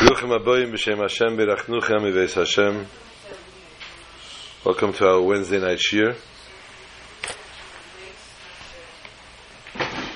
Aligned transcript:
Bruchim 0.00 0.30
Aboyim 0.34 0.72
B'Shem 0.72 0.96
Hashem 0.96 1.36
Berachnuchem 1.36 2.00
Miveis 2.00 2.32
Hashem 2.32 2.86
Welcome 4.64 4.94
to 4.94 5.06
our 5.06 5.20
Wednesday 5.20 5.60
night 5.60 5.76
shiur. 5.78 6.16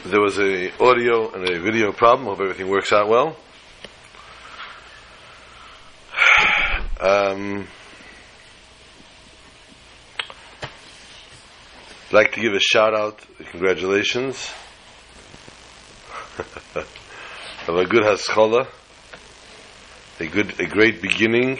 There 0.06 0.22
was 0.22 0.38
a 0.38 0.72
audio 0.82 1.30
and 1.32 1.46
a 1.50 1.60
video 1.60 1.92
problem. 1.92 2.28
Hope 2.28 2.40
everything 2.40 2.70
works 2.70 2.94
out 2.94 3.10
well. 3.10 3.36
Um, 6.98 7.66
I'd 12.06 12.12
like 12.14 12.32
to 12.32 12.40
give 12.40 12.54
a 12.54 12.58
shout 12.58 12.94
out, 12.94 13.22
congratulations, 13.50 14.50
of 17.68 17.76
a 17.76 17.84
good 17.84 18.04
haskola, 18.04 18.66
a 20.20 20.26
good, 20.26 20.60
a 20.60 20.66
great 20.66 21.02
beginning. 21.02 21.58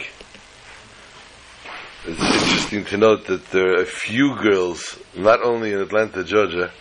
It's 2.05 2.21
interesting 2.21 2.85
to 2.85 2.97
note 2.97 3.25
that 3.25 3.47
there 3.47 3.71
are 3.71 3.81
a 3.81 3.85
few 3.85 4.35
girls, 4.41 4.97
not 5.15 5.43
only 5.43 5.73
in 5.73 5.79
Atlanta, 5.79 6.23
Georgia, 6.23 6.71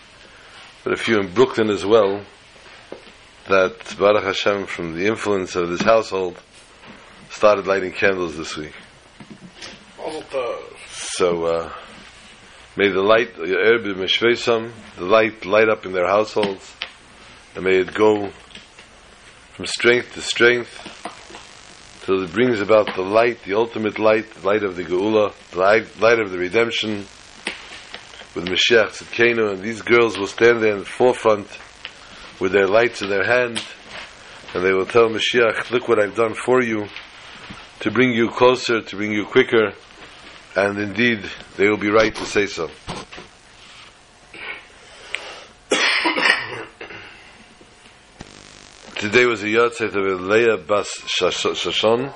but 0.85 0.93
a 0.93 0.97
few 0.97 1.19
in 1.19 1.33
Brooklyn 1.33 1.71
as 1.71 1.85
well, 1.85 2.23
that 3.49 3.97
Baruch 3.99 4.23
Hashem, 4.23 4.67
from 4.67 4.95
the 4.95 5.07
influence 5.07 5.57
of 5.57 5.69
this 5.69 5.81
household, 5.81 6.41
started 7.31 7.67
lighting 7.67 7.93
candles 7.93 8.37
this 8.37 8.57
week. 8.57 8.75
So, 10.91 11.45
uh, 11.47 11.73
may 12.77 12.89
the 12.89 13.03
light, 13.03 13.35
the 13.37 14.77
light 14.99 15.45
light 15.45 15.69
up 15.69 15.87
in 15.87 15.93
their 15.93 16.07
households, 16.07 16.77
and 17.57 17.65
may 17.65 17.79
it 17.79 17.95
go 17.95 18.31
from 19.55 19.67
strength 19.67 20.15
to 20.15 20.21
strength 20.21 21.14
till 22.05 22.23
it 22.23 22.33
brings 22.33 22.61
about 22.61 22.95
the 22.95 23.03
light, 23.03 23.43
the 23.45 23.55
ultimate 23.55 23.99
light, 23.99 24.31
the 24.35 24.47
light 24.47 24.63
of 24.63 24.77
the 24.77 24.85
Geula, 24.85 25.33
the 25.53 25.59
light, 25.59 26.01
light 26.01 26.21
of 26.21 26.31
the 26.31 26.39
redemption 26.39 27.07
with 28.35 28.45
Mashiach 28.45 28.91
Tzidkenu, 28.91 29.53
and 29.53 29.63
these 29.63 29.81
girls 29.81 30.19
will 30.19 30.27
stand 30.27 30.63
there 30.63 30.73
in 30.73 30.81
the 30.81 30.85
forefront 30.85 31.47
with 32.41 32.53
their 32.53 32.67
lights 32.67 33.01
in 33.01 33.09
their 33.09 33.25
hand, 33.25 33.65
and 34.53 34.63
they 34.63 34.73
will 34.75 34.85
tell 34.85 35.09
Mashiach, 35.09 35.71
look 35.71 35.89
what 35.89 35.99
I've 35.99 36.15
done 36.15 36.35
for 36.35 36.63
you, 36.63 36.89
to 37.81 37.91
bring 37.91 38.11
you 38.11 38.29
closer, 38.31 38.83
to 38.83 38.97
bring 38.97 39.13
you 39.13 39.25
quicker, 39.25 39.73
and 40.57 40.79
indeed, 40.79 41.25
they 41.57 41.71
will 41.71 41.79
be 41.79 41.91
right 41.91 42.15
to 42.15 42.27
say 42.27 42.47
so. 42.47 42.69
Today 49.05 49.27
was 49.27 49.43
a 49.43 49.49
yahrzeit 49.49 49.95
of 49.95 50.23
Leah 50.23 50.57
Bas 50.57 50.89
Shashon. 51.05 52.11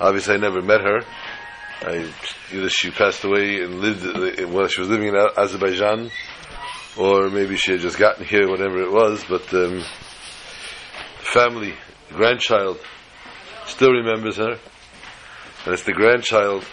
Obviously, 0.00 0.34
I 0.34 0.36
never 0.36 0.60
met 0.62 0.80
her. 0.80 1.02
I, 1.82 2.12
either 2.52 2.68
she 2.68 2.90
passed 2.90 3.22
away 3.22 3.60
and 3.62 3.78
lived 3.78 4.04
while 4.52 4.66
she 4.66 4.80
was 4.80 4.90
living 4.90 5.06
in 5.06 5.14
Azerbaijan, 5.14 6.10
or 6.98 7.30
maybe 7.30 7.56
she 7.56 7.70
had 7.70 7.82
just 7.82 7.98
gotten 8.00 8.24
here, 8.24 8.48
whatever 8.48 8.82
it 8.82 8.90
was. 8.90 9.22
But 9.28 9.42
um, 9.54 9.76
the 9.78 9.84
family, 11.22 11.74
grandchild, 12.08 12.80
still 13.66 13.92
remembers 13.92 14.38
her, 14.38 14.58
and 15.66 15.72
it's 15.72 15.84
the 15.84 15.92
grandchild. 15.92 16.64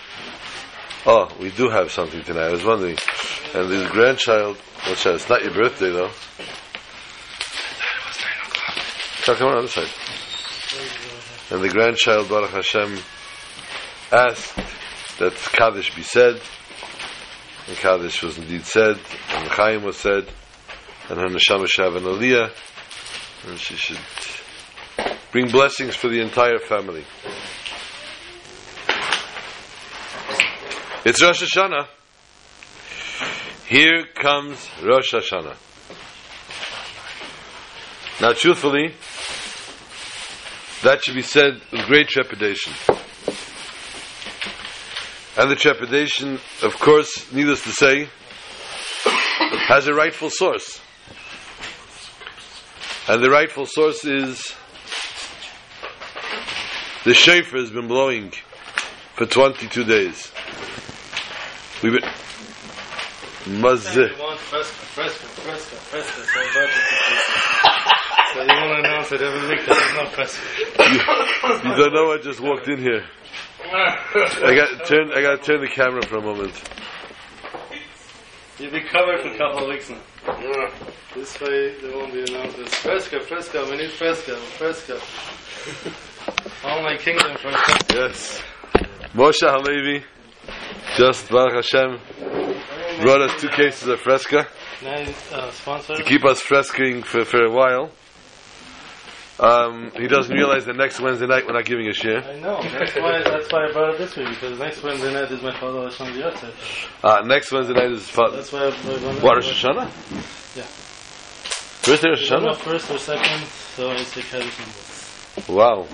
Oh, 1.06 1.32
we 1.40 1.52
do 1.52 1.70
have 1.70 1.92
something 1.92 2.24
tonight. 2.24 2.48
I 2.48 2.52
was 2.54 2.66
wondering, 2.66 2.98
and 3.54 3.70
this 3.70 3.88
grandchild. 3.92 4.58
What's 4.88 5.04
that? 5.04 5.14
It's 5.14 5.30
not 5.30 5.44
your 5.44 5.54
birthday 5.54 5.92
though. 5.92 6.10
Come 9.36 9.48
on, 9.48 9.52
the 9.52 9.60
other 9.60 9.68
side. 9.68 9.90
And 11.52 11.62
the 11.62 11.68
grandchild 11.68 12.30
Baruch 12.30 12.52
Hashem 12.52 12.98
asked 14.10 14.56
that 15.20 15.34
Kaddish 15.52 15.94
be 15.94 16.02
said, 16.02 16.40
and 17.68 17.78
Kaddish 17.78 18.24
was 18.24 18.38
indeed 18.38 18.64
said, 18.64 18.98
and 19.30 19.50
Chaim 19.50 19.84
was 19.84 19.98
said, 19.98 20.32
and 21.10 21.20
her 21.20 21.28
neshama 21.28 21.68
should 21.68 21.84
have 21.84 21.98
an 21.98 22.04
aliyah, 22.04 22.52
and 23.48 23.60
she 23.60 23.76
should 23.76 24.00
bring 25.34 25.50
blessings 25.50 25.94
for 25.94 26.08
the 26.08 26.22
entire 26.22 26.60
family. 26.60 27.06
It's 31.04 31.22
Rosh 31.22 31.44
Hashanah. 31.44 31.88
Here 33.68 34.06
comes 34.16 34.70
Rosh 34.82 35.14
Hashanah. 35.14 35.58
Now, 38.22 38.34
truthfully, 38.34 38.96
that 40.84 41.04
should 41.04 41.16
be 41.16 41.22
said 41.22 41.62
with 41.72 41.86
great 41.88 42.08
trepidation. 42.08 42.74
And 45.38 45.52
the 45.52 45.56
trepidation, 45.56 46.40
of 46.64 46.80
course, 46.80 47.32
needless 47.32 47.64
to 47.64 47.72
say, 47.72 48.10
has 49.68 49.88
a 49.88 49.94
rightful 49.94 50.30
source. 50.30 50.82
And 53.08 53.24
the 53.24 53.30
rightful 53.30 53.66
source 53.66 54.04
is 54.04 54.56
the 57.06 57.14
shofar 57.14 57.60
has 57.60 57.72
been 57.72 57.88
blowing 57.88 58.34
for 59.16 59.26
22 59.26 59.84
days. 59.84 60.32
We've 61.82 61.94
been. 61.94 62.10
Mazeh. 63.62 64.14
Fresca, 64.14 64.86
fresca, 64.94 65.28
fresca, 65.28 65.76
fresca. 65.78 66.28
So 68.38 68.44
you 68.44 68.50
want 68.50 68.84
to 68.84 68.90
announce 68.90 69.12
it 69.12 69.22
every 69.24 69.50
week 69.50 69.66
that 69.66 70.38
it's 70.78 71.58
not. 71.58 71.66
You 71.66 71.76
don't 71.76 71.92
know 71.92 72.12
I 72.12 72.20
just 72.22 72.40
walked 72.40 72.68
in 72.68 72.78
here. 72.78 73.04
I 73.66 74.54
got 74.54 74.86
turn. 74.86 75.12
I 75.12 75.24
got 75.24 75.42
to 75.42 75.44
turn 75.44 75.62
the 75.62 75.68
camera 75.68 76.04
for 76.06 76.18
a 76.18 76.22
moment. 76.22 76.54
You'll 78.60 78.72
be 78.72 78.84
covered 78.84 79.22
for 79.22 79.30
a 79.30 79.38
couple 79.40 79.64
of 79.64 79.70
weeks 79.70 79.90
now. 79.90 80.70
This 81.16 81.42
way 81.42 81.82
there 81.82 81.98
won't 81.98 82.14
be 82.14 82.26
announcements. 82.32 82.76
Fresca, 82.76 83.22
fresca, 83.22 83.66
we 83.72 83.78
need 83.78 83.90
fresca, 83.90 84.36
fresca. 84.36 85.00
All 86.64 86.84
my 86.84 86.96
kingdom 86.96 87.38
fresca. 87.38 87.86
Yes. 87.96 88.44
Moshe 89.16 89.42
Halevi, 89.42 90.06
just 90.96 91.28
Baruch 91.32 91.56
Hashem, 91.56 93.02
brought 93.02 93.22
us 93.22 93.42
two 93.42 93.50
cases 93.50 93.88
of 93.88 94.00
fresca 94.00 94.48
Nice 94.84 95.32
uh, 95.32 95.50
sponsor. 95.50 95.96
to 95.96 96.04
keep 96.04 96.24
us 96.24 96.40
fresking 96.40 97.02
for, 97.02 97.26
for 97.26 97.44
a 97.44 97.52
while. 97.52 97.90
Um, 99.40 99.92
he 99.96 100.08
doesn't 100.08 100.34
realize 100.34 100.66
that 100.66 100.76
next 100.76 101.00
Wednesday 101.00 101.28
night 101.28 101.46
we're 101.46 101.54
not 101.54 101.66
giving 101.66 101.88
a 101.88 101.94
share. 101.94 102.24
I 102.24 102.40
know. 102.40 102.60
That's 102.64 102.96
why. 102.96 103.22
That's 103.24 103.52
why 103.52 103.68
I 103.68 103.72
brought 103.72 103.94
it 103.94 103.98
this 104.00 104.16
week 104.16 104.30
because 104.30 104.58
next 104.58 104.82
Wednesday 104.82 105.14
night 105.14 105.32
is 105.32 105.42
my 105.44 105.58
father 105.60 105.84
Hashem 105.84 106.08
Yotze. 106.08 106.52
Uh, 107.04 107.22
next 107.26 107.52
Wednesday 107.52 107.74
night 107.76 107.92
is 107.92 108.10
fa- 108.10 108.32
That's 108.34 108.52
why 108.52 108.66
I 108.68 108.82
brought 108.82 109.22
what 109.22 109.36
Rosh 109.36 109.64
Hashanah. 109.64 109.92
Yeah. 110.58 110.64
First 110.64 112.02
day 112.04 112.10
Rosh 112.10 112.32
I 112.32 112.36
Hashanah. 112.36 112.56
first 112.58 112.90
or 112.92 112.98
second, 112.98 113.46
so 113.76 113.92
I 113.92 113.98
say 114.04 114.22
Kaddish. 114.24 115.48
Wow. 115.48 115.86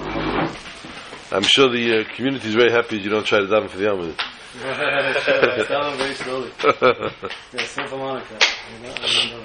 I'm 1.32 1.44
sure 1.44 1.70
the 1.70 2.00
uh, 2.08 2.16
community 2.16 2.48
is 2.48 2.56
very 2.56 2.72
happy 2.72 2.98
you 2.98 3.10
don't 3.10 3.26
try 3.26 3.40
to 3.40 3.46
daven 3.48 3.70
for 3.70 3.78
the 3.78 3.84
Yom. 3.86 4.16
I 4.64 5.64
tell 5.68 5.90
them 5.90 5.98
very 5.98 6.14
slowly. 6.14 6.52
Yeah, 7.54 7.66
simple 7.66 7.98
Monica. 7.98 8.38
You 8.72 8.88
know, 8.88 8.94
I 8.96 9.30
know. 9.32 9.44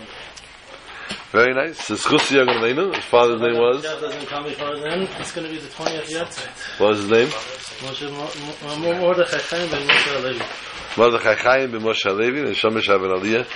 Very 1.31 1.53
nice. 1.53 1.84
So 1.84 1.94
Schusi 1.94 2.39
Yagon 2.43 2.94
his 2.94 3.05
father's 3.05 3.41
name 3.43 3.59
was. 3.59 3.83
Doesn't 3.83 4.27
come 4.28 4.44
before 4.44 4.78
then. 4.78 5.03
It's 5.21 5.33
going 5.33 5.47
to 5.47 5.53
be 5.53 5.59
the 5.59 5.69
20th 5.69 6.06
Yahrzeit. 6.09 6.81
What 6.81 6.91
was 6.91 7.00
his 7.00 7.11
name? 7.11 7.28
Moshe 7.28 8.11
Mo- 8.11 8.66
Mo- 8.66 8.78
Mo- 8.78 9.00
Mordechai 9.00 9.38
Chaim 9.38 9.71
ben 9.71 9.87
Moshe 9.87 10.09
Alevi. 10.17 10.97
Mordechai 10.97 11.34
Chaim 11.34 11.71
ben 11.72 11.83
Moshe 11.83 12.05
Halevi 12.05 12.41
and 12.41 12.56
Shamish 12.56 12.87
have 12.87 13.03
an 13.03 13.11
aliyah, 13.11 13.47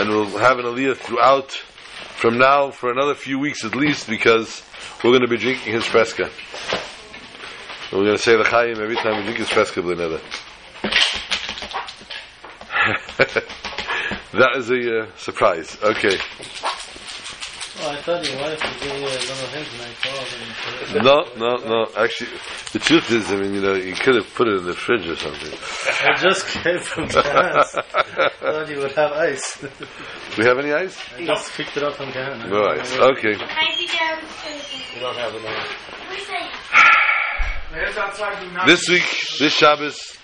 and 0.00 0.08
we'll 0.08 0.38
have 0.38 0.58
an 0.60 0.66
aliyah 0.66 0.96
throughout 0.96 1.50
from 1.50 2.38
now 2.38 2.70
for 2.70 2.92
another 2.92 3.14
few 3.16 3.40
weeks 3.40 3.64
at 3.64 3.74
least 3.74 4.08
because 4.08 4.62
we're 5.02 5.10
going 5.10 5.22
to 5.22 5.28
be 5.28 5.36
drinking 5.36 5.72
his 5.72 5.84
fresca. 5.84 6.30
And 7.90 7.98
we're 7.98 8.04
going 8.06 8.16
to 8.18 8.22
say 8.22 8.36
the 8.36 8.44
Chaim 8.44 8.80
every 8.80 8.94
time 8.94 9.16
we 9.16 9.22
drink 9.24 9.38
his 9.38 9.48
fresca 9.48 9.80
b'leneda. 9.82 10.20
that 14.32 14.56
is 14.56 14.70
a 14.70 15.00
uh, 15.00 15.16
surprise. 15.16 15.76
Okay. 15.82 16.16
Oh, 17.82 17.90
I 17.90 17.96
thought 18.02 18.22
your 18.28 18.36
wife 18.40 18.60
was 18.62 18.76
giving 18.82 19.00
you 19.00 19.08
a 19.08 19.08
little 19.08 19.46
hint 19.48 19.68
and 19.72 19.82
I 19.82 19.92
called 20.02 21.04
No, 21.04 21.16
no, 21.38 21.56
no. 21.66 21.86
Actually, 21.96 22.30
the 22.72 22.78
truth 22.78 23.10
is, 23.10 23.30
I 23.30 23.36
mean, 23.36 23.54
you 23.54 23.60
know, 23.62 23.74
you 23.74 23.94
could 23.94 24.16
have 24.16 24.34
put 24.34 24.48
it 24.48 24.58
in 24.58 24.64
the 24.66 24.74
fridge 24.74 25.06
or 25.08 25.16
something. 25.16 25.52
I 26.06 26.14
just 26.20 26.46
came 26.46 26.78
from 26.80 27.06
Ghana. 27.08 27.64
thought 27.64 28.68
you 28.68 28.78
would 28.78 28.92
have 28.92 29.12
ice. 29.12 29.58
Do 29.60 29.68
we 30.38 30.44
have 30.44 30.58
any 30.58 30.72
ice? 30.72 30.98
I 31.16 31.24
just 31.24 31.52
picked 31.54 31.76
it 31.76 31.82
up 31.82 31.94
from 31.94 32.10
Ghana. 32.12 32.48
No 32.48 32.66
ice. 32.66 32.92
Okay. 32.96 33.32
You 33.32 35.00
don't 35.00 35.16
have 35.16 35.34
it 35.34 35.42
now. 35.42 35.66
This 38.66 38.88
week, 38.88 39.04
this 39.38 39.54
Shabbos, 39.54 40.18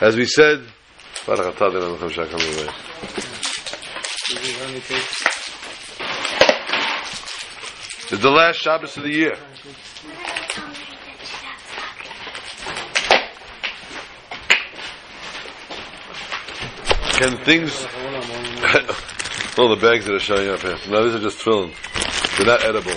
as 0.00 0.16
we 0.16 0.24
said, 0.24 0.64
It's 4.32 4.46
the 8.22 8.30
last 8.30 8.60
Shabbos 8.60 8.96
of 8.96 9.02
the 9.02 9.10
year. 9.10 9.34
Can 17.18 17.44
things... 17.44 17.72
All 19.58 19.68
the 19.68 19.74
bags 19.80 20.06
that 20.06 20.14
are 20.14 20.20
showing 20.20 20.48
up 20.48 20.60
here. 20.60 20.78
No, 20.88 21.04
these 21.04 21.16
are 21.16 21.18
just 21.18 21.40
tefillin. 21.40 21.74
They're 22.36 22.46
not 22.46 22.62
edible. 22.62 22.94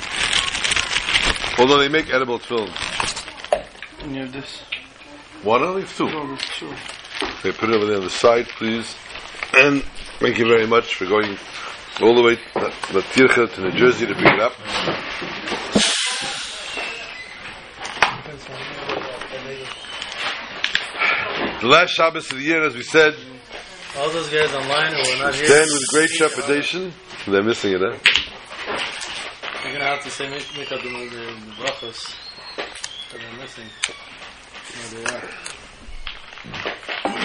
Although 1.58 1.80
they 1.80 1.90
make 1.90 2.14
edible 2.14 2.38
tefillin. 2.38 2.70
have 2.70 4.32
this. 4.32 4.62
One 5.42 5.76
leave 5.76 5.92
two? 5.98 6.10
Okay, 7.40 7.52
put 7.52 7.70
it 7.70 7.76
over 7.76 7.86
there 7.86 7.98
on 7.98 8.04
the 8.04 8.12
side, 8.12 8.48
please. 8.50 8.96
And 9.56 9.84
thank 10.20 10.40
you 10.40 10.48
very 10.48 10.66
much 10.66 10.96
for 10.96 11.06
going 11.06 11.38
all 12.02 12.16
the 12.16 12.24
way 12.24 12.36
to 12.36 12.42
Latircha 12.92 13.54
to 13.54 13.62
New 13.62 13.72
Jersey 13.72 14.08
to 14.08 14.16
pick 14.16 14.26
it 14.26 14.40
up. 14.40 14.54
The 21.62 21.68
last 21.68 21.92
Shabbos 21.92 22.32
of 22.32 22.40
the 22.40 22.44
year, 22.44 22.64
as 22.66 22.76
we 22.76 22.82
said, 22.82 23.16
All 23.98 24.10
those 24.10 24.28
guys 24.30 24.54
online 24.54 24.94
who 24.94 25.00
are 25.00 25.18
not 25.24 25.36
here, 25.36 25.46
stand 25.46 25.70
with 25.72 25.88
great 25.92 26.10
trepidation. 26.10 26.92
They're 27.28 27.44
missing 27.44 27.74
it, 27.74 27.82
huh? 27.82 27.98
you're 29.64 29.74
gonna 29.74 29.86
have 29.86 30.04
to 30.04 30.10
say 30.10 30.30
make 30.30 30.72
up 30.72 30.82
the 30.82 30.90
the 30.90 31.34
brachos 31.58 32.16
that 32.58 33.22
they're 33.22 33.38
missing. 33.40 33.70
No, 34.76 35.00
they 35.00 35.06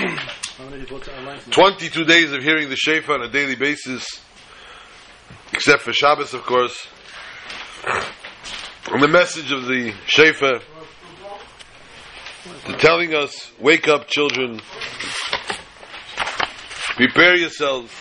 are. 0.04 0.18
How 0.58 0.64
many 0.64 0.80
people 0.80 1.00
are 1.00 1.18
online? 1.20 1.38
22 1.52 2.04
days 2.04 2.32
of 2.32 2.42
hearing 2.42 2.68
the 2.68 2.74
Shofar 2.74 3.14
on 3.14 3.22
a 3.22 3.30
daily 3.30 3.54
basis, 3.54 4.04
except 5.52 5.82
for 5.82 5.92
Shabbos, 5.92 6.34
of 6.34 6.42
course. 6.42 6.88
And 8.90 9.00
the 9.00 9.06
message 9.06 9.52
of 9.52 9.66
the 9.66 9.94
Shofar, 10.06 10.58
to 12.66 12.72
telling 12.78 13.14
us, 13.14 13.52
wake 13.60 13.86
up, 13.86 14.08
children, 14.08 14.60
prepare 16.96 17.36
yourselves, 17.36 17.92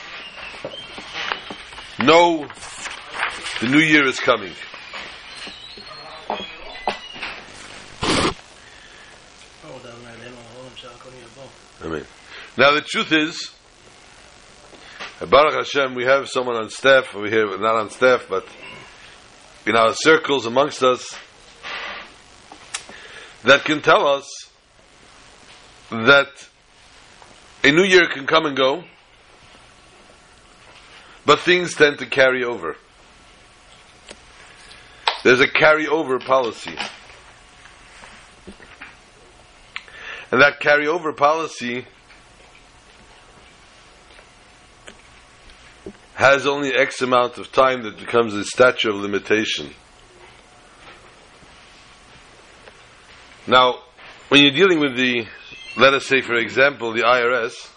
know 1.99 2.47
the 3.61 3.67
new 3.67 3.77
year 3.77 4.07
is 4.07 4.19
coming. 4.19 4.53
Oh, 11.83 12.03
now 12.57 12.71
the 12.73 12.81
truth 12.81 13.11
is, 13.11 13.51
Baruch 15.19 15.53
Hashem, 15.53 15.95
we 15.95 16.05
have 16.05 16.27
someone 16.29 16.55
on 16.55 16.69
staff 16.69 17.15
over 17.15 17.27
here, 17.27 17.45
not 17.57 17.75
on 17.75 17.89
staff, 17.89 18.25
but 18.29 18.45
in 19.65 19.75
our 19.75 19.93
circles 19.93 20.45
amongst 20.45 20.83
us, 20.83 21.17
that 23.43 23.63
can 23.63 23.81
tell 23.81 24.07
us 24.07 24.49
that 25.89 26.27
a 27.63 27.71
new 27.71 27.83
year 27.83 28.07
can 28.13 28.25
come 28.25 28.45
and 28.45 28.55
go, 28.55 28.83
but 31.25 31.39
things 31.39 31.75
tend 31.75 31.99
to 31.99 32.05
carry 32.05 32.43
over. 32.43 32.75
There's 35.23 35.41
a 35.41 35.47
carryover 35.47 36.23
policy. 36.25 36.75
And 40.31 40.41
that 40.41 40.59
carryover 40.59 41.15
policy 41.15 41.85
has 46.17 46.47
only 46.47 46.73
X 46.73 47.03
amount 47.03 47.37
of 47.37 47.51
time 47.51 47.83
that 47.83 47.95
becomes 47.95 48.33
a 48.33 48.43
statute 48.43 48.89
of 48.89 48.95
limitation. 48.95 49.69
Now, 53.45 53.75
when 54.29 54.41
you're 54.41 54.51
dealing 54.51 54.79
with 54.79 54.97
the, 54.97 55.27
let 55.77 55.93
us 55.93 56.07
say, 56.07 56.21
for 56.21 56.33
example, 56.33 56.91
the 56.91 57.01
IRS, 57.01 57.69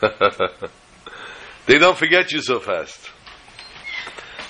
they 1.66 1.78
don't 1.78 1.96
forget 1.96 2.32
you 2.32 2.42
so 2.42 2.58
fast. 2.58 3.08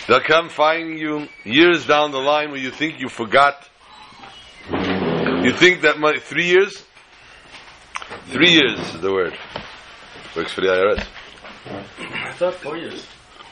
They'll 0.08 0.20
come 0.20 0.48
find 0.48 0.98
you 0.98 1.28
years 1.44 1.86
down 1.86 2.10
the 2.10 2.20
line 2.20 2.52
where 2.52 2.60
you 2.60 2.70
think 2.70 3.00
you 3.00 3.10
forgot. 3.10 3.68
You 4.70 5.52
think 5.52 5.82
that 5.82 5.98
my 5.98 6.16
three 6.16 6.46
years? 6.46 6.82
Three 8.28 8.52
years 8.52 8.80
is 8.94 9.00
the 9.02 9.12
word. 9.12 9.36
Works 10.34 10.52
for 10.52 10.62
the 10.62 10.68
IRS. 10.68 11.06
I 11.66 12.32
thought 12.36 12.54
four 12.54 12.76
years. 12.76 13.06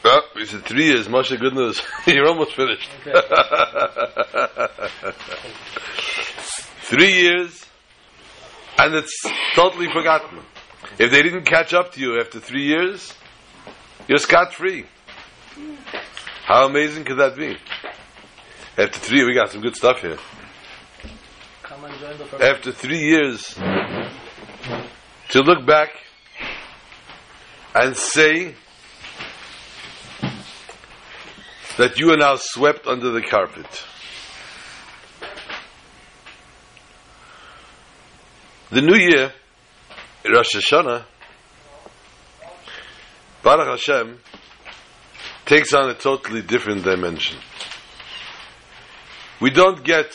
Oh, 0.05 0.21
he 0.37 0.47
said 0.47 0.65
three 0.65 0.87
years. 0.87 1.09
Moshe, 1.09 1.39
good 1.39 1.55
news. 1.55 1.81
You're 2.07 2.27
almost 2.27 2.55
finished. 2.55 2.89
Okay. 3.07 3.13
three 6.83 7.13
years, 7.13 7.67
and 8.79 8.95
it's 8.95 9.15
totally 9.55 9.87
forgotten. 9.93 10.41
If 10.99 11.11
they 11.11 11.23
didn't 11.23 11.45
catch 11.45 11.73
up 11.73 11.93
to 11.93 12.01
you 12.01 12.21
after 12.21 12.41
three 12.41 12.65
years, 12.65 13.15
you're 14.09 14.19
scot 14.19 14.53
free. 14.53 14.87
How 16.45 16.67
amazing 16.67 17.05
could 17.05 17.19
that 17.19 17.37
be? 17.37 17.57
After 18.77 18.99
three, 18.99 19.25
we 19.25 19.35
got 19.35 19.51
some 19.51 19.63
good 19.63 19.77
stuff 19.77 20.01
here. 20.01 20.19
Come 21.63 21.85
and 21.85 21.99
join 21.99 22.19
the 22.19 22.25
first. 22.25 22.43
After 22.43 22.73
three 22.73 22.99
years, 22.99 23.55
to 23.55 25.41
look 25.41 25.65
back 25.67 25.91
and 27.75 27.97
say 27.97 28.55
that 31.79 31.99
you 31.99 32.13
are 32.13 32.17
now 32.17 32.35
swept 32.37 32.87
under 32.87 33.11
the 33.11 33.23
carpet. 33.23 33.67
The 38.71 38.83
new 38.83 38.97
year, 38.97 39.33
Rosh 40.25 40.55
Hashanah, 40.55 41.05
Baruch 43.43 43.69
Hashem, 43.69 44.19
takes 45.47 45.75
on 45.75 45.91
a 45.91 45.95
totally 45.95 46.43
different 46.43 46.85
dimension. 46.85 47.39
We 49.41 49.51
don't 49.51 49.83
get 49.83 50.13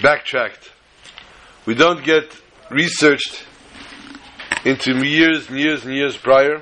backtracked. 0.00 0.70
We 1.66 1.74
don't 1.74 2.04
get 2.04 2.40
researched 2.70 3.44
into 4.66 5.06
years 5.06 5.48
and 5.48 5.60
years 5.60 5.84
and 5.84 5.94
years 5.94 6.16
prior. 6.16 6.60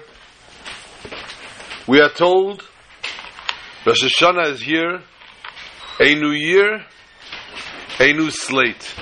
We 1.88 2.00
are 2.00 2.10
told 2.10 2.62
Rosh 3.86 4.04
Hashanah 4.04 4.50
is 4.50 4.60
here, 4.60 5.00
a 5.98 6.14
new 6.14 6.32
year, 6.32 6.84
a 7.98 8.12
new 8.12 8.30
slate. 8.30 8.94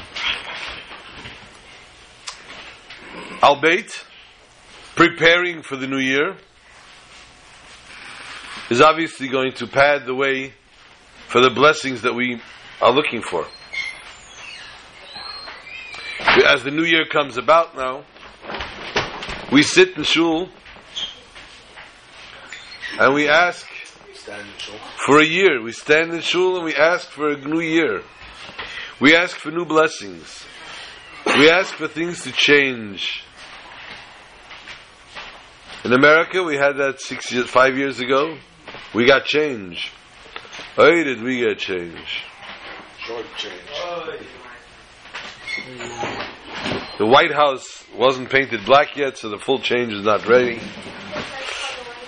Albeit, 3.42 4.04
preparing 4.94 5.62
for 5.62 5.74
the 5.74 5.88
new 5.88 5.98
year 5.98 6.36
is 8.70 8.80
obviously 8.80 9.26
going 9.26 9.52
to 9.54 9.66
pad 9.66 10.06
the 10.06 10.14
way 10.14 10.54
for 11.26 11.40
the 11.40 11.50
blessings 11.50 12.02
that 12.02 12.14
we 12.14 12.40
are 12.80 12.92
looking 12.92 13.20
for. 13.20 13.46
As 16.46 16.62
the 16.62 16.70
new 16.70 16.84
year 16.84 17.04
comes 17.04 17.36
about 17.36 17.76
now, 17.76 18.04
we 19.52 19.62
sit 19.62 19.96
in 19.98 20.02
shul 20.02 20.48
and 22.98 23.14
we 23.14 23.28
ask 23.28 23.66
for 25.06 25.20
a 25.20 25.24
year. 25.24 25.62
We 25.62 25.72
stand 25.72 26.14
in 26.14 26.20
shul 26.20 26.56
and 26.56 26.64
we 26.64 26.74
ask 26.74 27.08
for 27.10 27.28
a 27.28 27.36
new 27.36 27.60
year. 27.60 28.02
We 28.98 29.14
ask 29.14 29.36
for 29.36 29.50
new 29.50 29.66
blessings. 29.66 30.44
We 31.26 31.50
ask 31.50 31.74
for 31.74 31.86
things 31.86 32.22
to 32.24 32.32
change. 32.32 33.24
In 35.84 35.92
America, 35.92 36.42
we 36.42 36.56
had 36.56 36.76
that 36.78 37.00
six 37.00 37.30
years, 37.32 37.50
five 37.50 37.76
years 37.76 38.00
ago. 38.00 38.38
We 38.94 39.04
got 39.06 39.26
change. 39.26 39.92
Oh, 40.78 40.90
did 40.90 41.22
we 41.22 41.40
get 41.40 41.58
change? 41.58 42.24
Short 43.04 43.26
change. 43.36 43.60
The 47.02 47.08
White 47.08 47.32
House 47.32 47.84
wasn't 47.96 48.30
painted 48.30 48.64
black 48.64 48.96
yet, 48.96 49.18
so 49.18 49.28
the 49.28 49.36
full 49.36 49.58
change 49.58 49.92
is 49.92 50.04
not 50.04 50.24
ready. 50.28 50.60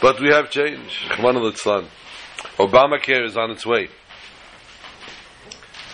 But 0.01 0.21
we 0.21 0.29
have 0.29 0.51
change. 0.51 1.09
Obamacare 2.59 3.27
is 3.27 3.37
on 3.37 3.51
its 3.51 3.67
way. 3.67 3.89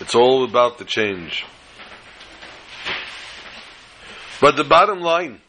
It's 0.01 0.13
all 0.13 0.43
about 0.43 0.77
the 0.77 0.85
change. 0.85 1.43
But 4.39 4.55
the 4.55 4.65
bottom 4.65 4.99
line, 4.99 5.41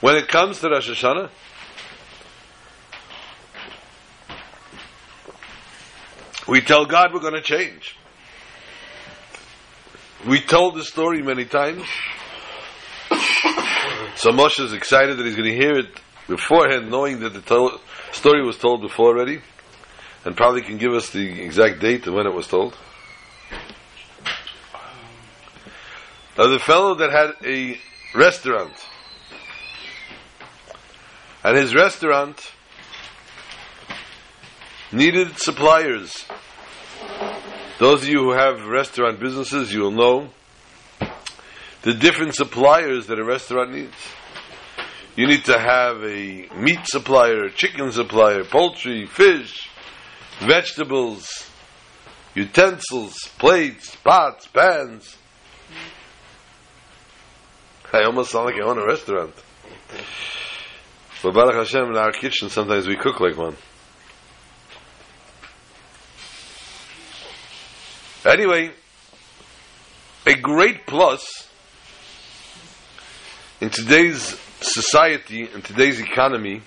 when 0.00 0.16
it 0.16 0.28
comes 0.28 0.60
to 0.60 0.70
Rosh 0.70 0.88
Hashanah, 0.88 1.28
we 6.48 6.62
tell 6.62 6.86
God 6.86 7.12
we're 7.12 7.20
going 7.20 7.34
to 7.34 7.42
change. 7.42 7.94
We 10.26 10.40
told 10.40 10.76
the 10.76 10.84
story 10.84 11.20
many 11.20 11.44
times. 11.44 11.84
So 14.16 14.30
Moshe 14.30 14.64
is 14.64 14.72
excited 14.72 15.16
that 15.16 15.24
he's 15.24 15.36
going 15.36 15.50
to 15.50 15.56
hear 15.56 15.78
it 15.78 16.00
beforehand, 16.26 16.90
knowing 16.90 17.20
that 17.20 17.34
the 17.34 17.40
to- 17.40 17.78
story 18.12 18.44
was 18.44 18.58
told 18.58 18.82
before 18.82 19.08
already, 19.08 19.40
and 20.24 20.36
probably 20.36 20.62
can 20.62 20.78
give 20.78 20.92
us 20.92 21.10
the 21.10 21.42
exact 21.42 21.80
date 21.80 22.06
of 22.06 22.14
when 22.14 22.26
it 22.26 22.34
was 22.34 22.46
told. 22.46 22.76
Now, 26.36 26.46
the 26.48 26.58
fellow 26.58 26.94
that 26.96 27.10
had 27.10 27.32
a 27.44 27.78
restaurant, 28.14 28.72
and 31.42 31.56
his 31.56 31.74
restaurant 31.74 32.52
needed 34.92 35.38
suppliers. 35.38 36.24
Those 37.78 38.02
of 38.02 38.08
you 38.08 38.22
who 38.22 38.32
have 38.32 38.66
restaurant 38.66 39.20
businesses, 39.20 39.72
you 39.72 39.80
will 39.80 39.90
know 39.90 40.30
the 41.82 41.94
different 41.94 42.34
suppliers 42.34 43.06
that 43.06 43.18
a 43.18 43.24
restaurant 43.24 43.72
needs. 43.72 43.94
You 45.16 45.26
need 45.26 45.44
to 45.46 45.58
have 45.58 46.02
a 46.04 46.48
meat 46.56 46.86
supplier, 46.86 47.48
chicken 47.48 47.90
supplier, 47.90 48.44
poultry, 48.44 49.06
fish, 49.06 49.68
vegetables, 50.40 51.50
utensils, 52.34 53.16
plates, 53.38 53.96
pots, 53.96 54.46
pans. 54.46 55.16
I 57.92 58.04
almost 58.04 58.30
sound 58.30 58.46
like 58.46 58.56
I 58.56 58.64
own 58.64 58.78
a 58.78 58.86
restaurant. 58.86 59.34
But 61.22 61.34
Baruch 61.34 61.54
Hashem, 61.54 61.90
in 61.90 61.96
our 61.96 62.12
kitchen, 62.12 62.48
sometimes 62.48 62.86
we 62.86 62.96
cook 62.96 63.18
like 63.18 63.36
one. 63.36 63.56
Anyway, 68.24 68.70
a 70.26 70.34
great 70.34 70.86
plus 70.86 71.47
in 73.60 73.70
today's 73.70 74.38
society, 74.60 75.48
in 75.52 75.62
today's 75.62 76.00
economy, 76.00 76.62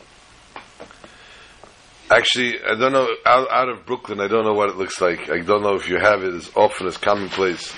actually, 2.10 2.62
I 2.62 2.75
don't 2.75 2.91
know, 2.91 3.07
out, 3.25 3.48
out 3.50 3.69
of 3.69 3.86
Brooklyn, 3.86 4.19
I 4.19 4.27
don't 4.27 4.45
know 4.45 4.53
what 4.53 4.69
it 4.69 4.77
looks 4.77 5.00
like. 5.00 5.29
I 5.29 5.39
don't 5.39 5.63
know 5.63 5.75
if 5.75 5.89
you 5.89 5.98
have 5.98 6.24
it 6.24 6.33
as 6.33 6.51
often 6.55 6.88
as 6.88 6.98
commonplace. 6.98 7.74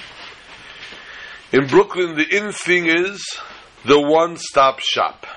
In 1.51 1.67
Brooklyn, 1.67 2.15
the 2.15 2.36
in 2.36 2.51
thing 2.51 2.88
is 2.88 3.24
the 3.86 4.00
one 4.00 4.38
stop 4.38 4.79
shop. 4.79 5.27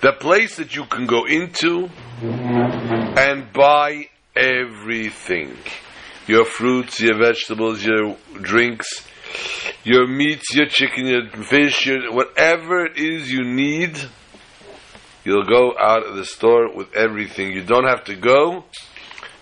The 0.00 0.12
place 0.12 0.56
that 0.56 0.74
you 0.74 0.84
can 0.86 1.06
go 1.06 1.26
into 1.26 1.90
and 2.18 3.52
buy 3.52 4.08
everything 4.34 5.56
your 6.26 6.44
fruits, 6.44 7.00
your 7.00 7.16
vegetables, 7.18 7.84
your 7.84 8.16
drinks, 8.42 9.06
your 9.84 10.06
meats, 10.06 10.54
your 10.54 10.66
chicken, 10.66 11.06
your 11.06 11.28
fish, 11.44 11.86
your, 11.86 12.12
whatever 12.12 12.86
it 12.86 12.96
is 12.96 13.30
you 13.30 13.44
need, 13.44 13.96
you'll 15.24 15.44
go 15.44 15.74
out 15.78 16.06
of 16.06 16.16
the 16.16 16.24
store 16.24 16.74
with 16.74 16.94
everything. 16.94 17.52
You 17.52 17.62
don't 17.62 17.86
have 17.86 18.04
to 18.04 18.16
go 18.16 18.64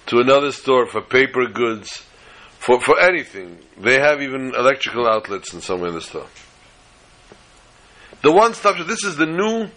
to 0.06 0.18
another 0.18 0.52
store 0.52 0.86
for 0.86 1.00
paper 1.00 1.46
goods, 1.46 2.02
for, 2.58 2.80
for 2.80 3.00
anything. 3.00 3.58
They 3.78 3.98
have 4.00 4.22
even 4.22 4.54
electrical 4.54 5.06
outlets 5.06 5.52
in 5.54 5.60
somewhere 5.60 5.88
in 5.88 5.94
the 5.94 6.00
store. 6.00 6.26
The 8.22 8.32
one 8.32 8.54
stop 8.54 8.76
shop, 8.76 8.86
this 8.86 9.04
is 9.04 9.16
the 9.16 9.26
new 9.26 9.68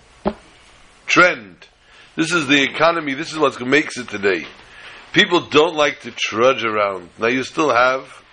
trend. 1.05 1.67
This 2.15 2.31
is 2.31 2.47
the 2.47 2.63
economy. 2.63 3.13
This 3.13 3.31
is 3.31 3.37
what 3.37 3.59
makes 3.61 3.97
it 3.97 4.09
today. 4.09 4.45
People 5.13 5.41
don't 5.41 5.75
like 5.75 6.01
to 6.01 6.11
trudge 6.11 6.63
around. 6.63 7.09
Now 7.19 7.27
you 7.27 7.43
still 7.43 7.73
have. 7.73 8.23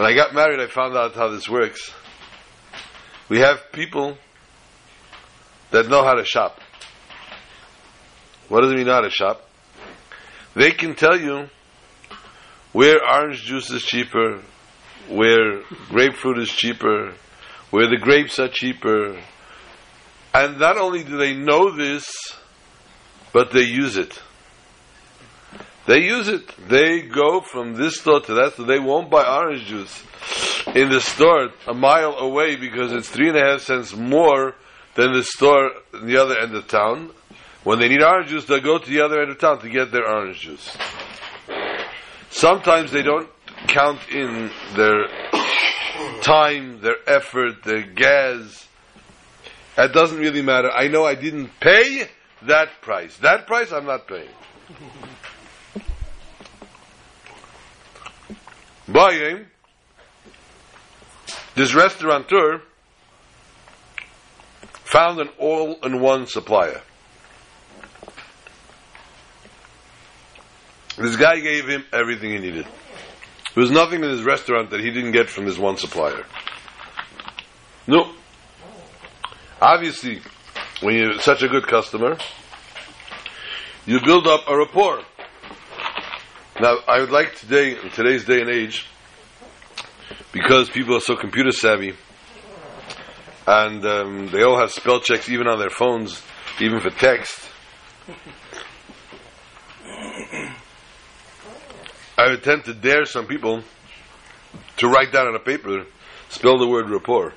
When 0.00 0.10
I 0.10 0.14
got 0.14 0.32
married, 0.32 0.58
I 0.60 0.66
found 0.66 0.96
out 0.96 1.14
how 1.14 1.28
this 1.28 1.46
works. 1.46 1.92
We 3.28 3.40
have 3.40 3.70
people 3.70 4.16
that 5.72 5.90
know 5.90 6.02
how 6.02 6.14
to 6.14 6.24
shop. 6.24 6.58
What 8.48 8.62
does 8.62 8.72
it 8.72 8.76
mean 8.76 8.86
how 8.86 9.02
to 9.02 9.10
shop? 9.10 9.46
They 10.54 10.70
can 10.70 10.94
tell 10.94 11.20
you 11.20 11.50
where 12.72 12.96
orange 13.06 13.42
juice 13.42 13.68
is 13.68 13.82
cheaper, 13.82 14.40
where 15.10 15.64
grapefruit 15.90 16.38
is 16.38 16.48
cheaper, 16.48 17.12
where 17.68 17.86
the 17.86 17.98
grapes 17.98 18.38
are 18.38 18.48
cheaper. 18.48 19.20
And 20.32 20.58
not 20.58 20.78
only 20.78 21.04
do 21.04 21.18
they 21.18 21.34
know 21.34 21.76
this, 21.76 22.10
but 23.34 23.50
they 23.50 23.64
use 23.64 23.98
it. 23.98 24.18
They 25.86 26.00
use 26.00 26.28
it. 26.28 26.46
They 26.68 27.02
go 27.02 27.40
from 27.40 27.74
this 27.74 27.98
store 28.00 28.20
to 28.20 28.34
that 28.34 28.52
store. 28.52 28.66
They 28.66 28.78
won't 28.78 29.10
buy 29.10 29.24
orange 29.24 29.64
juice 29.64 30.02
in 30.74 30.90
the 30.90 31.00
store 31.00 31.50
a 31.66 31.74
mile 31.74 32.14
away 32.14 32.56
because 32.56 32.92
it's 32.92 33.08
three 33.08 33.28
and 33.28 33.38
a 33.38 33.44
half 33.44 33.62
cents 33.62 33.94
more 33.94 34.54
than 34.94 35.12
the 35.12 35.24
store 35.24 35.70
in 35.94 36.06
the 36.06 36.16
other 36.16 36.38
end 36.38 36.54
of 36.54 36.68
town. 36.68 37.10
When 37.64 37.78
they 37.78 37.88
need 37.88 38.02
orange 38.02 38.28
juice, 38.28 38.44
they'll 38.44 38.60
go 38.60 38.78
to 38.78 38.90
the 38.90 39.00
other 39.00 39.20
end 39.20 39.30
of 39.30 39.38
town 39.38 39.60
to 39.60 39.68
get 39.68 39.92
their 39.92 40.06
orange 40.06 40.40
juice. 40.40 40.76
Sometimes 42.30 42.90
they 42.92 43.02
don't 43.02 43.28
count 43.66 44.00
in 44.10 44.50
their 44.74 45.06
time, 46.22 46.80
their 46.80 46.96
effort, 47.06 47.62
their 47.64 47.82
gas. 47.82 48.66
That 49.76 49.92
doesn't 49.92 50.18
really 50.18 50.42
matter. 50.42 50.70
I 50.70 50.88
know 50.88 51.04
I 51.04 51.14
didn't 51.14 51.50
pay 51.60 52.08
that 52.42 52.80
price. 52.82 53.16
That 53.18 53.46
price 53.46 53.72
I'm 53.72 53.86
not 53.86 54.06
paying. 54.06 54.28
Buying 58.92 59.46
this 61.54 61.74
restaurateur 61.74 62.62
found 64.84 65.20
an 65.20 65.28
all-in-one 65.38 66.26
supplier. 66.26 66.80
This 70.96 71.16
guy 71.16 71.38
gave 71.40 71.68
him 71.68 71.84
everything 71.92 72.30
he 72.30 72.38
needed. 72.38 72.66
There 73.54 73.62
was 73.62 73.70
nothing 73.70 74.02
in 74.02 74.10
his 74.10 74.22
restaurant 74.22 74.70
that 74.70 74.80
he 74.80 74.90
didn't 74.90 75.12
get 75.12 75.28
from 75.28 75.44
this 75.44 75.58
one 75.58 75.76
supplier. 75.76 76.24
No. 77.86 78.12
Obviously, 79.60 80.20
when 80.80 80.94
you're 80.94 81.18
such 81.20 81.42
a 81.42 81.48
good 81.48 81.66
customer, 81.66 82.16
you 83.86 84.00
build 84.04 84.26
up 84.26 84.48
a 84.48 84.56
rapport. 84.56 85.00
Now, 86.60 86.76
I 86.86 87.00
would 87.00 87.10
like 87.10 87.36
today, 87.36 87.70
in 87.82 87.88
today's 87.88 88.26
day 88.26 88.42
and 88.42 88.50
age, 88.50 88.86
because 90.30 90.68
people 90.68 90.94
are 90.94 91.00
so 91.00 91.16
computer 91.16 91.52
savvy, 91.52 91.94
and 93.46 93.82
um, 93.86 94.26
they 94.26 94.42
all 94.42 94.58
have 94.58 94.70
spell 94.70 95.00
checks 95.00 95.30
even 95.30 95.46
on 95.46 95.58
their 95.58 95.70
phones, 95.70 96.22
even 96.60 96.80
for 96.80 96.90
text. 96.90 97.48
I 102.18 102.28
would 102.28 102.42
tend 102.42 102.66
to 102.66 102.74
dare 102.74 103.06
some 103.06 103.26
people 103.26 103.62
to 104.76 104.86
write 104.86 105.12
down 105.12 105.28
on 105.28 105.34
a 105.34 105.40
paper, 105.40 105.86
spell 106.28 106.58
the 106.58 106.68
word 106.68 106.90
rapport. 106.90 107.32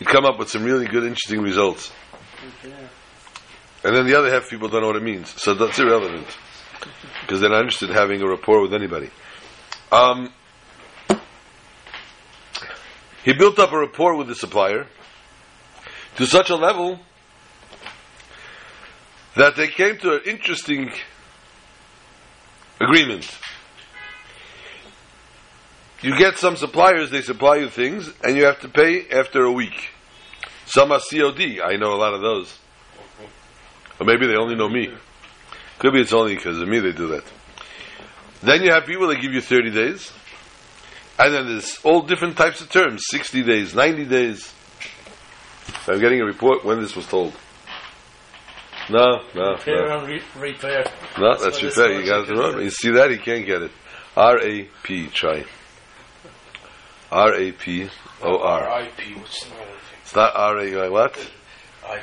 You'd 0.00 0.08
come 0.08 0.24
up 0.24 0.40
with 0.40 0.50
some 0.50 0.64
really 0.64 0.86
good, 0.86 1.04
interesting 1.04 1.40
results. 1.40 1.92
And 3.84 3.94
then 3.94 4.06
the 4.06 4.18
other 4.18 4.32
half 4.32 4.50
people 4.50 4.68
don't 4.68 4.80
know 4.80 4.88
what 4.88 4.96
it 4.96 5.04
means. 5.04 5.40
So 5.40 5.54
that's 5.54 5.78
irrelevant. 5.78 6.26
Because 7.22 7.40
they're 7.40 7.50
not 7.50 7.60
interested 7.60 7.90
in 7.90 7.96
having 7.96 8.22
a 8.22 8.28
rapport 8.28 8.60
with 8.60 8.74
anybody. 8.74 9.10
Um, 9.90 10.32
he 13.24 13.32
built 13.32 13.58
up 13.58 13.72
a 13.72 13.78
rapport 13.78 14.16
with 14.16 14.28
the 14.28 14.34
supplier 14.34 14.86
to 16.16 16.26
such 16.26 16.50
a 16.50 16.56
level 16.56 17.00
that 19.36 19.56
they 19.56 19.68
came 19.68 19.98
to 19.98 20.16
an 20.16 20.20
interesting 20.26 20.90
agreement. 22.80 23.28
You 26.02 26.18
get 26.18 26.36
some 26.36 26.56
suppliers, 26.56 27.10
they 27.10 27.22
supply 27.22 27.56
you 27.56 27.70
things, 27.70 28.12
and 28.22 28.36
you 28.36 28.44
have 28.44 28.60
to 28.60 28.68
pay 28.68 29.08
after 29.08 29.44
a 29.44 29.50
week. 29.50 29.90
Some 30.66 30.92
are 30.92 31.00
COD. 31.00 31.60
I 31.64 31.76
know 31.76 31.94
a 31.94 31.96
lot 31.96 32.12
of 32.12 32.20
those. 32.20 32.58
Or 33.98 34.06
maybe 34.06 34.26
they 34.26 34.36
only 34.36 34.54
know 34.54 34.68
me. 34.68 34.92
Could 35.78 35.92
be 35.92 36.00
it's 36.00 36.12
only 36.12 36.34
because 36.36 36.60
of 36.60 36.68
me 36.68 36.78
they 36.80 36.92
do 36.92 37.08
that. 37.08 37.24
Then 38.42 38.62
you 38.62 38.70
have 38.72 38.84
people 38.86 39.08
that 39.08 39.20
give 39.20 39.32
you 39.32 39.40
30 39.40 39.70
days. 39.70 40.12
And 41.18 41.32
then 41.32 41.46
there's 41.46 41.78
all 41.84 42.02
different 42.02 42.36
types 42.36 42.60
of 42.60 42.70
terms 42.70 43.02
60 43.10 43.42
days, 43.44 43.74
90 43.74 44.04
days. 44.06 44.52
I'm 45.86 46.00
getting 46.00 46.20
a 46.20 46.24
report 46.24 46.64
when 46.64 46.80
this 46.80 46.96
was 46.96 47.06
told. 47.06 47.32
No, 48.90 49.22
no, 49.34 49.52
Repair 49.52 49.88
no. 49.88 49.98
and 50.00 50.08
re- 50.08 50.22
repair. 50.36 50.84
No, 51.18 51.30
That's 51.30 51.42
that's 51.44 51.54
what 51.56 51.62
your 51.62 51.70
this. 51.70 52.04
You 52.04 52.06
got 52.06 52.28
it 52.28 52.32
is. 52.32 52.38
wrong. 52.38 52.62
You 52.62 52.70
see 52.70 52.90
that? 52.92 53.10
He 53.10 53.16
can't 53.18 53.46
get 53.46 53.62
it. 53.62 53.70
R 54.16 54.38
A 54.40 54.68
P, 54.82 55.06
try. 55.08 55.44
R 57.10 57.34
A 57.34 57.52
P 57.52 57.88
O 58.22 58.38
R. 58.38 58.82
IP, 58.82 59.16
what's 59.16 59.44
the 59.44 59.54
other 59.54 59.64
thing? 59.64 59.98
It's 60.02 60.14
not 60.14 60.32
R 60.36 60.58
A 60.58 60.90
what? 60.90 61.16
IP. 61.16 62.02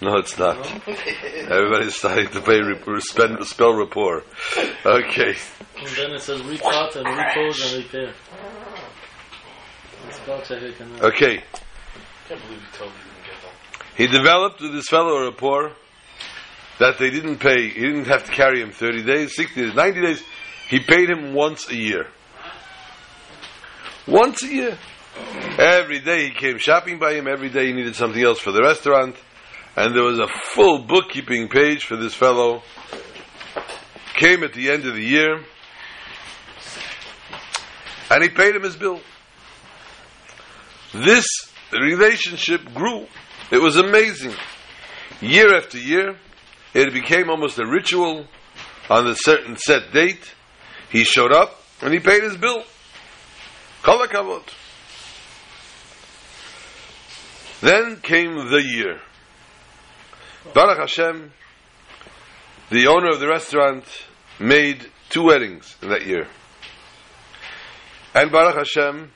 No, 0.00 0.16
it's 0.18 0.38
not. 0.38 0.56
Everybody's 0.86 1.96
starting 1.96 2.28
to 2.28 2.40
pay 2.40 2.60
rep- 2.60 3.02
spend, 3.02 3.44
spell 3.46 3.74
rapport. 3.74 4.22
Okay. 4.86 5.34
And 5.76 5.88
then 5.96 6.10
it 6.12 6.20
says 6.22 6.40
repot 6.42 6.94
and 6.96 7.06
repose 7.06 7.72
and 7.74 7.84
repair. 7.84 8.12
Spell 10.12 10.40
checker 10.42 10.72
can 10.72 10.92
Okay. 11.02 11.42
can't 12.28 12.40
believe 12.42 12.60
he 12.60 12.66
totally 12.78 12.92
didn't 12.92 13.24
get 13.24 13.42
that. 13.42 13.86
He 13.96 14.06
developed 14.06 14.60
with 14.60 14.72
this 14.72 14.86
fellow 14.88 15.24
rapport 15.24 15.72
that 16.78 16.98
they 16.98 17.10
didn't 17.10 17.38
pay. 17.38 17.68
He 17.68 17.80
didn't 17.80 18.06
have 18.06 18.24
to 18.24 18.32
carry 18.32 18.60
him 18.62 18.70
30 18.70 19.02
days, 19.02 19.34
60 19.34 19.62
days, 19.66 19.74
90 19.74 20.00
days. 20.00 20.22
He 20.68 20.78
paid 20.80 21.10
him 21.10 21.34
once 21.34 21.68
a 21.70 21.74
year. 21.76 22.06
Once 24.06 24.42
a 24.44 24.48
year. 24.48 24.78
Every 25.58 25.98
day 25.98 26.26
he 26.28 26.30
came 26.30 26.58
shopping 26.58 26.98
by 26.98 27.14
him. 27.14 27.26
Every 27.26 27.48
day 27.48 27.66
he 27.66 27.72
needed 27.72 27.96
something 27.96 28.22
else 28.22 28.38
for 28.38 28.52
the 28.52 28.62
restaurant. 28.62 29.16
And 29.78 29.94
there 29.94 30.02
was 30.02 30.18
a 30.18 30.26
full 30.26 30.80
bookkeeping 30.80 31.48
page 31.48 31.84
for 31.84 31.94
this 31.94 32.12
fellow. 32.12 32.64
Came 34.14 34.42
at 34.42 34.52
the 34.52 34.70
end 34.70 34.84
of 34.86 34.96
the 34.96 35.04
year. 35.04 35.44
And 38.10 38.22
he 38.24 38.28
paid 38.28 38.56
him 38.56 38.64
his 38.64 38.74
bill. 38.74 38.98
This 40.92 41.26
relationship 41.70 42.64
grew. 42.74 43.06
It 43.52 43.62
was 43.62 43.76
amazing. 43.76 44.34
Year 45.20 45.54
after 45.56 45.78
year, 45.78 46.16
it 46.74 46.92
became 46.92 47.30
almost 47.30 47.60
a 47.60 47.64
ritual 47.64 48.26
on 48.90 49.06
a 49.06 49.14
certain 49.14 49.56
set 49.56 49.92
date. 49.92 50.34
He 50.90 51.04
showed 51.04 51.32
up 51.32 51.62
and 51.82 51.92
he 51.94 52.00
paid 52.00 52.24
his 52.24 52.36
bill. 52.36 52.64
Kol 53.84 54.04
HaKavod. 54.04 54.42
Then 57.60 58.00
came 58.00 58.34
the 58.50 58.60
year. 58.60 59.02
Baruch 60.54 60.78
Hashem, 60.78 61.32
the 62.70 62.86
owner 62.86 63.10
of 63.10 63.20
the 63.20 63.28
restaurant, 63.28 63.84
made 64.40 64.86
two 65.10 65.24
weddings 65.24 65.76
in 65.82 65.90
that 65.90 66.06
year. 66.06 66.26
And 68.14 68.30
Baruch 68.32 68.56
Hashem, 68.56 69.12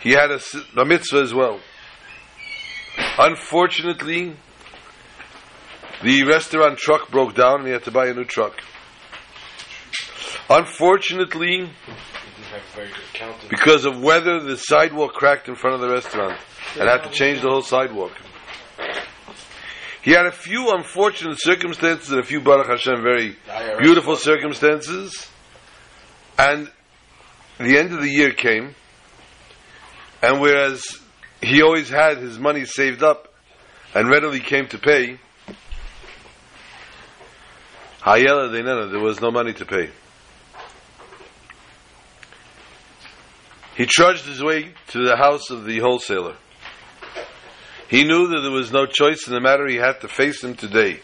he 0.00 0.12
had 0.12 0.30
a 0.30 0.84
mitzvah 0.84 1.20
as 1.20 1.32
well. 1.34 1.60
Unfortunately, 3.18 4.36
the 6.02 6.24
restaurant 6.24 6.78
truck 6.78 7.10
broke 7.10 7.34
down 7.34 7.60
and 7.60 7.66
he 7.66 7.72
had 7.72 7.84
to 7.84 7.90
buy 7.90 8.06
a 8.06 8.14
new 8.14 8.24
truck. 8.24 8.60
Unfortunately, 10.48 11.62
a 11.62 13.48
because 13.48 13.84
of 13.84 14.02
weather, 14.02 14.40
the 14.40 14.56
sidewalk 14.56 15.12
cracked 15.12 15.48
in 15.48 15.54
front 15.54 15.74
of 15.74 15.80
the 15.80 15.88
restaurant 15.88 16.38
and 16.78 16.88
had 16.88 17.02
to 17.04 17.10
change 17.10 17.40
the 17.40 17.48
whole 17.48 17.62
sidewalk. 17.62 18.12
He 20.02 20.12
had 20.12 20.26
a 20.26 20.32
few 20.32 20.74
unfortunate 20.74 21.40
circumstances 21.40 22.10
and 22.10 22.20
a 22.20 22.24
few 22.24 22.40
Baruch 22.40 22.68
Hashem 22.68 23.02
very 23.02 23.36
beautiful 23.80 24.16
circumstances. 24.16 25.28
And 26.38 26.70
the 27.58 27.76
end 27.78 27.92
of 27.92 28.00
the 28.00 28.08
year 28.08 28.32
came, 28.32 28.74
and 30.22 30.40
whereas 30.40 30.98
he 31.42 31.60
always 31.62 31.90
had 31.90 32.16
his 32.18 32.38
money 32.38 32.64
saved 32.64 33.02
up 33.02 33.28
and 33.94 34.08
readily 34.08 34.40
came 34.40 34.66
to 34.68 34.78
pay, 34.78 35.18
Hayela 38.00 38.90
there 38.90 39.00
was 39.00 39.20
no 39.20 39.30
money 39.30 39.52
to 39.52 39.66
pay. 39.66 39.90
He 43.76 43.84
trudged 43.84 44.24
his 44.24 44.42
way 44.42 44.72
to 44.88 45.04
the 45.04 45.16
house 45.16 45.50
of 45.50 45.64
the 45.64 45.78
wholesaler. 45.80 46.36
He 47.90 48.04
knew 48.04 48.28
that 48.28 48.40
there 48.42 48.52
was 48.52 48.70
no 48.70 48.86
choice 48.86 49.26
in 49.26 49.34
the 49.34 49.40
matter. 49.40 49.66
He 49.66 49.74
had 49.74 50.00
to 50.02 50.08
face 50.08 50.44
him 50.44 50.54
today. 50.54 51.00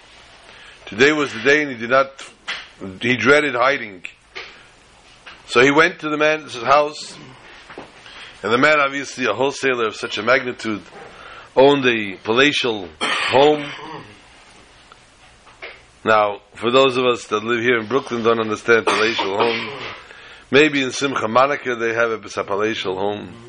Today 0.87 1.11
was 1.11 1.33
the 1.33 1.41
day, 1.41 1.63
and 1.63 1.73
he 1.73 1.77
did 1.77 1.91
not. 1.91 2.33
He 3.01 3.17
dreaded 3.17 3.57
hiding. 3.57 4.05
So 5.49 5.63
he 5.63 5.73
went 5.73 5.99
to 6.01 6.09
the 6.09 6.17
man's 6.17 6.55
house, 6.55 7.19
and 8.45 8.53
the 8.53 8.59
man, 8.59 8.79
obviously 8.79 9.27
a 9.27 9.33
wholesaler 9.33 9.89
of 9.89 9.97
such 9.97 10.17
a 10.19 10.23
magnitude, 10.23 10.83
owned 11.57 11.85
a 11.87 12.19
palatial 12.23 12.89
home. 13.01 13.65
Now, 16.05 16.43
for 16.55 16.71
those 16.71 16.97
of 16.97 17.05
us 17.05 17.27
that 17.27 17.43
live 17.43 17.63
here 17.63 17.79
in 17.79 17.89
Brooklyn, 17.89 18.23
don't 18.23 18.39
understand 18.39 18.87
palatial 18.87 19.37
home. 19.37 19.81
Maybe 20.53 20.85
in 20.85 20.93
Simcha 20.93 21.27
Monica 21.27 21.75
they 21.75 21.95
have 21.95 22.13
a 22.13 22.19
palatial 22.19 22.97
home 22.97 23.46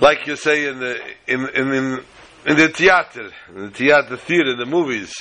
like 0.00 0.26
you 0.26 0.36
say 0.36 0.66
in 0.66 0.78
the 0.78 1.00
in 1.26 1.48
in 1.48 1.72
in, 1.72 2.04
in 2.46 2.56
the 2.56 2.68
theater, 2.68 3.30
in 3.54 3.62
the 3.62 3.70
theater 3.70 4.16
theater, 4.16 4.50
in 4.52 4.58
the 4.58 4.66
movies, 4.66 5.12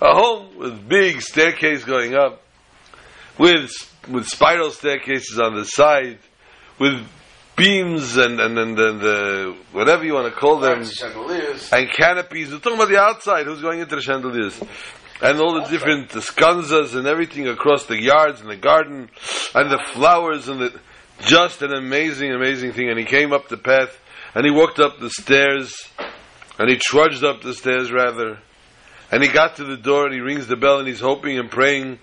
a 0.00 0.14
home 0.14 0.58
with 0.58 0.88
big 0.88 1.20
staircase 1.22 1.84
going 1.84 2.14
up, 2.14 2.42
with 3.38 3.70
with 4.08 4.26
spiral 4.26 4.70
staircases 4.70 5.38
on 5.38 5.54
the 5.54 5.64
side, 5.64 6.18
with 6.78 7.06
beams 7.56 8.16
and 8.16 8.40
and 8.40 8.58
and, 8.58 8.78
and 8.78 9.02
uh, 9.02 9.52
whatever 9.72 10.04
you 10.04 10.14
want 10.14 10.32
to 10.32 10.38
call 10.38 10.60
them, 10.60 10.84
Chandeliers. 10.84 11.72
and 11.72 11.90
canopies. 11.90 12.52
We're 12.52 12.58
talking 12.58 12.78
about 12.78 12.90
the 12.90 13.00
outside. 13.00 13.46
Who's 13.46 13.62
going 13.62 13.80
into 13.80 13.96
the 13.96 14.02
chandeliers? 14.02 14.60
And 15.22 15.40
all 15.40 15.54
the 15.54 15.66
different 15.70 16.10
sconzas 16.10 16.94
and 16.94 17.06
everything 17.06 17.48
across 17.48 17.86
the 17.86 17.98
yards 17.98 18.42
and 18.42 18.50
the 18.50 18.56
garden, 18.56 19.08
and 19.54 19.70
the 19.70 19.82
flowers 19.94 20.46
and 20.46 20.60
the 20.60 20.80
just 21.20 21.62
an 21.62 21.72
amazing, 21.72 22.32
amazing 22.32 22.72
thing. 22.72 22.88
And 22.88 22.98
he 22.98 23.04
came 23.04 23.32
up 23.32 23.48
the 23.48 23.56
path, 23.56 23.98
and 24.34 24.44
he 24.44 24.50
walked 24.50 24.78
up 24.78 24.98
the 24.98 25.10
stairs, 25.10 25.74
and 26.58 26.68
he 26.68 26.76
trudged 26.76 27.24
up 27.24 27.42
the 27.42 27.54
stairs 27.54 27.90
rather, 27.90 28.38
and 29.10 29.22
he 29.22 29.28
got 29.28 29.56
to 29.56 29.64
the 29.64 29.76
door, 29.76 30.06
and 30.06 30.14
he 30.14 30.20
rings 30.20 30.46
the 30.46 30.56
bell, 30.56 30.78
and 30.78 30.88
he's 30.88 31.00
hoping 31.00 31.38
and 31.38 31.50
praying 31.50 31.98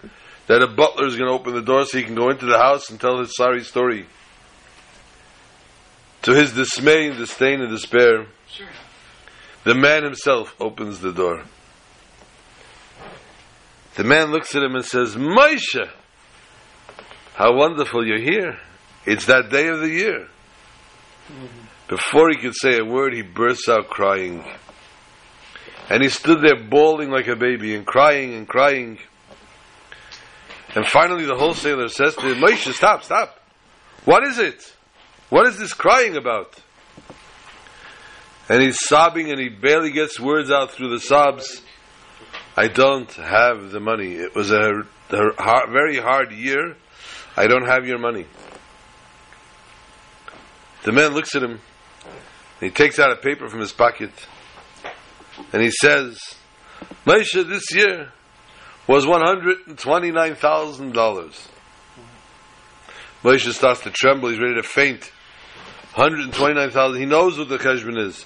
that 0.47 0.61
a 0.61 0.67
butler 0.67 1.07
is 1.07 1.15
going 1.15 1.27
to 1.27 1.33
open 1.33 1.53
the 1.53 1.61
door 1.61 1.85
so 1.85 1.97
he 1.97 2.03
can 2.03 2.15
go 2.15 2.29
into 2.29 2.45
the 2.45 2.57
house 2.57 2.89
and 2.89 2.99
tell 2.99 3.19
his 3.19 3.35
sorry 3.35 3.63
story. 3.63 4.05
To 6.23 6.33
his 6.33 6.53
dismay 6.53 7.07
and 7.07 7.17
disdain 7.17 7.61
and 7.61 7.69
despair, 7.69 8.27
the 9.63 9.75
man 9.75 10.03
himself 10.03 10.55
opens 10.59 10.99
the 10.99 11.11
door. 11.11 11.43
The 13.95 14.03
man 14.03 14.31
looks 14.31 14.55
at 14.55 14.63
him 14.63 14.75
and 14.75 14.85
says, 14.85 15.15
Moshe, 15.15 15.87
how 17.35 17.53
wonderful 17.55 18.05
you're 18.05 18.21
here. 18.21 18.57
It's 19.05 19.25
that 19.25 19.49
day 19.49 19.67
of 19.67 19.79
the 19.79 19.89
year. 19.89 20.27
Before 21.89 22.29
he 22.29 22.37
could 22.37 22.55
say 22.55 22.77
a 22.77 22.85
word, 22.85 23.13
he 23.13 23.21
bursts 23.21 23.67
out 23.69 23.89
crying. 23.89 24.43
And 25.89 26.01
he 26.01 26.09
stood 26.09 26.41
there 26.41 26.63
bawling 26.69 27.11
like 27.11 27.27
a 27.27 27.35
baby 27.35 27.75
and 27.75 27.85
crying 27.85 28.33
and 28.33 28.47
crying. 28.47 28.99
And 30.75 30.87
finally 30.87 31.25
the 31.25 31.35
wholesaler 31.35 31.89
says 31.89 32.15
to 32.15 32.31
him, 32.31 32.41
Moshe, 32.41 32.71
stop, 32.73 33.03
stop. 33.03 33.39
What 34.05 34.25
is 34.25 34.39
it? 34.39 34.75
What 35.29 35.47
is 35.47 35.57
this 35.57 35.73
crying 35.73 36.15
about? 36.15 36.55
And 38.49 38.61
he's 38.61 38.79
sobbing 38.79 39.31
and 39.31 39.39
he 39.39 39.49
barely 39.49 39.91
gets 39.91 40.19
words 40.19 40.51
out 40.51 40.71
through 40.71 40.89
the 40.89 40.99
sobs. 40.99 41.61
I 42.55 42.67
don't 42.67 43.11
have 43.13 43.71
the 43.71 43.79
money. 43.79 44.13
It 44.13 44.35
was 44.35 44.51
a, 44.51 44.83
a 45.11 45.41
hard, 45.41 45.69
very 45.71 45.97
hard 45.97 46.31
year. 46.31 46.75
I 47.35 47.47
don't 47.47 47.65
have 47.65 47.87
your 47.87 47.99
money. 47.99 48.25
The 50.83 50.91
man 50.91 51.13
looks 51.13 51.33
at 51.35 51.43
him. 51.43 51.61
He 52.59 52.69
takes 52.69 52.99
out 52.99 53.11
a 53.11 53.15
paper 53.15 53.49
from 53.49 53.61
his 53.61 53.71
pocket. 53.71 54.11
And 55.51 55.61
he 55.61 55.71
says, 55.71 56.19
Moshe, 57.05 57.47
this 57.47 57.73
year 57.73 58.11
was 58.87 59.05
$129,000. 59.05 61.47
Moshe 63.23 63.53
starts 63.53 63.81
to 63.81 63.91
tremble. 63.91 64.29
He's 64.29 64.39
ready 64.39 64.55
to 64.55 64.63
faint. 64.63 65.11
129,000. 65.95 66.99
He 66.99 67.05
knows 67.05 67.37
what 67.37 67.49
the 67.49 67.57
cheshbon 67.57 67.97
is. 67.97 68.23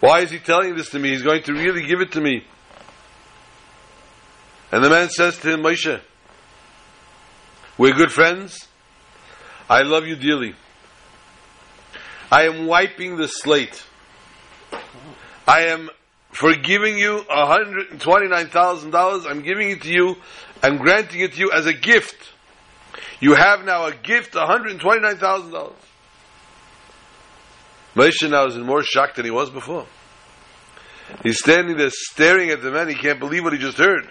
Why 0.00 0.20
is 0.20 0.30
he 0.30 0.38
telling 0.38 0.76
this 0.76 0.90
to 0.90 0.98
me? 0.98 1.10
He's 1.10 1.22
going 1.22 1.42
to 1.44 1.52
really 1.52 1.86
give 1.86 2.00
it 2.00 2.12
to 2.12 2.20
me. 2.20 2.44
And 4.70 4.84
the 4.84 4.90
man 4.90 5.08
says 5.08 5.38
to 5.38 5.52
him, 5.52 5.62
Moshe, 5.62 6.00
we're 7.78 7.94
good 7.94 8.12
friends. 8.12 8.68
I 9.68 9.82
love 9.82 10.06
you 10.06 10.14
dearly. 10.16 10.54
I 12.30 12.44
am 12.44 12.66
wiping 12.66 13.16
the 13.16 13.28
slate. 13.28 13.84
I 15.46 15.66
am 15.66 15.90
forgiving 16.30 16.98
you 16.98 17.24
$129,000. 17.30 19.26
I'm 19.26 19.42
giving 19.42 19.70
it 19.70 19.82
to 19.82 19.92
you. 19.92 20.16
I'm 20.62 20.78
granting 20.78 21.20
it 21.20 21.34
to 21.34 21.38
you 21.38 21.50
as 21.52 21.66
a 21.66 21.72
gift. 21.72 22.16
You 23.20 23.34
have 23.34 23.64
now 23.64 23.86
a 23.86 23.94
gift, 23.94 24.34
$129,000. 24.34 25.72
Moshe 27.94 28.30
now 28.30 28.46
is 28.46 28.56
in 28.56 28.64
more 28.66 28.82
shock 28.82 29.14
than 29.14 29.24
he 29.24 29.30
was 29.30 29.48
before. 29.48 29.86
He's 31.22 31.38
standing 31.38 31.76
there 31.76 31.90
staring 31.90 32.50
at 32.50 32.60
the 32.60 32.70
man. 32.70 32.88
He 32.88 32.94
can't 32.94 33.20
believe 33.20 33.44
what 33.44 33.52
he 33.52 33.58
just 33.58 33.78
heard. 33.78 34.10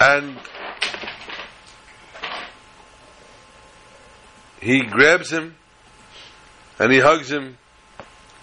And 0.00 0.38
he 4.66 4.82
grabs 4.82 5.30
him 5.30 5.54
and 6.80 6.92
he 6.92 6.98
hugs 6.98 7.30
him, 7.30 7.56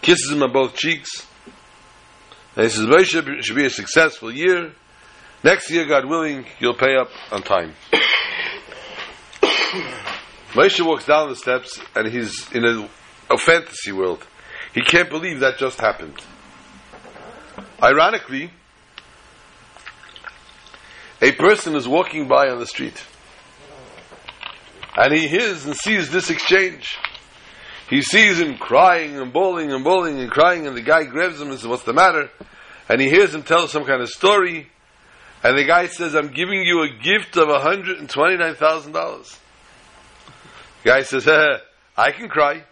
kisses 0.01 0.31
him 0.31 0.41
on 0.41 0.53
both 0.53 0.73
cheeks. 0.75 1.27
And 2.55 2.63
he 2.63 2.69
says, 2.69 2.85
Moshe 2.85 3.43
should 3.43 3.55
be 3.55 3.65
a 3.65 3.69
successful 3.69 4.31
year. 4.31 4.71
Next 5.43 5.69
year, 5.69 5.85
God 5.85 6.05
willing, 6.05 6.45
you'll 6.59 6.77
pay 6.77 6.95
up 6.95 7.09
on 7.29 7.43
time. 7.43 7.73
Moshe 10.53 10.79
walks 10.85 11.05
down 11.05 11.27
the 11.27 11.35
steps 11.35 11.81
and 11.93 12.07
he's 12.07 12.49
in 12.53 12.63
a, 12.63 12.89
a 13.29 13.37
fantasy 13.37 13.91
world. 13.91 14.25
He 14.73 14.81
can't 14.81 15.09
believe 15.09 15.41
that 15.41 15.57
just 15.57 15.81
happened. 15.81 16.15
Ironically, 17.81 18.49
a 21.21 21.33
person 21.33 21.75
is 21.75 21.85
walking 21.85 22.29
by 22.29 22.47
on 22.47 22.59
the 22.59 22.65
street 22.65 23.03
and 24.95 25.13
he 25.13 25.27
hears 25.27 25.65
and 25.65 25.75
sees 25.75 26.09
this 26.09 26.29
exchange. 26.29 26.97
He 27.89 28.01
sees 28.01 28.39
him 28.39 28.57
crying 28.57 29.19
and 29.19 29.33
bawling 29.33 29.71
and 29.71 29.83
bawling 29.83 30.19
and 30.19 30.31
crying, 30.31 30.67
and 30.67 30.75
the 30.75 30.81
guy 30.81 31.03
grabs 31.03 31.39
him 31.39 31.49
and 31.49 31.59
says, 31.59 31.67
What's 31.67 31.83
the 31.83 31.93
matter? 31.93 32.29
And 32.89 32.99
he 33.01 33.09
hears 33.09 33.33
him 33.33 33.43
tell 33.43 33.67
some 33.67 33.85
kind 33.85 34.01
of 34.01 34.09
story, 34.09 34.67
and 35.43 35.57
the 35.57 35.65
guy 35.65 35.87
says, 35.87 36.15
I'm 36.15 36.29
giving 36.29 36.63
you 36.63 36.83
a 36.83 36.89
gift 36.89 37.37
of 37.37 37.47
$129,000. 37.47 39.39
The 40.83 40.89
guy 40.89 41.01
says, 41.03 41.27
I 41.97 42.11
can 42.11 42.29
cry. 42.29 42.63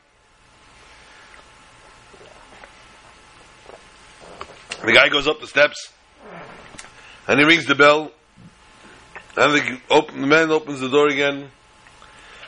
The 4.84 4.94
guy 4.94 5.10
goes 5.10 5.28
up 5.28 5.40
the 5.40 5.48
steps, 5.48 5.92
and 7.28 7.40
he 7.40 7.46
rings 7.46 7.68
the 7.68 7.76
bell, 7.76 8.12
and 9.38 9.54
the, 9.54 9.80
open, 9.92 10.22
the 10.22 10.28
man 10.28 10.50
opens 10.50 10.80
the 10.80 10.90
door 10.90 11.08
again, 11.08 11.52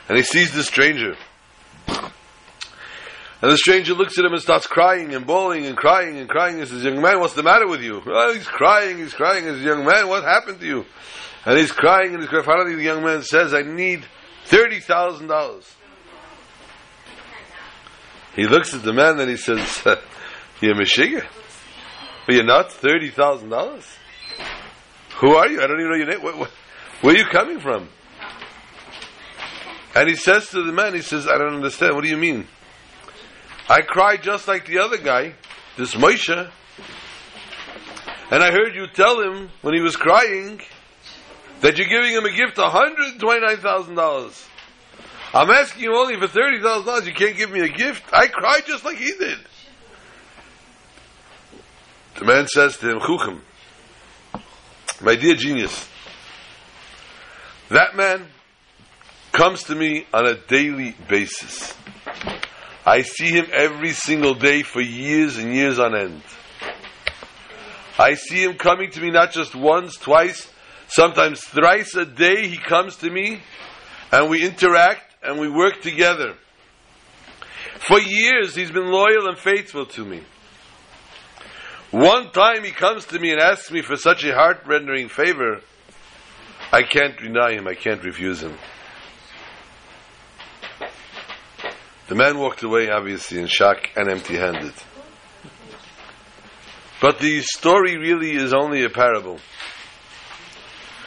and 0.08 0.16
he 0.16 0.22
sees 0.22 0.52
the 0.52 0.62
stranger. 0.62 1.16
And 1.86 3.52
the 3.52 3.58
stranger 3.58 3.92
looks 3.92 4.18
at 4.18 4.24
him 4.24 4.32
and 4.32 4.40
starts 4.40 4.66
crying 4.66 5.14
and 5.14 5.26
bawling 5.26 5.66
and 5.66 5.76
crying 5.76 6.16
and 6.16 6.28
crying. 6.28 6.58
He 6.58 6.66
says, 6.66 6.82
Young 6.82 7.02
man, 7.02 7.20
what's 7.20 7.34
the 7.34 7.42
matter 7.42 7.68
with 7.68 7.82
you? 7.82 8.00
Oh, 8.06 8.32
he's 8.32 8.46
crying, 8.46 8.96
he's 8.96 9.12
crying. 9.12 9.44
He 9.44 9.50
says, 9.50 9.62
Young 9.62 9.84
man, 9.84 10.08
what 10.08 10.24
happened 10.24 10.60
to 10.60 10.66
you? 10.66 10.86
And 11.44 11.58
he's 11.58 11.72
crying 11.72 12.14
and 12.14 12.20
he's 12.20 12.30
crying. 12.30 12.44
Finally, 12.44 12.76
the 12.76 12.82
young 12.82 13.04
man 13.04 13.22
says, 13.22 13.52
I 13.52 13.60
need 13.60 14.06
$30,000. 14.46 15.74
He 18.34 18.46
looks 18.46 18.72
at 18.72 18.82
the 18.82 18.94
man 18.94 19.20
and 19.20 19.30
he 19.30 19.36
says, 19.36 19.82
You're 20.60 20.74
Meshiga? 20.74 21.26
But 22.26 22.34
you're 22.34 22.44
not 22.44 22.70
$30,000? 22.70 23.96
Who 25.20 25.34
are 25.34 25.48
you? 25.48 25.60
I 25.60 25.66
don't 25.66 25.78
even 25.78 25.90
know 25.90 25.96
your 25.96 26.06
name. 26.06 26.22
Where, 26.22 26.36
where, 26.36 26.48
where 27.02 27.14
are 27.14 27.18
you 27.18 27.26
coming 27.30 27.60
from? 27.60 27.88
And 29.94 30.08
he 30.08 30.16
says 30.16 30.48
to 30.50 30.62
the 30.62 30.72
man, 30.72 30.94
he 30.94 31.02
says, 31.02 31.28
I 31.28 31.38
don't 31.38 31.54
understand. 31.54 31.94
What 31.94 32.02
do 32.02 32.10
you 32.10 32.16
mean? 32.16 32.46
I 33.68 33.80
cried 33.82 34.22
just 34.22 34.48
like 34.48 34.66
the 34.66 34.78
other 34.78 34.98
guy, 34.98 35.34
this 35.76 35.94
Moshe. 35.94 36.50
And 38.30 38.42
I 38.42 38.50
heard 38.50 38.74
you 38.74 38.86
tell 38.92 39.20
him 39.20 39.50
when 39.62 39.74
he 39.74 39.80
was 39.80 39.96
crying 39.96 40.60
that 41.60 41.78
you're 41.78 41.88
giving 41.88 42.10
him 42.10 42.24
a 42.24 42.32
gift 42.32 42.58
of 42.58 42.72
$129,000. 42.72 44.48
I'm 45.32 45.50
asking 45.50 45.82
you 45.82 45.96
only 45.96 46.16
for 46.16 46.26
$30,000. 46.26 47.06
You 47.06 47.14
can't 47.14 47.36
give 47.36 47.50
me 47.50 47.60
a 47.60 47.68
gift. 47.68 48.02
I 48.12 48.26
cried 48.28 48.62
just 48.66 48.84
like 48.84 48.98
he 48.98 49.12
did. 49.18 49.38
The 52.16 52.24
man 52.24 52.46
says 52.48 52.76
to 52.78 52.90
him, 52.90 52.98
Chuchem, 52.98 53.40
my 55.00 55.16
dear 55.16 55.34
genius, 55.34 55.88
that 57.70 57.96
man 57.96 58.26
comes 59.34 59.64
to 59.64 59.74
me 59.74 60.06
on 60.14 60.26
a 60.26 60.36
daily 60.36 60.94
basis. 61.08 61.74
I 62.86 63.02
see 63.02 63.30
him 63.30 63.46
every 63.52 63.90
single 63.90 64.34
day 64.34 64.62
for 64.62 64.80
years 64.80 65.36
and 65.36 65.52
years 65.52 65.78
on 65.78 65.96
end. 65.96 66.22
I 67.98 68.14
see 68.14 68.44
him 68.44 68.56
coming 68.56 68.90
to 68.92 69.00
me 69.00 69.10
not 69.10 69.32
just 69.32 69.54
once, 69.54 69.96
twice, 69.96 70.48
sometimes 70.86 71.42
thrice 71.42 71.96
a 71.96 72.04
day. 72.04 72.46
He 72.48 72.56
comes 72.56 72.96
to 72.98 73.10
me 73.10 73.40
and 74.12 74.30
we 74.30 74.44
interact 74.44 75.02
and 75.22 75.40
we 75.40 75.48
work 75.48 75.82
together. 75.82 76.34
For 77.80 78.00
years, 78.00 78.54
he's 78.54 78.70
been 78.70 78.90
loyal 78.90 79.26
and 79.26 79.36
faithful 79.36 79.86
to 79.86 80.04
me. 80.04 80.22
One 81.90 82.30
time 82.30 82.62
he 82.62 82.70
comes 82.70 83.04
to 83.06 83.18
me 83.18 83.32
and 83.32 83.40
asks 83.40 83.70
me 83.70 83.82
for 83.82 83.96
such 83.96 84.24
a 84.24 84.32
heart 84.32 84.62
rendering 84.66 85.08
favor, 85.08 85.60
I 86.72 86.82
can't 86.82 87.16
deny 87.18 87.52
him, 87.52 87.66
I 87.66 87.74
can't 87.74 88.02
refuse 88.04 88.40
him. 88.40 88.56
The 92.06 92.14
man 92.14 92.38
walked 92.38 92.62
away, 92.62 92.90
obviously, 92.90 93.40
in 93.40 93.46
shock 93.46 93.90
and 93.96 94.10
empty 94.10 94.36
handed. 94.36 94.74
But 97.00 97.18
the 97.18 97.40
story 97.42 97.96
really 97.96 98.32
is 98.32 98.52
only 98.52 98.84
a 98.84 98.90
parable. 98.90 99.38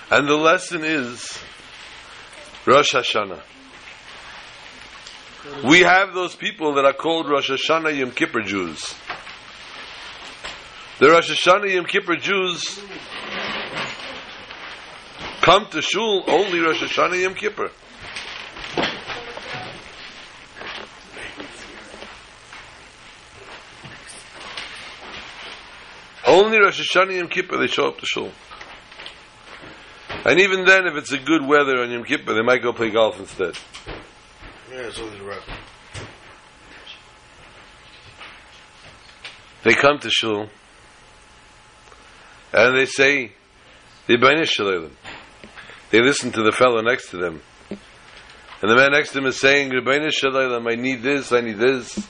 And 0.10 0.28
the 0.28 0.36
lesson 0.36 0.84
is 0.84 1.38
Rosh 2.66 2.94
Hashanah. 2.94 3.42
We 5.64 5.82
have 5.82 6.14
those 6.14 6.36
people 6.36 6.76
that 6.76 6.86
are 6.86 6.94
called 6.94 7.30
Rosh 7.30 7.50
Hashanah 7.50 7.98
Yom 7.98 8.12
Kippur 8.12 8.42
Jews. 8.42 8.96
The 11.00 11.10
Rosh 11.10 11.32
Hashanah 11.32 11.74
Yom 11.74 11.86
Kippur 11.86 12.16
Jews 12.16 12.80
come 15.42 15.68
to 15.68 15.82
Shul 15.82 16.24
only 16.28 16.60
Rosh 16.60 16.82
Hashanah 16.82 17.22
Yom 17.22 17.36
Kippur. 17.36 17.70
Only 26.28 26.60
Rosh 26.60 26.82
Hashanah 26.82 27.18
Yom 27.18 27.30
Kippur 27.30 27.58
they 27.58 27.68
show 27.68 27.88
up 27.88 28.00
to 28.00 28.06
Shul. 28.06 28.32
And 30.26 30.40
even 30.42 30.66
then, 30.66 30.86
if 30.86 30.96
it's 30.96 31.14
a 31.14 31.18
good 31.18 31.48
weather 31.48 31.82
on 31.82 31.90
Yom 31.90 32.04
Kippur, 32.04 32.34
they 32.34 32.42
might 32.42 32.62
go 32.62 32.74
play 32.74 32.90
golf 32.90 33.18
instead. 33.18 33.58
Yeah, 34.70 34.88
it's 34.88 35.00
only 35.00 35.22
right. 35.22 35.42
They 39.64 39.74
come 39.74 40.00
to 40.00 40.10
Shul 40.10 40.50
and 42.54 42.78
they 42.78 42.86
say, 42.86 43.34
the 44.08 44.46
Shalom. 44.46 44.92
They 45.92 46.02
listen 46.02 46.32
to 46.34 46.44
the 46.44 46.52
fellow 46.52 46.82
next 46.82 47.10
to 47.12 47.18
them. 47.18 47.42
And 47.70 48.72
the 48.72 48.76
man 48.76 48.92
next 48.92 49.12
to 49.12 49.20
him 49.20 49.26
is 49.28 49.40
saying, 49.40 49.72
I 49.72 50.76
need 50.76 51.02
this, 51.04 51.32
I 51.32 51.42
need 51.42 51.58
this. 51.58 52.08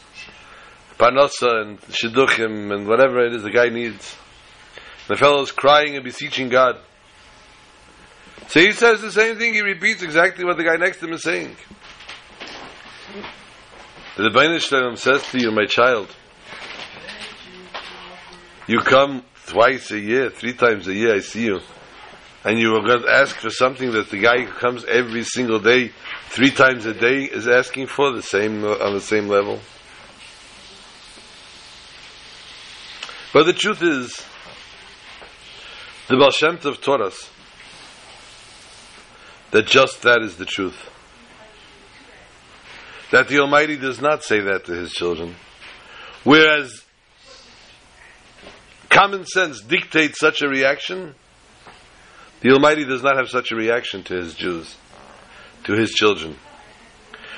Parnasa 0.97 1.61
and 1.61 1.81
Shidduchim 1.81 2.73
and 2.73 2.87
whatever 2.87 3.25
it 3.25 3.33
is 3.33 3.43
the 3.43 3.51
guy 3.51 3.69
needs. 3.69 4.15
The 5.07 5.15
fellow 5.15 5.41
is 5.41 5.51
crying 5.51 5.95
and 5.95 6.03
beseeching 6.03 6.49
God. 6.49 6.77
So 8.47 8.59
he 8.59 8.71
says 8.71 9.01
the 9.01 9.11
same 9.11 9.37
thing, 9.37 9.53
he 9.53 9.61
repeats 9.61 10.01
exactly 10.01 10.45
what 10.45 10.57
the 10.57 10.63
guy 10.63 10.77
next 10.77 10.99
to 10.99 11.05
him 11.05 11.13
is 11.13 11.23
saying. 11.23 11.55
The 14.15 14.23
Rebbeinu 14.23 14.97
says 14.97 15.31
to 15.31 15.39
you, 15.39 15.51
my 15.51 15.65
child, 15.65 16.07
you 18.67 18.79
come 18.79 19.23
twice 19.45 19.91
a 19.91 19.99
year, 19.99 20.29
three 20.29 20.53
times 20.53 20.87
a 20.87 20.93
year, 20.93 21.15
I 21.15 21.19
see 21.19 21.45
you. 21.45 21.59
And 22.43 22.57
you 22.57 22.75
are 22.75 22.81
going 22.81 23.01
to 23.01 23.09
ask 23.09 23.35
for 23.35 23.49
something 23.49 23.91
that 23.91 24.09
the 24.09 24.19
guy 24.19 24.43
who 24.43 24.51
comes 24.51 24.85
every 24.85 25.23
single 25.23 25.59
day, 25.59 25.91
three 26.29 26.51
times 26.51 26.85
a 26.85 26.93
day, 26.93 27.23
is 27.23 27.47
asking 27.47 27.87
for, 27.87 28.11
the 28.13 28.21
same 28.21 28.63
on 28.63 28.93
the 28.93 29.01
same 29.01 29.27
level. 29.27 29.59
But 33.37 33.45
the 33.45 33.53
truth 33.53 33.83
is, 33.83 34.25
the 36.07 36.17
Baal 36.17 36.31
Shem 36.31 36.57
Tov 36.57 36.81
taught 36.81 37.01
us 37.01 37.29
that 39.51 39.67
just 39.67 40.01
that 40.01 40.23
is 40.23 40.37
the 40.37 40.45
truth. 40.45 40.89
That 43.11 43.27
the 43.27 43.37
Almighty 43.37 43.77
does 43.77 44.01
not 44.01 44.23
say 44.23 44.39
that 44.39 44.65
to 44.65 44.71
His 44.71 44.91
children. 44.91 45.35
Whereas 46.23 46.83
common 48.89 49.23
sense 49.27 49.61
dictates 49.61 50.19
such 50.19 50.41
a 50.41 50.47
reaction, 50.47 51.13
the 52.41 52.53
Almighty 52.53 52.85
does 52.85 53.03
not 53.03 53.17
have 53.17 53.29
such 53.29 53.51
a 53.51 53.55
reaction 53.55 54.01
to 54.05 54.15
His 54.15 54.33
Jews, 54.33 54.77
to 55.65 55.73
His 55.73 55.91
children. 55.91 56.37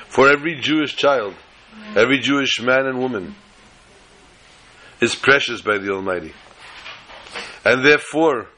For 0.08 0.30
every 0.30 0.62
Jewish 0.62 0.96
child, 0.96 1.34
every 1.94 2.20
Jewish 2.20 2.58
man 2.62 2.86
and 2.86 2.98
woman, 2.98 3.34
is 5.00 5.14
precious 5.14 5.62
by 5.62 5.78
the 5.78 5.90
Almighty. 5.90 6.32
And 7.64 7.84
therefore, 7.84 8.48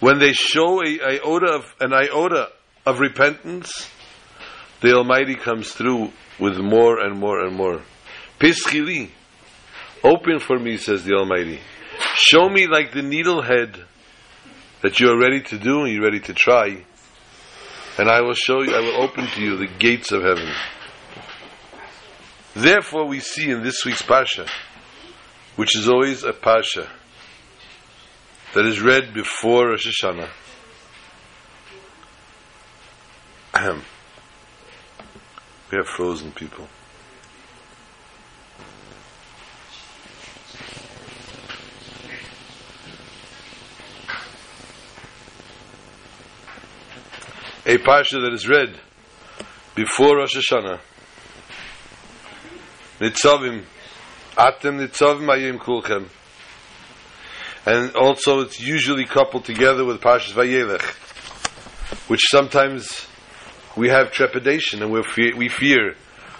when 0.00 0.18
they 0.18 0.32
show 0.32 0.82
a 0.82 1.00
iota 1.00 1.46
of, 1.46 1.74
an 1.80 1.92
iota 1.92 2.48
of 2.84 2.98
repentance, 3.00 3.88
the 4.80 4.94
Almighty 4.94 5.36
comes 5.36 5.72
through 5.72 6.12
with 6.38 6.58
more 6.58 6.98
and 6.98 7.18
more 7.18 7.44
and 7.44 7.54
more. 7.54 7.82
Pischili, 8.40 9.10
open 10.02 10.40
for 10.40 10.58
me, 10.58 10.76
says 10.76 11.04
the 11.04 11.14
Almighty. 11.14 11.60
Show 12.16 12.48
me 12.48 12.66
like 12.66 12.92
the 12.92 13.00
needlehead 13.00 13.84
that 14.82 14.98
you 14.98 15.08
are 15.08 15.18
ready 15.18 15.40
to 15.40 15.58
do 15.58 15.82
and 15.82 15.92
you're 15.92 16.02
ready 16.02 16.20
to 16.20 16.34
try. 16.34 16.84
And 17.98 18.08
I 18.08 18.22
will 18.22 18.34
show 18.34 18.62
you, 18.62 18.74
I 18.74 18.80
will 18.80 19.02
open 19.02 19.26
to 19.26 19.40
you 19.40 19.56
the 19.56 19.68
gates 19.78 20.10
of 20.10 20.22
heaven. 20.22 20.48
Therefore, 22.54 23.06
we 23.06 23.20
see 23.20 23.50
in 23.50 23.62
this 23.62 23.84
week's 23.84 24.02
Pasha, 24.02 24.46
which 25.56 25.76
is 25.76 25.88
always 25.88 26.24
a 26.24 26.32
Pasha 26.32 26.88
that 28.54 28.66
is 28.66 28.80
read 28.80 29.14
before 29.14 29.68
Rosh 29.68 29.86
Hashanah. 29.86 30.28
Ahem. 33.54 33.82
We 35.70 35.78
have 35.78 35.86
frozen 35.86 36.32
people. 36.32 36.68
A 47.64 47.78
parsha 47.78 48.20
that 48.20 48.32
is 48.34 48.48
read 48.48 48.78
before 49.74 50.16
Rosh 50.16 50.36
Hashanah. 50.36 50.80
Nitzavim, 52.98 53.64
Atem 54.36 54.86
Nitzavim 54.86 55.26
Hayom 55.26 55.58
Kulchem. 55.58 56.08
And 57.64 57.94
also 57.94 58.40
it's 58.40 58.60
usually 58.60 59.04
coupled 59.04 59.44
together 59.44 59.84
with 59.84 60.00
Parshas 60.00 60.32
Vayelech, 60.32 60.82
which 62.08 62.22
sometimes 62.30 63.06
we 63.76 63.88
have 63.88 64.10
trepidation 64.10 64.82
and 64.82 64.90
we 64.90 65.02
fear, 65.02 65.36
we 65.36 65.48
fear 65.48 65.96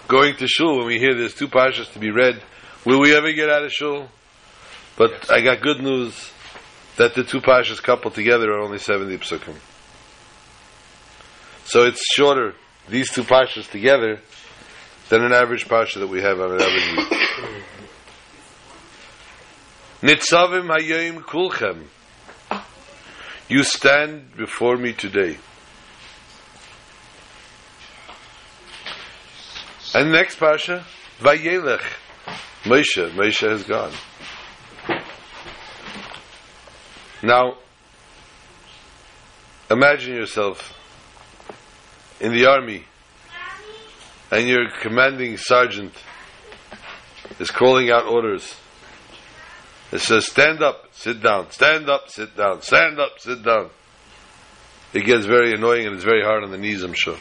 going 0.07 0.35
to 0.35 0.47
shul 0.47 0.77
when 0.77 0.87
we 0.87 0.99
hear 0.99 1.15
there's 1.15 1.33
two 1.33 1.47
parshas 1.47 1.91
to 1.93 1.99
be 1.99 2.11
read. 2.11 2.41
Will 2.85 2.99
we 2.99 3.15
ever 3.15 3.31
get 3.31 3.49
out 3.49 3.63
of 3.63 3.71
shul? 3.71 4.09
But 4.97 5.31
I 5.31 5.41
got 5.41 5.61
good 5.61 5.81
news 5.81 6.31
that 6.97 7.15
the 7.15 7.23
two 7.23 7.39
parshas 7.41 7.81
coupled 7.81 8.13
together 8.13 8.51
are 8.51 8.59
only 8.59 8.77
70 8.77 9.17
psukim. 9.19 9.55
So 11.65 11.85
it's 11.85 12.03
shorter, 12.13 12.53
these 12.89 13.09
two 13.09 13.23
parshas 13.23 13.69
together, 13.71 14.19
than 15.09 15.23
an 15.23 15.31
average 15.31 15.67
parsha 15.67 15.99
that 15.99 16.07
we 16.07 16.21
have 16.21 16.39
on 16.39 16.51
an 16.51 16.61
average 16.61 16.97
week. 16.97 17.53
Nitzavim 20.03 20.67
hayom 20.67 21.21
kulchem. 21.21 21.85
You 23.47 23.63
stand 23.63 24.35
before 24.35 24.75
me 24.75 24.91
today. 24.91 25.37
And 29.95 30.11
next 30.11 30.39
parsha, 30.39 30.83
Vayelech. 31.19 31.85
Moshe, 32.63 33.11
Moshe 33.11 33.49
has 33.49 33.63
gone. 33.63 33.93
Now, 37.21 37.59
imagine 39.71 40.15
yourself 40.15 40.77
in 42.19 42.33
the 42.33 42.45
army 42.47 42.83
and 44.31 44.49
your 44.49 44.69
commanding 44.81 45.37
sergeant 45.37 45.93
is 47.39 47.49
calling 47.51 47.89
out 47.89 48.05
orders. 48.05 48.55
It 49.93 50.01
says, 50.01 50.25
stand 50.25 50.63
up, 50.63 50.87
sit 50.91 51.21
down, 51.21 51.51
stand 51.51 51.87
up, 51.87 52.09
sit 52.09 52.35
down, 52.35 52.63
stand 52.63 52.99
up, 52.99 53.19
sit 53.19 53.43
down. 53.43 53.69
It 54.91 55.05
gets 55.05 55.27
very 55.27 55.53
annoying 55.53 55.85
and 55.85 55.95
it's 55.95 56.03
very 56.03 56.23
hard 56.23 56.43
on 56.43 56.49
the 56.49 56.57
knees, 56.57 56.81
I'm 56.81 56.95
sure. 56.95 57.15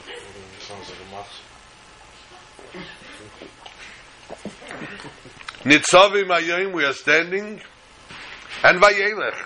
Nitzavim 5.65 6.29
ayoim, 6.29 6.73
we 6.73 6.87
are 6.87 6.95
standing, 6.95 7.61
and 8.65 8.83
vayelech, 8.83 9.37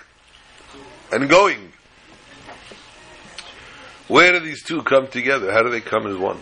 and 1.11 1.29
going. 1.29 1.73
Where 4.07 4.31
do 4.31 4.39
these 4.39 4.63
two 4.63 4.83
come 4.83 5.07
together? 5.07 5.51
How 5.51 5.63
do 5.63 5.69
they 5.69 5.81
come 5.81 6.07
as 6.07 6.15
one? 6.15 6.39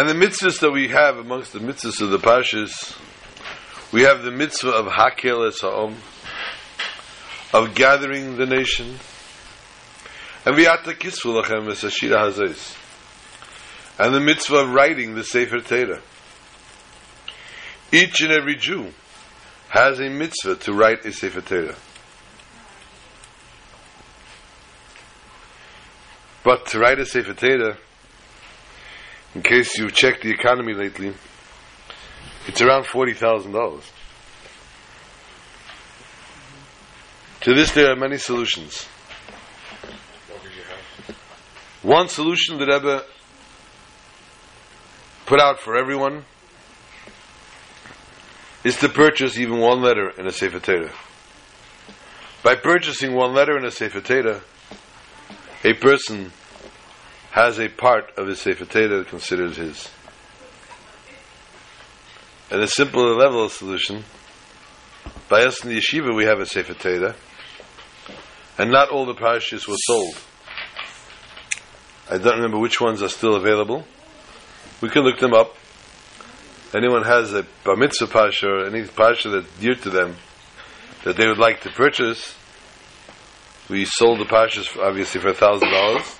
And 0.00 0.08
the 0.08 0.14
mitzvahs 0.14 0.60
that 0.60 0.70
we 0.70 0.88
have 0.88 1.18
amongst 1.18 1.52
the 1.52 1.58
mitzvahs 1.58 2.00
of 2.00 2.08
the 2.08 2.18
Pashas, 2.18 2.96
we 3.92 4.00
have 4.04 4.22
the 4.22 4.30
mitzvah 4.30 4.70
of 4.70 4.86
Hakhel 4.86 5.46
es 5.46 5.60
Ha'om, 5.60 5.94
of 7.52 7.74
gathering 7.74 8.38
the 8.38 8.46
nation, 8.46 8.98
and 10.46 10.56
v'yata 10.56 10.94
kisvu 10.98 11.44
lachem 11.44 11.70
es 11.70 11.84
Hashira 11.84 12.32
Hazais, 12.32 12.78
and 13.98 14.14
the 14.14 14.20
mitzvah 14.20 14.60
of 14.60 14.70
writing 14.70 15.16
the 15.16 15.22
Sefer 15.22 15.60
Torah. 15.60 16.00
Each 17.92 18.22
and 18.22 18.32
every 18.32 18.56
Jew 18.56 18.94
has 19.68 20.00
a 20.00 20.08
mitzvah 20.08 20.56
to 20.56 20.72
write 20.72 21.04
a 21.04 21.12
Sefer 21.12 21.42
Torah. 21.42 21.76
But 26.42 26.64
to 26.68 26.78
write 26.78 26.98
a 26.98 27.04
Sefer 27.04 27.34
Torah, 27.34 27.76
in 29.34 29.42
case 29.42 29.78
you've 29.78 29.94
checked 29.94 30.22
the 30.22 30.30
economy 30.30 30.74
lately, 30.74 31.12
it's 32.46 32.60
around 32.60 32.86
forty 32.86 33.14
thousand 33.14 33.52
dollars. 33.52 33.84
To 37.42 37.54
this, 37.54 37.72
there 37.72 37.90
are 37.90 37.96
many 37.96 38.18
solutions. 38.18 38.84
What 40.28 40.42
did 40.42 40.52
you 40.52 40.62
have? 40.62 41.16
One 41.82 42.08
solution 42.08 42.58
that 42.58 42.68
Rebbe 42.68 43.04
put 45.24 45.40
out 45.40 45.60
for 45.60 45.76
everyone 45.76 46.24
is 48.62 48.76
to 48.80 48.88
purchase 48.88 49.38
even 49.38 49.58
one 49.58 49.80
letter 49.80 50.10
in 50.18 50.26
a 50.26 50.32
Sefer 50.32 50.60
Torah. 50.60 50.92
By 52.42 52.56
purchasing 52.56 53.14
one 53.14 53.32
letter 53.32 53.56
in 53.56 53.64
a 53.64 53.70
Sefer 53.70 54.00
Torah, 54.00 54.42
a 55.64 55.72
person 55.74 56.32
has 57.30 57.58
a 57.58 57.68
part 57.68 58.12
of 58.16 58.26
his 58.26 58.40
Sefer 58.40 58.64
considered 58.64 59.56
his. 59.56 59.88
And 62.50 62.60
a 62.60 62.66
simpler 62.66 63.14
level 63.14 63.44
of 63.44 63.52
solution, 63.52 64.04
by 65.28 65.44
us 65.44 65.64
in 65.64 65.70
the 65.70 65.80
yeshiva 65.80 66.14
we 66.14 66.24
have 66.24 66.40
a 66.40 66.46
Sefer 66.46 66.74
and 68.58 68.70
not 68.70 68.90
all 68.90 69.06
the 69.06 69.14
parashas 69.14 69.66
were 69.66 69.76
sold. 69.78 70.14
I 72.10 72.18
don't 72.18 72.36
remember 72.36 72.58
which 72.58 72.80
ones 72.80 73.02
are 73.02 73.08
still 73.08 73.36
available. 73.36 73.84
We 74.80 74.90
can 74.90 75.02
look 75.02 75.20
them 75.20 75.32
up. 75.32 75.54
Anyone 76.74 77.04
has 77.04 77.32
a 77.32 77.46
bar 77.64 77.76
mitzvah 77.76 78.08
pasha 78.08 78.48
or 78.48 78.66
any 78.66 78.86
pasha 78.86 79.30
that's 79.30 79.58
dear 79.58 79.76
to 79.76 79.90
them 79.90 80.16
that 81.04 81.16
they 81.16 81.26
would 81.26 81.38
like 81.38 81.62
to 81.62 81.70
purchase, 81.70 82.34
we 83.68 83.84
sold 83.84 84.20
the 84.20 84.24
pashas 84.24 84.76
obviously 84.76 85.20
for 85.20 85.28
a 85.28 85.34
thousand 85.34 85.70
dollars. 85.70 86.16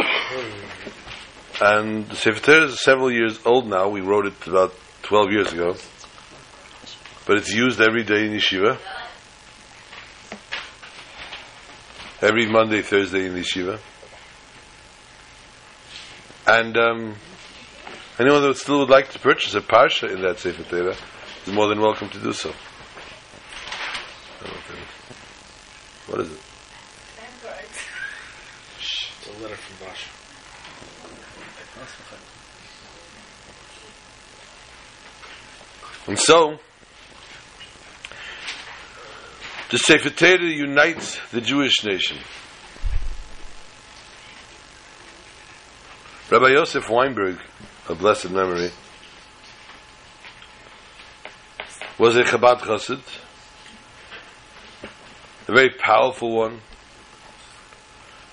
And 1.60 2.08
the 2.08 2.16
Torah 2.16 2.64
is 2.64 2.80
several 2.80 3.12
years 3.12 3.38
old 3.44 3.68
now. 3.68 3.88
We 3.90 4.00
wrote 4.00 4.24
it 4.24 4.46
about 4.46 4.72
12 5.02 5.30
years 5.30 5.52
ago. 5.52 5.76
But 7.26 7.36
it's 7.36 7.52
used 7.52 7.80
every 7.82 8.02
day 8.02 8.24
in 8.24 8.32
yeshiva. 8.32 8.78
Every 12.22 12.46
Monday, 12.46 12.80
Thursday 12.80 13.26
in 13.26 13.34
yeshiva. 13.34 13.78
And 16.46 16.76
um, 16.78 17.16
anyone 18.18 18.42
that 18.42 18.56
still 18.56 18.80
would 18.80 18.90
like 18.90 19.10
to 19.10 19.18
purchase 19.18 19.54
a 19.54 19.60
parsha 19.60 20.10
in 20.10 20.22
that 20.22 20.38
Sefer 20.38 20.62
Torah 20.64 20.96
is 21.46 21.52
more 21.52 21.68
than 21.68 21.80
welcome 21.80 22.08
to 22.08 22.18
do 22.18 22.32
so. 22.32 22.52
What 26.06 26.20
is 26.22 26.32
it? 26.32 26.40
It's 28.80 29.28
a 29.28 29.42
letter 29.42 29.56
from 29.56 29.86
Basha. 29.86 30.09
And 36.10 36.18
so, 36.18 36.58
the 39.70 39.78
Sefer 39.78 40.10
Torah 40.10 40.42
unites 40.42 41.20
the 41.30 41.40
Jewish 41.40 41.84
nation. 41.84 42.18
Rabbi 46.28 46.48
Yosef 46.48 46.90
Weinberg, 46.90 47.38
of 47.88 48.00
blessed 48.00 48.30
memory, 48.30 48.72
was 51.96 52.16
a 52.16 52.24
Chabad 52.24 52.58
Chassid, 52.58 53.02
a 55.46 55.52
very 55.52 55.70
powerful 55.78 56.38
one, 56.38 56.60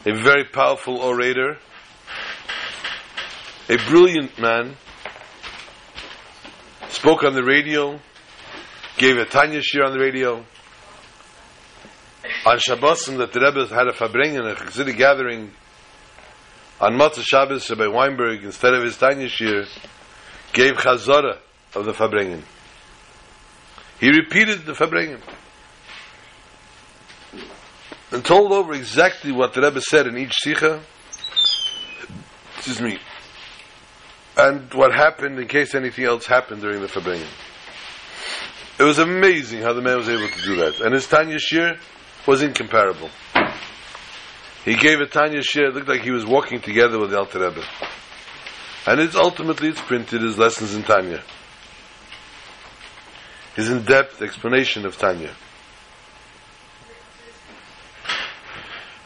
a 0.03 0.15
very 0.15 0.45
powerful 0.45 0.97
orator, 0.97 1.59
a 3.69 3.77
brilliant 3.87 4.39
man, 4.39 4.77
spoke 6.97 7.23
on 7.23 7.35
the 7.35 7.43
radio, 7.43 7.99
gave 8.97 9.17
a 9.17 9.25
Tanya 9.25 9.59
shiur 9.59 9.85
on 9.85 9.91
the 9.91 9.99
radio. 9.99 10.43
On 12.43 12.57
Shabbosim 12.57 13.19
that 13.19 13.31
the 13.31 13.39
Rebbe 13.39 13.67
had 13.67 13.87
a 13.87 13.91
Farbrengen, 13.91 14.51
a 14.51 14.55
Chassidic 14.55 14.97
gathering, 14.97 15.51
on 16.81 16.93
Motzei 16.93 17.21
Shabbos, 17.21 17.69
Rabbi 17.69 17.85
Weinberg, 17.85 18.43
instead 18.43 18.73
of 18.73 18.83
his 18.83 18.97
Tanya 18.97 19.27
shiur, 19.27 19.67
gave 20.53 20.73
Chazorah 20.77 21.37
of 21.75 21.85
the 21.85 21.91
Farbrengen. 21.91 22.41
He 23.99 24.09
repeated 24.09 24.65
the 24.65 24.73
Farbrengen. 24.73 25.21
And 28.11 28.25
told 28.25 28.51
over 28.51 28.73
exactly 28.73 29.31
what 29.31 29.53
the 29.53 29.61
Rebbe 29.61 29.81
said 29.81 30.07
in 30.07 30.17
each 30.17 30.33
Sikha. 30.33 30.81
Excuse 32.55 32.81
me 32.81 32.97
and 34.37 34.71
what 34.73 34.93
happened 34.93 35.39
in 35.39 35.47
case 35.47 35.73
anything 35.73 36.05
else 36.05 36.27
happened 36.27 36.61
during 36.61 36.81
the 36.81 36.87
Farbrengen. 36.87 37.27
It 38.79 38.83
was 38.83 38.99
amazing 38.99 39.61
how 39.61 39.73
the 39.73 39.81
man 39.81 39.97
was 39.97 40.07
able 40.07 40.27
to 40.27 40.41
do 40.43 40.55
that. 40.57 40.79
And 40.81 40.93
his 40.93 41.07
Tanya 41.07 41.37
Shiur 41.37 41.79
was 42.27 42.43
incomparable. 42.43 43.09
he 44.63 44.75
gave 44.75 44.99
a 44.99 45.07
Tanya 45.07 45.41
share. 45.41 45.69
It 45.69 45.73
looked 45.73 45.87
like 45.87 46.01
he 46.01 46.11
was 46.11 46.25
walking 46.25 46.61
together 46.61 46.99
with 46.99 47.09
the 47.09 47.17
Alter 47.17 47.39
Rebbe. 47.39 47.63
And 48.85 48.99
it's 48.99 49.15
ultimately 49.15 49.69
it's 49.69 49.81
printed 49.81 50.21
as 50.23 50.37
lessons 50.37 50.75
in 50.75 50.83
Tanya. 50.83 51.23
His 53.55 53.71
in-depth 53.71 54.21
explanation 54.21 54.85
of 54.85 54.97
Tanya. 54.99 55.33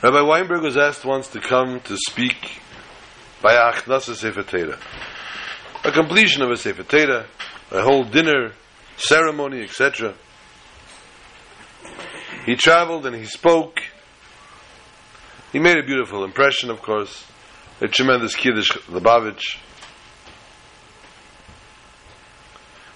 Rabbi 0.03 0.21
Weinberg 0.21 0.63
was 0.63 0.75
asked 0.75 1.05
once 1.05 1.29
to 1.29 1.39
come 1.39 1.79
to 1.81 1.95
speak 1.95 2.59
by 3.41 3.53
Achnasa 3.53 4.15
Sefer 4.15 4.43
Torah. 4.43 4.79
A 5.83 5.91
completion 5.91 6.43
of 6.43 6.51
a 6.51 6.57
Sefer 6.57 6.83
Torah, 6.83 7.25
a 7.71 7.81
whole 7.81 8.03
dinner, 8.03 8.53
ceremony, 8.97 9.63
etc. 9.63 10.13
He 12.45 12.55
traveled 12.55 13.05
and 13.05 13.15
he 13.15 13.25
spoke. 13.25 13.79
He 15.51 15.59
made 15.59 15.77
a 15.77 15.83
beautiful 15.83 16.23
impression, 16.23 16.69
of 16.69 16.81
course. 16.81 17.25
A 17.81 17.87
tremendous 17.87 18.35
Kiddush 18.35 18.71
Lubavitch. 18.89 19.57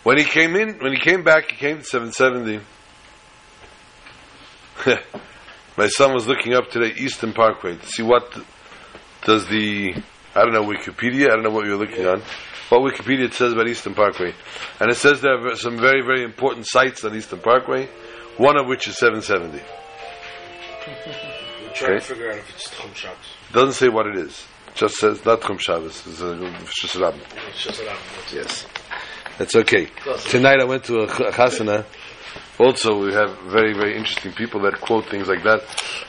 When 0.04 0.20
he 0.20 0.24
came 0.24 0.56
in, 0.56 0.78
when 0.78 0.94
he 0.94 1.00
came 1.00 1.24
back, 1.24 1.50
he 1.50 1.58
came 1.58 1.80
to 1.80 1.84
770. 1.84 2.64
My 5.78 5.88
son 5.88 6.14
was 6.14 6.28
looking 6.28 6.54
up 6.54 6.70
today 6.70 6.94
Eastern 6.96 7.34
Parkway 7.34 7.78
to 7.78 7.88
see 7.88 8.04
what 8.04 8.38
does 9.24 9.48
the 9.48 9.96
I 10.36 10.42
don't 10.42 10.54
know 10.54 10.64
Wikipedia. 10.64 11.26
I 11.26 11.36
don't 11.36 11.44
know 11.44 11.50
what 11.50 11.66
you're 11.66 11.78
looking 11.78 12.06
on. 12.06 12.22
What 12.70 12.82
Wikipedia 12.82 13.32
says 13.32 13.54
about 13.54 13.68
Eastern 13.68 13.94
Parkway, 13.94 14.34
and 14.80 14.90
it 14.90 14.96
says 14.96 15.22
there 15.22 15.38
are 15.48 15.56
some 15.56 15.78
very 15.78 16.02
very 16.02 16.24
important 16.24 16.68
sites 16.68 17.04
on 17.06 17.16
Eastern 17.16 17.40
Parkway. 17.40 17.88
One 18.38 18.58
of 18.60 18.68
which 18.68 18.86
is 18.88 18.98
770. 18.98 19.64
We're 21.66 21.74
trying 21.74 21.92
Okay. 21.92 22.00
to 22.00 22.02
figure 22.02 22.32
out 22.32 22.38
if 22.38 22.50
it's 22.50 22.68
Tchum 22.70 22.94
Shabbos. 22.94 23.18
Doesn't 23.54 23.74
say 23.74 23.88
what 23.88 24.08
it 24.08 24.18
is. 24.18 24.46
Just 24.74 24.96
says 24.96 25.24
not 25.24 25.42
Chum 25.42 25.58
Shabbos. 25.58 26.06
It's 26.06 26.20
a 26.20 26.36
Shus 26.36 26.62
It's 26.62 27.64
just 27.64 27.80
that 27.80 27.90
I'm. 27.90 28.00
Yes, 28.34 28.66
that's 29.38 29.56
okay. 29.56 29.88
Tonight 30.30 30.60
I 30.60 30.66
went 30.66 30.84
to 30.86 31.00
a 31.00 31.04
a 31.04 31.32
chasana. 31.32 31.86
Also, 32.60 32.98
we 33.06 33.14
have 33.14 33.38
very, 33.48 33.74
very 33.74 33.98
interesting 33.98 34.32
people 34.34 34.62
that 34.64 34.80
quote 34.82 35.06
things 35.08 35.28
like 35.28 35.44
that. 35.44 35.62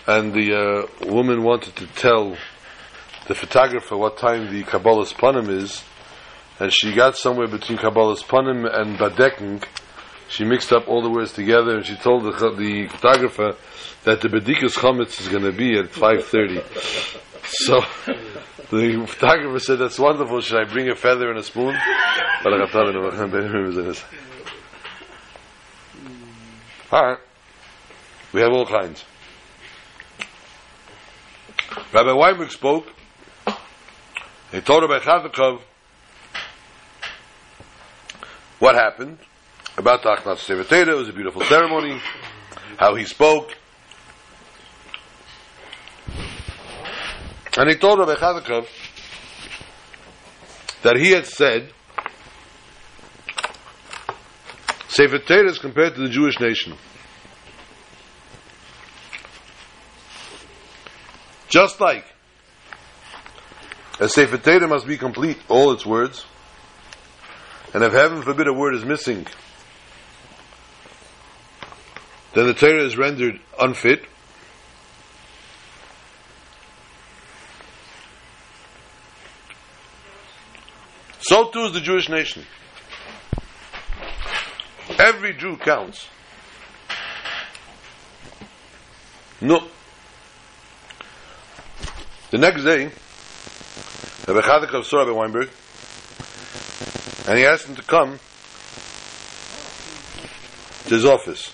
And 0.07 0.33
the 0.33 0.55
uh, 0.55 1.07
woman 1.13 1.43
wanted 1.43 1.75
to 1.77 1.87
tell 1.89 2.37
the 3.27 3.35
photographer 3.35 3.97
what 3.97 4.17
time 4.17 4.51
the 4.53 4.63
Kabbalah's 4.63 5.13
Panim 5.13 5.49
is, 5.49 5.83
and 6.59 6.73
she 6.73 6.95
got 6.95 7.17
somewhere 7.17 7.49
between 7.49 7.79
Kabbalah's 7.79 8.23
Panim 8.23 8.67
and 8.73 8.99
Badeking. 8.99 9.65
She 10.29 10.45
mixed 10.45 10.73
up 10.73 10.89
all 10.89 11.03
the 11.03 11.11
words 11.11 11.33
together, 11.33 11.77
and 11.77 11.87
she 11.87 11.97
told 11.97 12.25
the, 12.25 12.31
the 12.31 12.89
photographer 12.89 13.55
that 14.05 14.21
the 14.21 14.29
Bedikus 14.29 14.77
Chametz 14.77 15.21
is 15.21 15.29
going 15.29 15.45
to 15.45 15.53
be 15.53 15.79
at 15.79 15.93
5.30. 15.93 16.65
So 17.49 17.81
the 18.71 19.07
photographer 19.07 19.59
said, 19.61 19.79
that's 19.79 19.99
wonderful, 19.99 20.41
should 20.41 20.59
I 20.59 20.65
bring 20.65 20.89
a 20.89 20.97
feather 20.97 21.31
and 21.31 21.39
a 21.39 21.43
spoon? 21.43 21.77
Alright. 26.93 27.19
We 28.33 28.41
have 28.41 28.53
all 28.53 28.67
kinds. 28.67 29.05
Rabbi 31.93 32.13
Weinberg 32.13 32.51
spoke. 32.51 32.87
He 34.53 34.61
told 34.61 34.83
Rabbi 34.83 35.05
Chadakov 35.05 35.61
what 38.59 38.75
happened 38.75 39.19
about 39.77 40.03
the 40.03 40.09
Achnat 40.09 40.39
Sefer 40.39 40.65
Torah. 40.65 40.93
It 40.93 40.97
was 40.97 41.09
a 41.09 41.13
beautiful 41.13 41.43
ceremony. 41.45 42.01
How 42.79 42.95
he 42.95 43.05
spoke. 43.05 43.57
And 47.57 47.71
he 47.71 47.77
told 47.77 47.99
Rabbi 47.99 48.15
Chadakov 48.15 48.67
that 50.83 50.97
he 50.97 51.11
had 51.11 51.27
said 51.27 51.73
Sefer 54.89 55.21
is 55.47 55.59
compared 55.59 55.95
to 55.95 56.03
the 56.03 56.09
Jewish 56.09 56.39
nation. 56.39 56.75
Just 61.49 61.81
like 61.81 62.05
a 64.01 64.09
Sefer 64.09 64.67
must 64.67 64.87
be 64.87 64.99
complete, 64.99 65.39
all 65.49 65.73
its 65.73 65.87
words, 65.87 66.25
and 67.75 67.83
if 67.83 67.93
heaven 67.93 68.23
forbid 68.23 68.47
a 68.47 68.53
word 68.53 68.75
is 68.75 68.85
missing, 68.85 69.27
then 72.35 72.47
the 72.47 72.55
Torah 72.55 72.85
is 72.85 72.97
rendered 72.97 73.41
unfit. 73.61 74.05
So 81.21 81.49
too 81.51 81.65
is 81.65 81.73
the 81.73 81.81
Jewish 81.81 82.09
nation. 82.09 82.45
Every 84.99 85.35
Jew 85.35 85.57
counts. 85.57 86.07
No. 89.41 89.67
The 92.31 92.39
next 92.39 92.65
day, 92.65 92.91
Rabbi 94.27 94.41
Chadakov 94.41 94.81
of 94.81 94.93
Rabbi 94.93 95.11
Weinberg, 95.11 95.51
and 97.27 97.39
he 97.39 97.45
asked 97.45 97.67
him 97.67 97.75
to 97.75 97.83
come 97.83 98.19
to 100.85 100.95
his 100.95 101.05
office. 101.05 101.53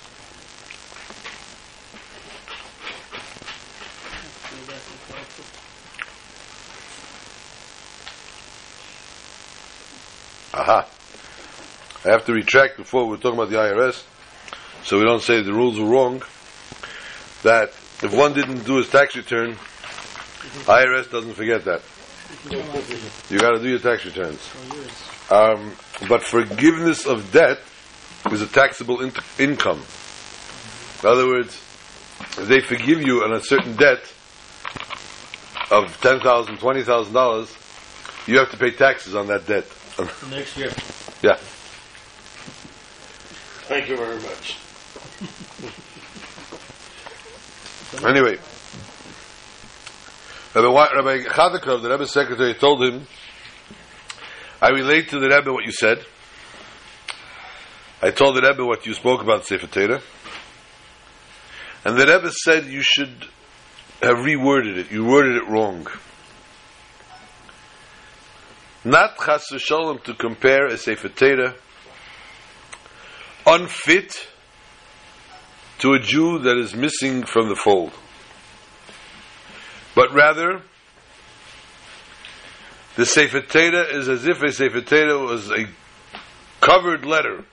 Aha. 10.54 10.86
I 12.04 12.08
have 12.10 12.26
to 12.26 12.32
retract 12.34 12.76
before 12.76 13.08
we're 13.08 13.16
talking 13.16 13.38
about 13.38 13.48
the 13.48 13.56
IRS, 13.56 14.04
so 14.84 14.98
we 14.98 15.04
don't 15.04 15.22
say 15.22 15.40
the 15.40 15.54
rules 15.54 15.78
are 15.78 15.84
wrong. 15.84 16.22
That 17.42 17.70
if 18.02 18.14
one 18.14 18.34
didn't 18.34 18.64
do 18.64 18.76
his 18.76 18.88
tax 18.90 19.16
return, 19.16 19.54
IRS 20.66 21.10
doesn't 21.10 21.34
forget 21.34 21.64
that. 21.64 21.80
You 23.30 23.38
got 23.38 23.52
to 23.52 23.62
do 23.62 23.68
your 23.68 23.78
tax 23.78 24.04
returns. 24.04 24.40
Oh, 24.70 25.21
Um, 25.32 25.72
but 26.08 26.22
forgiveness 26.22 27.06
of 27.06 27.32
debt 27.32 27.58
is 28.30 28.42
a 28.42 28.46
taxable 28.46 29.00
in- 29.00 29.12
income. 29.38 29.82
In 31.02 31.08
other 31.08 31.26
words, 31.26 31.54
if 32.38 32.46
they 32.48 32.60
forgive 32.60 33.00
you 33.02 33.22
on 33.24 33.32
a 33.32 33.40
certain 33.40 33.74
debt 33.76 34.00
of 35.70 35.98
ten 36.02 36.20
thousand, 36.20 36.58
twenty 36.58 36.82
thousand 36.82 37.14
dollars, 37.14 37.48
you 38.26 38.38
have 38.38 38.50
to 38.50 38.58
pay 38.58 38.72
taxes 38.72 39.14
on 39.14 39.26
that 39.28 39.46
debt. 39.46 39.64
Next 40.30 40.56
year. 40.58 40.70
yeah. 41.22 41.36
Thank 43.68 43.88
you 43.88 43.96
very 43.96 44.16
much. 44.20 44.58
Anyway, 48.04 48.38
Rabbi, 50.54 50.68
Wa- 50.68 50.90
Rabbi 50.94 51.24
Chadakov, 51.24 51.82
the 51.82 51.90
Rebbe's 51.90 52.10
secretary, 52.10 52.54
told 52.54 52.82
him, 52.82 53.06
I 54.62 54.68
relate 54.68 55.08
to 55.08 55.18
the 55.18 55.28
Rebbe 55.28 55.52
what 55.52 55.64
you 55.64 55.72
said. 55.72 56.04
I 58.00 58.12
told 58.12 58.36
the 58.36 58.42
Rebbe 58.42 58.64
what 58.64 58.86
you 58.86 58.94
spoke 58.94 59.20
about 59.20 59.44
Sefer 59.44 59.66
Torah. 59.66 60.00
And 61.84 61.98
the 61.98 62.06
Rebbe 62.06 62.30
said 62.30 62.66
you 62.66 62.80
should 62.80 63.26
have 64.00 64.18
reworded 64.18 64.76
it. 64.76 64.92
You 64.92 65.04
worded 65.04 65.34
it 65.34 65.48
wrong. 65.48 65.88
Not 68.84 69.16
chas 69.18 69.48
v'sholem 69.52 70.00
to 70.04 70.14
compare 70.14 70.66
a 70.66 70.76
Sefer 70.76 71.08
Torah 71.08 71.56
unfit 73.44 74.28
to 75.80 75.94
a 75.94 75.98
Jew 75.98 76.38
that 76.38 76.56
is 76.56 76.72
missing 76.76 77.24
from 77.24 77.48
the 77.48 77.56
fold. 77.56 77.92
But 79.96 80.14
rather, 80.14 80.62
the 82.96 83.06
Sefer 83.06 83.38
is 83.38 84.08
as 84.08 84.26
if 84.26 84.42
a 84.42 84.52
Sefer 84.52 85.18
was 85.18 85.50
a 85.50 85.66
covered 86.60 87.04
letter. 87.04 87.44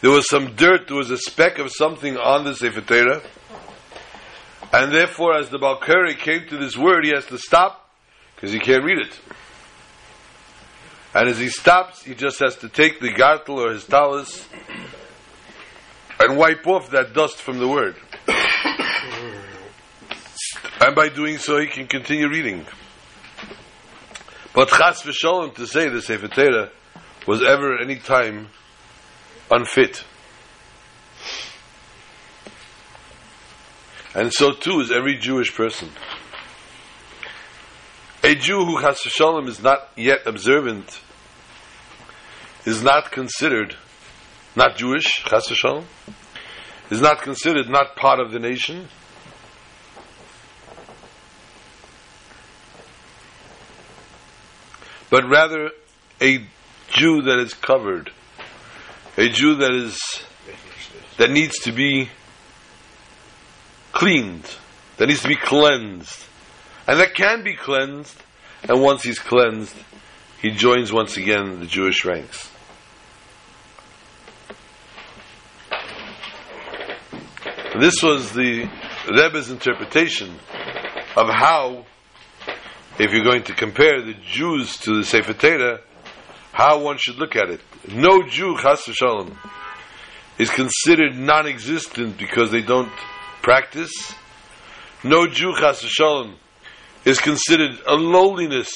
There 0.00 0.10
was 0.10 0.28
some 0.28 0.56
dirt, 0.56 0.88
there 0.88 0.96
was 0.96 1.10
a 1.10 1.18
speck 1.18 1.58
of 1.58 1.70
something 1.70 2.16
on 2.16 2.44
the 2.44 2.54
Sefer 2.54 2.82
and 4.72 4.90
therefore, 4.90 5.34
as 5.36 5.50
the 5.50 5.58
Balkari 5.58 6.16
came 6.16 6.48
to 6.48 6.56
this 6.56 6.78
word, 6.78 7.04
he 7.04 7.10
has 7.10 7.26
to 7.26 7.36
stop 7.36 7.90
because 8.34 8.52
he 8.52 8.58
can't 8.58 8.82
read 8.82 9.00
it. 9.00 9.20
And 11.14 11.28
as 11.28 11.38
he 11.38 11.50
stops, 11.50 12.02
he 12.02 12.14
just 12.14 12.40
has 12.40 12.56
to 12.56 12.70
take 12.70 12.98
the 12.98 13.12
gartel 13.12 13.60
or 13.60 13.70
his 13.72 13.84
tallis 13.84 14.48
and 16.18 16.38
wipe 16.38 16.66
off 16.66 16.90
that 16.90 17.12
dust 17.12 17.36
from 17.36 17.58
the 17.58 17.68
word. 17.68 17.96
and 20.80 20.94
by 20.96 21.10
doing 21.10 21.36
so, 21.36 21.60
he 21.60 21.66
can 21.66 21.86
continue 21.86 22.30
reading. 22.30 22.64
But 24.54 24.68
chas 24.68 25.02
v'sholem 25.02 25.54
to 25.54 25.66
say 25.66 25.88
the 25.88 26.02
Sefer 26.02 26.28
Torah 26.28 26.70
was 27.26 27.42
ever 27.42 27.74
at 27.74 27.82
any 27.82 27.96
time 27.96 28.48
unfit. 29.50 30.04
And 34.14 34.32
so 34.32 34.52
too 34.52 34.80
is 34.80 34.90
every 34.90 35.16
Jewish 35.16 35.54
person. 35.54 35.88
A 38.24 38.34
Jew 38.34 38.64
who 38.64 38.80
Chas 38.80 39.00
Shalom 39.00 39.48
is 39.48 39.62
not 39.62 39.88
yet 39.96 40.26
observant 40.26 41.00
is 42.64 42.82
not 42.82 43.10
considered 43.10 43.74
not 44.54 44.76
Jewish, 44.76 45.24
Chas 45.24 45.46
Shalom, 45.48 45.86
is 46.90 47.00
not 47.00 47.22
considered 47.22 47.68
not 47.68 47.96
part 47.96 48.20
of 48.20 48.30
the 48.30 48.38
nation. 48.38 48.86
But 55.12 55.28
rather 55.28 55.70
a 56.22 56.38
Jew 56.88 57.20
that 57.20 57.38
is 57.38 57.52
covered, 57.52 58.10
a 59.18 59.28
Jew 59.28 59.56
that 59.56 59.70
is 59.70 60.00
that 61.18 61.30
needs 61.30 61.58
to 61.64 61.72
be 61.72 62.08
cleaned, 63.92 64.50
that 64.96 65.08
needs 65.08 65.20
to 65.20 65.28
be 65.28 65.36
cleansed, 65.36 66.18
and 66.88 66.98
that 66.98 67.14
can 67.14 67.44
be 67.44 67.54
cleansed. 67.54 68.16
And 68.62 68.80
once 68.80 69.02
he's 69.02 69.18
cleansed, 69.18 69.76
he 70.40 70.50
joins 70.50 70.90
once 70.90 71.18
again 71.18 71.60
the 71.60 71.66
Jewish 71.66 72.06
ranks. 72.06 72.50
This 77.78 78.02
was 78.02 78.32
the 78.32 78.66
Rebbe's 79.10 79.50
interpretation 79.50 80.38
of 81.16 81.28
how, 81.28 81.84
if 83.02 83.12
you're 83.12 83.24
going 83.24 83.42
to 83.42 83.52
compare 83.52 84.00
the 84.00 84.14
Jews 84.14 84.76
to 84.76 84.98
the 84.98 85.04
Sefer 85.04 85.32
Torah, 85.32 85.80
how 86.52 86.80
one 86.80 86.98
should 86.98 87.16
look 87.16 87.34
at 87.34 87.50
it. 87.50 87.60
No 87.88 88.22
Jew, 88.22 88.56
chas 88.62 88.82
v'shalom, 88.82 89.36
is 90.38 90.48
considered 90.50 91.18
non-existent 91.18 92.16
because 92.16 92.52
they 92.52 92.62
don't 92.62 92.92
practice. 93.42 94.14
No 95.02 95.26
Jew, 95.26 95.52
chas 95.58 95.82
v'shalom, 95.82 96.34
is 97.04 97.18
considered 97.18 97.72
a 97.88 97.94
lowliness 97.94 98.70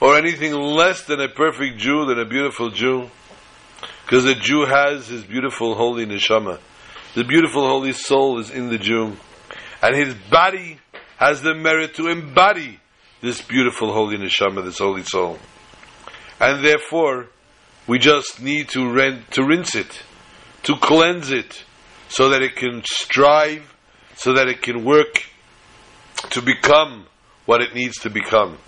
or 0.00 0.16
anything 0.16 0.54
less 0.54 1.04
than 1.04 1.20
a 1.20 1.28
perfect 1.28 1.76
Jew, 1.76 2.06
than 2.06 2.18
a 2.18 2.24
beautiful 2.24 2.70
Jew. 2.70 3.10
Because 4.04 4.24
a 4.24 4.34
Jew 4.34 4.64
has 4.64 5.08
his 5.08 5.22
beautiful 5.22 5.74
holy 5.74 6.06
neshama. 6.06 6.60
The 7.14 7.24
beautiful 7.24 7.68
holy 7.68 7.92
soul 7.92 8.38
is 8.38 8.48
in 8.48 8.70
the 8.70 8.78
Jew. 8.78 9.18
And 9.82 9.94
his 9.94 10.14
body 10.30 10.78
has 11.18 11.42
the 11.42 11.54
merit 11.54 11.94
to 11.96 12.08
embody 12.08 12.80
this 13.26 13.42
beautiful 13.42 13.92
holy 13.92 14.16
neshama, 14.16 14.64
this 14.64 14.78
holy 14.78 15.02
soul. 15.02 15.38
And 16.40 16.64
therefore, 16.64 17.28
we 17.86 17.98
just 17.98 18.40
need 18.40 18.68
to, 18.70 18.90
rent, 18.90 19.30
to 19.32 19.44
rinse 19.44 19.74
it, 19.74 20.02
to 20.62 20.76
cleanse 20.76 21.30
it, 21.30 21.64
so 22.08 22.30
that 22.30 22.42
it 22.42 22.56
can 22.56 22.82
strive, 22.84 23.74
so 24.14 24.32
that 24.34 24.48
it 24.48 24.62
can 24.62 24.84
work 24.84 25.24
to 26.30 26.40
become 26.40 27.06
what 27.44 27.60
it 27.60 27.74
needs 27.74 27.98
to 28.00 28.10
become. 28.10 28.58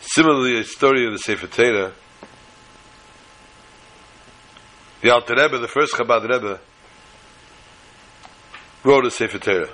Similarly, 0.00 0.58
a 0.58 0.64
story 0.64 1.06
of 1.06 1.12
the 1.12 1.18
Sefer 1.18 1.46
Torah 1.46 1.92
The 5.02 5.10
Alter 5.10 5.34
Rebbe, 5.34 5.58
the 5.58 5.68
first 5.68 5.94
Chabad 5.94 6.28
Rebbe, 6.28 6.60
wrote 8.84 9.04
a 9.04 9.10
Sefer 9.10 9.38
Torah. 9.38 9.70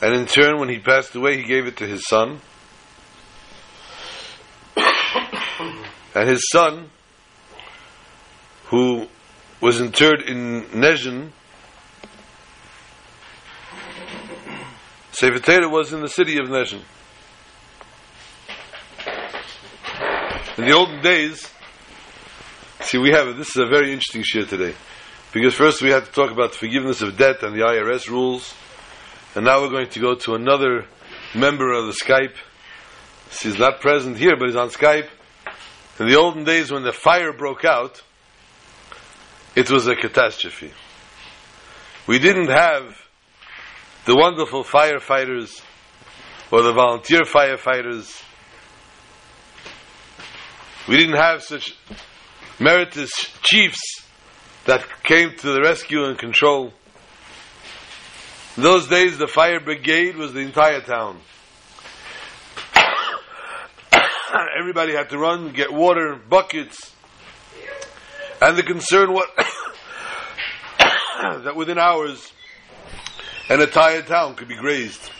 And 0.00 0.14
in 0.14 0.26
turn, 0.26 0.58
when 0.58 0.68
he 0.68 0.78
passed 0.78 1.14
away, 1.14 1.38
he 1.38 1.44
gave 1.44 1.66
it 1.66 1.78
to 1.78 1.86
his 1.86 2.06
son. 2.06 2.40
and 6.14 6.28
his 6.28 6.46
son, 6.50 6.90
who 8.66 9.08
was 9.60 9.80
interred 9.80 10.22
in 10.22 10.62
Nezhin, 10.64 11.30
Sefer 15.12 15.38
Torah 15.38 15.68
was 15.70 15.94
in 15.94 16.02
the 16.02 16.08
city 16.08 16.38
of 16.38 16.48
Nezhin. 16.48 16.82
In 20.58 20.64
the 20.66 20.72
olden 20.72 21.00
days, 21.02 21.50
see, 22.80 22.98
we 22.98 23.12
have 23.12 23.36
this 23.36 23.48
is 23.48 23.56
a 23.56 23.66
very 23.66 23.92
interesting 23.92 24.22
shiur 24.22 24.46
today, 24.46 24.74
because 25.36 25.54
first 25.54 25.82
we 25.82 25.90
had 25.90 26.02
to 26.02 26.10
talk 26.12 26.30
about 26.30 26.54
forgiveness 26.54 27.02
of 27.02 27.18
debt 27.18 27.42
and 27.42 27.54
the 27.54 27.60
IRS 27.60 28.08
rules, 28.08 28.54
and 29.34 29.44
now 29.44 29.60
we're 29.60 29.68
going 29.68 29.90
to 29.90 30.00
go 30.00 30.14
to 30.14 30.34
another 30.34 30.86
member 31.34 31.74
of 31.74 31.84
the 31.84 31.92
Skype. 31.92 32.34
He's 33.42 33.58
not 33.58 33.82
present 33.82 34.16
here, 34.16 34.34
but 34.38 34.46
he's 34.46 34.56
on 34.56 34.70
Skype. 34.70 35.10
In 36.00 36.08
the 36.08 36.16
olden 36.16 36.44
days, 36.44 36.72
when 36.72 36.84
the 36.84 36.92
fire 36.92 37.34
broke 37.34 37.66
out, 37.66 38.02
it 39.54 39.70
was 39.70 39.86
a 39.86 39.94
catastrophe. 39.94 40.72
We 42.06 42.18
didn't 42.18 42.48
have 42.48 42.96
the 44.06 44.16
wonderful 44.16 44.64
firefighters 44.64 45.60
or 46.50 46.62
the 46.62 46.72
volunteer 46.72 47.24
firefighters 47.24 48.22
we 50.88 50.96
didn't 50.96 51.16
have 51.16 51.42
such 51.42 51.76
meritorious 52.58 53.10
chiefs 53.42 54.05
that 54.66 54.84
came 55.04 55.36
to 55.36 55.52
the 55.52 55.60
rescue 55.60 56.04
and 56.04 56.18
control. 56.18 56.72
In 58.56 58.62
those 58.62 58.88
days, 58.88 59.18
the 59.18 59.26
fire 59.26 59.60
brigade 59.60 60.16
was 60.16 60.32
the 60.32 60.40
entire 60.40 60.80
town. 60.80 61.20
Everybody 64.58 64.92
had 64.92 65.10
to 65.10 65.18
run, 65.18 65.52
get 65.52 65.72
water, 65.72 66.18
buckets, 66.28 66.92
and 68.40 68.56
the 68.56 68.62
concern 68.62 69.12
was 69.12 69.26
that 71.44 71.56
within 71.56 71.78
hours, 71.78 72.32
an 73.48 73.60
entire 73.60 74.02
town 74.02 74.34
could 74.34 74.48
be 74.48 74.56
grazed. 74.56 75.10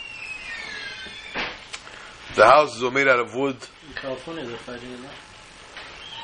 The 2.35 2.45
houses 2.45 2.83
were 2.83 2.91
made 2.91 3.09
out 3.09 3.21
of 3.21 3.35
wood. 3.35 3.57
In 3.89 3.95
California, 3.95 4.45
they're 4.45 4.59
fighting 4.59 4.91
it. 4.91 5.01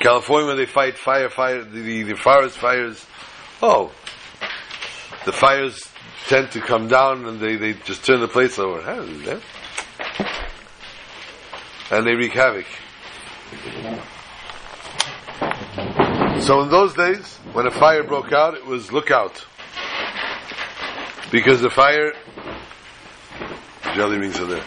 California, 0.03 0.53
they 0.55 0.65
fight 0.65 0.97
fire, 0.97 1.29
fire, 1.29 1.63
the, 1.63 2.03
the, 2.03 2.15
forest 2.15 2.57
fires, 2.57 3.05
oh, 3.61 3.89
the 5.23 5.31
fires 5.31 5.89
tend 6.27 6.51
to 6.51 6.59
come 6.59 6.89
down 6.89 7.25
and 7.25 7.39
they, 7.39 7.55
they 7.55 7.71
just 7.71 8.05
turn 8.05 8.19
the 8.19 8.27
place 8.27 8.59
over. 8.59 8.81
And 11.89 12.05
they 12.05 12.15
wreak 12.15 12.33
havoc. 12.33 12.65
So 16.41 16.61
in 16.63 16.69
those 16.69 16.93
days, 16.95 17.37
when 17.53 17.65
a 17.65 17.71
fire 17.71 18.03
broke 18.03 18.33
out, 18.33 18.55
it 18.55 18.65
was 18.65 18.91
look 18.91 19.09
out. 19.09 19.45
Because 21.31 21.61
the 21.61 21.69
fire, 21.69 22.11
jelly 23.95 24.19
beans 24.19 24.37
are 24.41 24.47
there. 24.47 24.63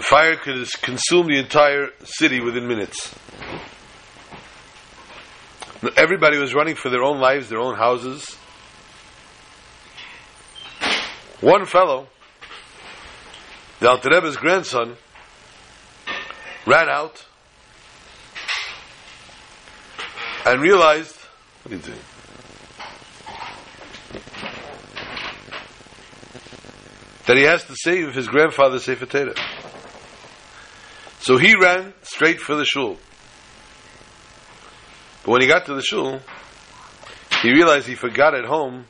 The 0.00 0.06
fire 0.06 0.36
could 0.36 0.66
consume 0.80 1.26
the 1.26 1.38
entire 1.38 1.90
city 2.04 2.40
within 2.40 2.66
minutes. 2.66 3.14
Everybody 5.94 6.38
was 6.38 6.54
running 6.54 6.74
for 6.74 6.88
their 6.88 7.02
own 7.02 7.20
lives, 7.20 7.50
their 7.50 7.58
own 7.58 7.76
houses. 7.76 8.24
One 11.42 11.66
fellow, 11.66 12.08
the 13.80 13.90
Alter 13.90 14.08
Rebbe's 14.08 14.38
grandson, 14.38 14.96
ran 16.66 16.88
out 16.88 17.26
and 20.46 20.62
realized, 20.62 21.14
what 21.62 21.74
are 21.74 21.76
you 21.76 21.82
doing? 21.82 21.98
That 27.26 27.36
he 27.36 27.42
has 27.42 27.64
to 27.64 27.76
save 27.76 28.14
his 28.14 28.28
grandfather's 28.28 28.84
Sefer. 28.84 29.34
So 31.20 31.36
he 31.36 31.54
ran 31.54 31.92
straight 32.02 32.40
for 32.40 32.54
the 32.56 32.64
shul. 32.64 32.96
But 35.22 35.32
when 35.32 35.42
he 35.42 35.48
got 35.48 35.66
to 35.66 35.74
the 35.74 35.82
shul, 35.82 36.20
he 37.42 37.52
realized 37.52 37.86
he 37.86 37.94
forgot 37.94 38.34
at 38.34 38.46
home 38.46 38.86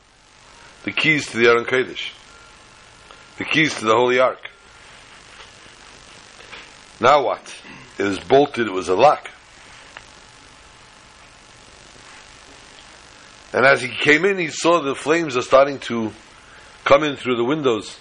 the 0.83 0.91
keys 0.91 1.27
to 1.27 1.37
the 1.37 1.47
Aron 1.47 1.65
Kodesh, 1.65 2.11
the 3.37 3.43
keys 3.43 3.75
to 3.79 3.85
the 3.85 3.93
Holy 3.93 4.19
Ark. 4.19 4.39
Now 7.01 7.25
what? 7.25 7.55
It 7.97 8.03
was 8.03 8.19
bolted, 8.19 8.67
it 8.67 8.73
was 8.73 8.87
a 8.87 8.95
lock. 8.95 9.29
And 13.53 13.65
as 13.65 13.81
he 13.81 13.89
came 13.89 14.23
in, 14.23 14.37
he 14.37 14.47
saw 14.47 14.81
the 14.81 14.95
flames 14.95 15.35
are 15.35 15.41
starting 15.41 15.79
to 15.79 16.11
come 16.85 17.03
in 17.03 17.17
through 17.17 17.35
the 17.35 17.43
windows. 17.43 17.97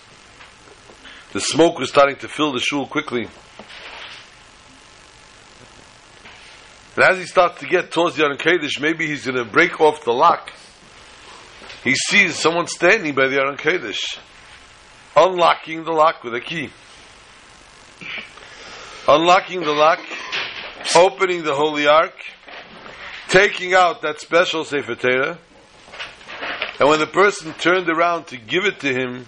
The 1.33 1.41
smoke 1.41 1.79
was 1.79 1.89
starting 1.89 2.17
to 2.19 2.29
fill 2.29 2.53
the 2.53 2.61
shul 2.61 2.87
quickly. 2.87 3.29
And 7.01 7.09
as 7.13 7.19
he 7.19 7.25
starts 7.25 7.61
to 7.61 7.67
get 7.67 7.91
towards 7.91 8.21
Aron 8.21 8.37
Kodesh, 8.37 8.79
maybe 8.79 9.07
he's 9.07 9.25
going 9.25 9.43
to 9.43 9.51
break 9.51 9.81
off 9.81 10.05
the 10.05 10.13
lock. 10.13 10.53
He 11.83 11.95
sees 11.95 12.35
someone 12.35 12.67
standing 12.67 13.15
by 13.15 13.29
the 13.29 13.37
Aron 13.41 13.57
Kodesh, 13.57 14.19
unlocking 15.17 15.85
the 15.85 15.93
lock 15.93 16.23
with 16.23 16.35
a 16.35 16.43
key. 16.43 16.69
Unlocking 19.09 19.61
the 19.61 19.73
lock, 19.73 20.01
opening 20.95 21.43
the 21.43 21.55
Holy 21.55 21.87
Ark, 21.87 22.13
taking 23.31 23.73
out 23.73 24.03
that 24.03 24.21
special 24.21 24.67
Sefer 24.67 24.95
Torah, 24.95 25.39
And 26.79 26.87
when 26.87 26.99
the 26.99 27.07
person 27.07 27.55
turned 27.55 27.89
around 27.89 28.27
to 28.27 28.37
give 28.37 28.67
it 28.67 28.79
to 28.81 28.93
him, 28.93 29.25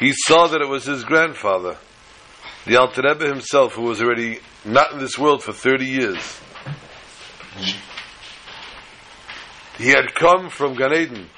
he 0.00 0.12
saw 0.12 0.48
that 0.48 0.60
it 0.60 0.68
was 0.68 0.86
his 0.86 1.04
grandfather, 1.04 1.76
the 2.66 2.78
Alter 2.78 3.02
Rebbe 3.04 3.28
himself, 3.28 3.74
who 3.74 3.82
was 3.82 4.02
already 4.02 4.40
not 4.64 4.90
in 4.90 4.98
this 4.98 5.16
world 5.16 5.44
for 5.44 5.52
30 5.52 5.84
years. 5.84 6.40
He 9.78 9.88
had 9.88 10.14
come 10.14 10.50
from 10.50 10.74
Gan 10.74 10.92
Eden 10.92 11.30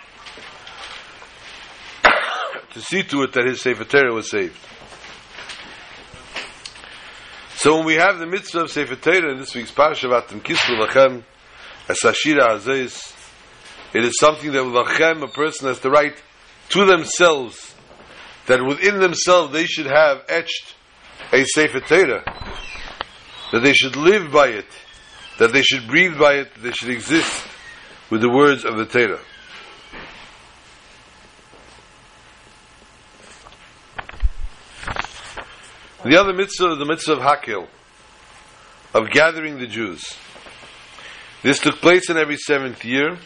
to 2.73 2.81
see 2.81 3.03
to 3.03 3.23
it 3.23 3.33
that 3.35 3.47
his 3.47 3.61
Sefer 3.61 3.85
Torah 3.85 4.15
was 4.15 4.31
saved. 4.31 4.57
So 7.57 7.77
when 7.77 7.85
we 7.85 7.95
have 7.97 8.19
the 8.19 8.27
mitzvah 8.27 8.61
of 8.61 8.71
Sefer 8.71 8.97
Torah 8.97 9.33
in 9.33 9.39
this 9.39 9.55
week's 9.55 9.71
Parsha 9.71 10.09
Kisru 10.09 10.83
Lachem 10.83 11.23
as 11.89 11.99
Ashira 11.99 12.57
Azeis, 12.57 13.15
it 13.93 14.03
is 14.03 14.19
something 14.19 14.53
that 14.53 14.63
Lachem, 14.63 15.23
a 15.23 15.29
person 15.29 15.69
has 15.69 15.79
to 15.81 15.91
write 15.91 16.23
to 16.71 16.87
themselves, 16.87 17.75
that 18.47 18.65
within 18.65 19.01
themselves 19.01 19.53
they 19.53 19.67
should 19.67 19.87
have 19.87 20.25
etched 20.29 20.75
a 21.33 21.45
Sefer 21.45 21.81
Torah, 21.81 22.25
that 23.53 23.61
they 23.63 23.75
should 23.75 23.97
live 23.97 24.33
by 24.33 24.49
it, 24.49 24.67
that 25.41 25.55
they 25.55 25.63
should 25.63 25.89
breathe 25.89 26.19
by 26.19 26.35
it, 26.35 26.51
they 26.63 26.71
should 26.71 26.91
exist 26.91 27.47
with 28.11 28.21
the 28.21 28.29
words 28.29 28.63
of 28.63 28.77
the 28.77 28.85
Torah. 28.85 29.19
The 36.05 36.21
other 36.21 36.35
mitzvah 36.35 36.77
the 36.77 36.85
mitzvah 36.85 37.15
of 37.15 37.19
Hakhel, 37.21 37.69
of 38.93 39.11
gathering 39.11 39.59
the 39.59 39.67
Jews. 39.67 40.15
This 41.43 41.59
took 41.59 41.77
place 41.77 42.11
in 42.11 42.19
every 42.19 42.37
seventh 42.37 42.85
year. 42.85 43.17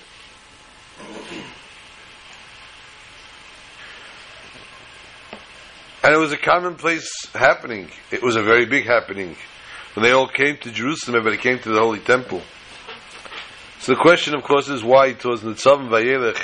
And 6.04 6.14
it 6.14 6.18
was 6.18 6.30
a 6.30 6.36
commonplace 6.36 7.10
happening. 7.34 7.88
It 8.12 8.22
was 8.22 8.36
a 8.36 8.42
very 8.42 8.66
big 8.66 8.86
happening. 8.86 9.34
When 9.94 10.04
they 10.04 10.12
all 10.12 10.28
came 10.28 10.56
to 10.58 10.70
Jerusalem, 10.70 11.16
everybody 11.16 11.40
came 11.40 11.58
to 11.60 11.70
the 11.70 11.80
Holy 11.80 12.00
Temple. 12.00 12.42
So 13.80 13.92
the 13.94 14.00
question, 14.00 14.34
of 14.34 14.42
course, 14.42 14.68
is 14.68 14.82
why 14.82 15.08
it 15.08 15.24
was 15.24 15.42
Nitzavim 15.42 15.88
Vayelech 15.88 16.40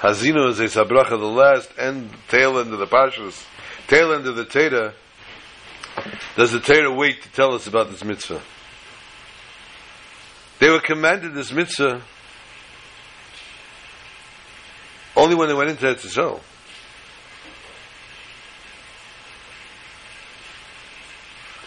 Haazinu 0.00 0.48
is 0.48 0.58
a 0.60 0.64
Sabracha, 0.64 1.10
the 1.10 1.16
last 1.26 1.70
end, 1.76 2.10
tail 2.28 2.58
end 2.58 2.72
of 2.72 2.78
the 2.78 2.86
Pashas, 2.86 3.44
tail 3.86 4.14
end 4.14 4.26
of 4.26 4.34
the 4.34 4.46
Torah, 4.46 4.94
does 6.36 6.52
the 6.52 6.60
Torah 6.60 6.90
wait 6.90 7.20
to 7.22 7.28
tell 7.32 7.52
us 7.52 7.66
about 7.66 7.90
this 7.90 8.02
mitzvah? 8.02 8.40
They 10.58 10.70
were 10.70 10.80
commanded 10.80 11.34
this 11.34 11.52
mitzvah 11.52 12.00
only 15.14 15.34
when 15.34 15.48
they 15.48 15.54
went 15.54 15.68
into 15.68 15.84
Eretz 15.84 16.06
Yisrael. 16.06 16.40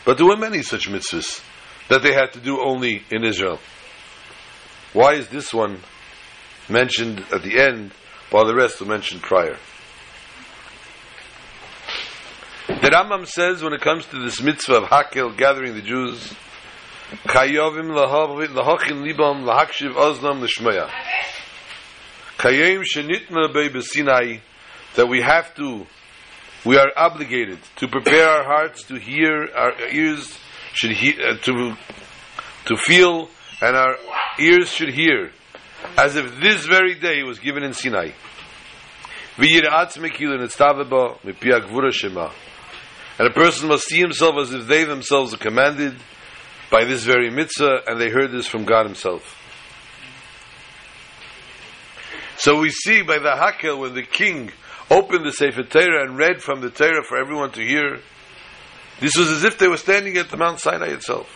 But 0.05 0.17
there 0.17 0.25
were 0.25 0.37
many 0.37 0.61
such 0.61 0.89
mitzvahs 0.89 1.41
that 1.89 2.03
they 2.03 2.13
had 2.13 2.33
to 2.33 2.39
do 2.39 2.61
only 2.61 3.03
in 3.09 3.23
Israel. 3.23 3.59
Why 4.93 5.13
is 5.13 5.27
this 5.29 5.53
one 5.53 5.79
mentioned 6.69 7.25
at 7.31 7.43
the 7.43 7.59
end 7.59 7.91
while 8.29 8.45
the 8.45 8.55
rest 8.55 8.79
were 8.79 8.87
mentioned 8.87 9.21
prior? 9.21 9.57
The 12.67 12.89
Rambam 12.89 13.27
says 13.27 13.63
when 13.63 13.73
it 13.73 13.81
comes 13.81 14.05
to 14.07 14.19
this 14.19 14.41
mitzvah 14.41 14.75
of 14.75 14.83
Hakel, 14.85 15.37
gathering 15.37 15.73
the 15.73 15.81
Jews, 15.81 16.33
Chayovim 17.25 17.91
lahochin 17.91 19.03
libam 19.03 19.43
lahakshiv 19.43 19.93
oznam 19.93 20.41
l'shmaya. 20.41 20.89
Kayim 22.37 22.83
shenitna 22.83 23.53
bei 23.53 23.69
b'sinai, 23.69 24.41
that 24.95 25.07
we 25.07 25.21
have 25.21 25.53
to, 25.55 25.85
we 26.65 26.77
are 26.77 26.91
obligated 26.95 27.59
to 27.77 27.87
prepare 27.87 28.27
our 28.27 28.43
hearts 28.43 28.83
to 28.83 28.95
hear, 28.95 29.49
our 29.55 29.73
ears 29.89 30.37
should 30.73 30.91
hear, 30.91 31.13
uh, 31.21 31.37
to, 31.37 31.75
to 32.65 32.77
feel, 32.77 33.29
and 33.61 33.75
our 33.75 33.95
ears 34.39 34.69
should 34.69 34.93
hear, 34.93 35.31
as 35.97 36.15
if 36.15 36.39
this 36.41 36.65
very 36.65 36.95
day 36.95 37.23
was 37.23 37.39
given 37.39 37.63
in 37.63 37.73
Sinai. 37.73 38.11
And 43.19 43.27
a 43.27 43.33
person 43.33 43.67
must 43.67 43.83
see 43.85 43.99
himself 43.99 44.35
as 44.39 44.53
if 44.53 44.67
they 44.67 44.83
themselves 44.85 45.33
are 45.33 45.37
commanded 45.37 45.95
by 46.73 46.85
this 46.85 47.03
very 47.03 47.29
mitzvah 47.29 47.81
and 47.85 48.01
they 48.01 48.09
heard 48.09 48.31
this 48.31 48.47
from 48.47 48.65
God 48.65 48.87
Himself. 48.87 49.39
So 52.37 52.59
we 52.59 52.71
see 52.71 53.03
by 53.03 53.19
the 53.19 53.29
Hakhel 53.29 53.77
when 53.79 53.93
the 53.93 54.01
king 54.01 54.51
opened 54.89 55.25
the 55.25 55.31
Sefer 55.31 55.63
Torah 55.63 56.03
and 56.03 56.17
read 56.17 56.41
from 56.41 56.61
the 56.61 56.69
Torah 56.69 57.03
for 57.03 57.17
everyone 57.17 57.51
to 57.51 57.61
hear, 57.61 57.99
this 58.99 59.17
was 59.17 59.29
as 59.29 59.43
if 59.43 59.57
they 59.57 59.67
were 59.67 59.77
standing 59.77 60.17
at 60.17 60.29
the 60.29 60.37
Mount 60.37 60.59
Sinai 60.59 60.87
itself. 60.87 61.27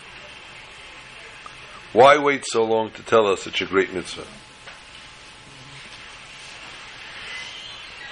Why 1.92 2.18
wait 2.18 2.44
so 2.46 2.64
long 2.64 2.90
to 2.92 3.02
tell 3.02 3.26
us 3.26 3.42
such 3.42 3.62
a 3.62 3.66
great 3.66 3.92
mitzvah? 3.92 4.26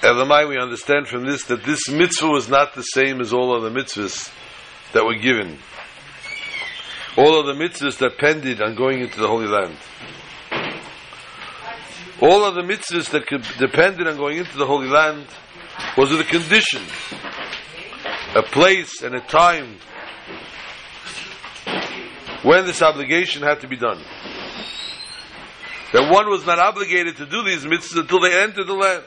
Elamai, 0.01 0.47
we 0.47 0.57
understand 0.57 1.07
from 1.07 1.25
this 1.25 1.43
that 1.45 1.63
this 1.63 1.89
mitzvah 1.89 2.27
was 2.27 2.49
not 2.49 2.75
the 2.75 2.83
same 2.83 3.19
as 3.19 3.33
all 3.33 3.55
other 3.55 3.71
mitzvahs 3.71 4.31
that 4.93 5.05
were 5.05 5.15
given. 5.15 5.57
All 7.17 7.39
other 7.39 7.53
mitzvahs 7.53 7.97
depended 7.97 8.61
on 8.61 8.75
going 8.75 9.01
into 9.01 9.19
the 9.19 9.27
Holy 9.27 9.47
Land. 9.47 9.75
All 12.19 12.43
of 12.45 12.55
the 12.55 12.61
mitzvahs 12.61 13.11
that 13.11 13.27
depended 13.59 14.07
on 14.07 14.17
going 14.17 14.39
into 14.39 14.57
the 14.57 14.65
Holy 14.65 14.87
Land 14.87 15.27
was 15.95 16.11
a 16.11 16.23
condition, 16.23 16.81
a 18.35 18.41
place 18.41 19.03
and 19.03 19.13
a 19.13 19.19
time 19.19 19.77
when 22.41 22.65
this 22.65 22.81
obligation 22.81 23.43
had 23.43 23.61
to 23.61 23.67
be 23.67 23.75
done. 23.77 24.01
That 25.93 26.11
one 26.11 26.27
was 26.29 26.43
not 26.45 26.57
obligated 26.57 27.17
to 27.17 27.27
do 27.27 27.43
these 27.43 27.63
mitzvahs 27.65 27.99
until 27.99 28.19
they 28.21 28.41
entered 28.41 28.65
the 28.65 28.73
land. 28.73 29.03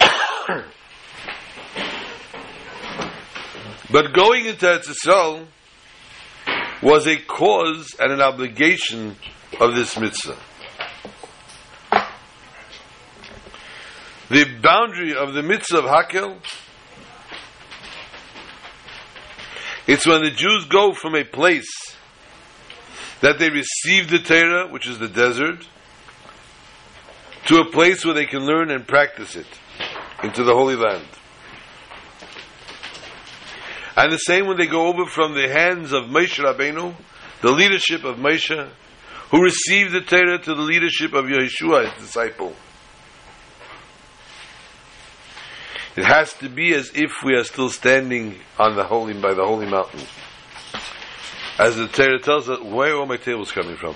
But 3.92 4.12
going 4.12 4.46
into 4.46 4.66
Eretz 4.66 4.88
Yisrael 4.88 5.46
was 6.82 7.06
a 7.06 7.16
cause 7.16 7.94
and 8.00 8.10
an 8.10 8.20
obligation 8.20 9.14
of 9.60 9.76
this 9.76 9.96
mitzvah. 9.96 10.36
The 14.34 14.46
boundary 14.60 15.14
of 15.14 15.32
the 15.32 15.44
mitzvah 15.44 15.78
of 15.78 15.84
Hakhel, 15.84 16.36
it's 19.86 20.04
when 20.04 20.24
the 20.24 20.32
Jews 20.32 20.64
go 20.64 20.92
from 20.92 21.14
a 21.14 21.22
place 21.22 21.70
that 23.20 23.38
they 23.38 23.48
receive 23.48 24.10
the 24.10 24.18
Torah, 24.18 24.66
which 24.72 24.88
is 24.88 24.98
the 24.98 25.06
desert, 25.06 25.64
to 27.46 27.58
a 27.58 27.70
place 27.70 28.04
where 28.04 28.14
they 28.14 28.26
can 28.26 28.44
learn 28.44 28.72
and 28.72 28.88
practice 28.88 29.36
it, 29.36 29.46
into 30.24 30.42
the 30.42 30.52
Holy 30.52 30.74
Land. 30.74 31.06
And 33.96 34.10
the 34.10 34.18
same 34.18 34.48
when 34.48 34.56
they 34.56 34.66
go 34.66 34.88
over 34.88 35.06
from 35.06 35.34
the 35.34 35.48
hands 35.48 35.92
of 35.92 36.06
Moshe 36.06 36.42
Rabbeinu, 36.42 36.92
the 37.40 37.52
leadership 37.52 38.02
of 38.02 38.16
Moshe, 38.16 38.68
who 39.30 39.40
received 39.40 39.92
the 39.92 40.00
Torah 40.00 40.40
to 40.40 40.54
the 40.56 40.60
leadership 40.60 41.12
of 41.12 41.26
Yeshua, 41.26 41.94
his 41.94 42.06
disciple. 42.06 42.56
It 45.96 46.04
has 46.04 46.32
to 46.34 46.48
be 46.48 46.74
as 46.74 46.90
if 46.94 47.22
we 47.24 47.34
are 47.34 47.44
still 47.44 47.68
standing 47.68 48.40
on 48.58 48.74
the 48.74 48.84
holy 48.84 49.14
by 49.14 49.34
the 49.34 49.44
holy 49.44 49.66
mountain. 49.66 50.00
As 51.56 51.76
the 51.76 51.86
Torah 51.86 52.18
tells 52.18 52.48
us, 52.48 52.60
where 52.60 52.96
are 52.96 53.06
my 53.06 53.16
tables 53.16 53.52
coming 53.52 53.76
from? 53.76 53.94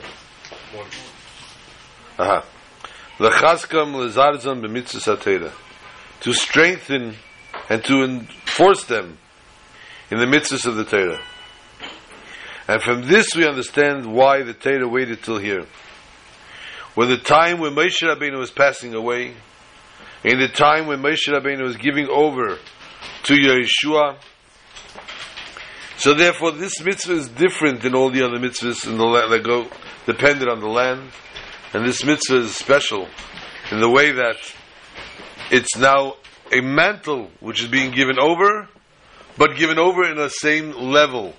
Aha. 2.19 2.45
Lechaskam 3.19 3.95
lezarzam 3.95 4.63
b'mitzvah 4.65 5.53
To 6.21 6.33
strengthen 6.33 7.17
and 7.69 7.85
to 7.85 8.05
enforce 8.05 8.85
them 8.85 9.19
in 10.11 10.19
the 10.19 10.27
mitzvahs 10.27 10.67
of 10.67 10.77
the 10.77 10.85
Torah. 10.85 11.21
And 12.69 12.81
from 12.81 13.03
this 13.09 13.35
we 13.35 13.45
understand 13.45 14.07
why 14.13 14.45
the 14.45 14.55
Torah 14.55 14.89
waited 14.89 15.25
till 15.25 15.39
here. 15.39 15.67
When 16.95 17.09
the 17.09 17.19
time 17.19 17.59
when 17.59 17.75
Moshe 17.75 18.03
Rabbeinu 18.03 18.39
was 18.39 18.51
passing 18.51 18.95
away, 18.95 19.35
in 20.25 20.39
the 20.39 20.49
time 20.49 20.87
when 20.87 21.01
Moshe 21.01 21.29
Rabbeinu 21.29 21.63
was 21.63 21.77
giving 21.77 22.09
over 22.09 22.59
to 23.25 23.35
Yeshua, 23.35 24.17
so 25.97 26.15
therefore 26.15 26.53
this 26.53 26.81
mitzvah 26.83 27.15
is 27.15 27.29
different 27.29 27.83
than 27.83 27.95
all 27.95 28.11
the 28.11 28.23
other 28.23 28.39
mitzvahs 28.39 28.87
in 28.87 28.99
the 28.99 29.05
land 29.05 29.33
that 29.33 29.45
go 29.45 29.69
dependent 30.07 30.51
on 30.51 30.61
the 30.61 30.69
land, 30.69 31.11
and 31.73 31.87
this 31.87 32.05
mitzvah 32.05 32.39
is 32.39 32.55
special 32.55 33.09
in 33.71 33.81
the 33.81 33.91
way 33.91 34.13
that 34.13 34.37
it's 35.51 35.77
now 35.77 36.15
a 36.53 36.61
mantle 36.61 37.31
which 37.41 37.63
is 37.63 37.69
being 37.69 37.91
given 37.93 38.19
over 38.19 38.69
but 39.39 39.57
given 39.57 39.79
over 39.79 40.05
in 40.05 40.17
the 40.17 40.29
same 40.29 40.73
level. 40.73 41.33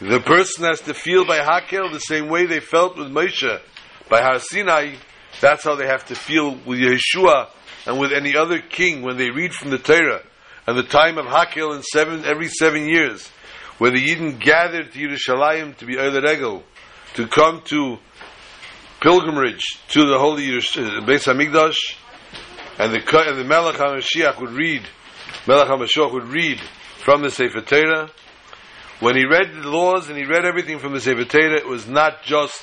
The 0.00 0.20
person 0.20 0.64
has 0.64 0.80
to 0.82 0.94
feel 0.94 1.26
by 1.26 1.40
Hakhel 1.40 1.92
the 1.92 1.98
same 1.98 2.28
way 2.28 2.46
they 2.46 2.60
felt 2.60 2.96
with 2.96 3.08
Moshe 3.08 3.60
by 4.08 4.22
Har 4.22 4.38
Sinai, 4.38 4.94
That's 5.40 5.64
how 5.64 5.74
they 5.74 5.86
have 5.86 6.06
to 6.06 6.14
feel 6.14 6.52
with 6.64 6.78
Yeshua 6.78 7.48
and 7.88 7.98
with 7.98 8.12
any 8.12 8.36
other 8.36 8.60
king 8.60 9.00
when 9.00 9.16
they 9.16 9.30
read 9.30 9.54
from 9.54 9.70
the 9.70 9.78
Torah 9.78 10.22
and 10.66 10.76
the 10.76 10.82
time 10.82 11.16
of 11.16 11.24
Hakhel 11.24 11.74
in 11.74 11.82
seven 11.82 12.22
every 12.26 12.48
seven 12.48 12.86
years, 12.86 13.26
where 13.78 13.90
the 13.90 14.06
Yidden 14.06 14.38
gathered 14.38 14.92
to 14.92 14.98
Yerushalayim 14.98 15.74
to 15.78 15.86
be 15.86 15.96
Eile 15.96 16.22
Regel, 16.22 16.62
to 17.14 17.26
come 17.26 17.62
to 17.64 17.96
pilgrimage 19.00 19.64
to 19.88 20.06
the 20.06 20.18
holy 20.18 20.46
Yerush- 20.46 20.76
uh, 20.76 21.00
Beis 21.06 21.24
Hamikdash, 21.24 21.96
and 22.78 22.92
the 22.92 23.26
and 23.26 23.38
the 23.38 23.44
Melech 23.44 23.76
HaMashiach 23.76 24.38
would 24.38 24.50
read, 24.50 24.82
Melech 25.46 25.68
HaMashiach 25.68 26.12
would 26.12 26.28
read 26.28 26.60
from 26.98 27.22
the 27.22 27.30
Sefer 27.30 27.62
Torah. 27.62 28.10
When 29.00 29.16
he 29.16 29.24
read 29.24 29.62
the 29.62 29.70
laws 29.70 30.08
and 30.10 30.18
he 30.18 30.24
read 30.24 30.44
everything 30.44 30.78
from 30.78 30.92
the 30.92 31.00
Sefer 31.00 31.24
Torah, 31.24 31.56
it 31.56 31.66
was 31.66 31.86
not 31.86 32.22
just 32.22 32.62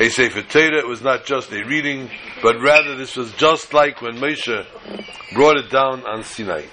a 0.00 0.08
Sefer 0.08 0.42
Torah, 0.42 0.86
was 0.86 1.02
not 1.02 1.26
just 1.26 1.52
a 1.52 1.62
reading, 1.62 2.08
but 2.42 2.58
rather 2.60 2.96
this 2.96 3.16
was 3.16 3.32
just 3.32 3.74
like 3.74 4.00
when 4.00 4.16
Moshe 4.16 4.66
brought 5.34 5.58
it 5.58 5.70
down 5.70 6.06
on 6.06 6.24
Sinai. 6.24 6.64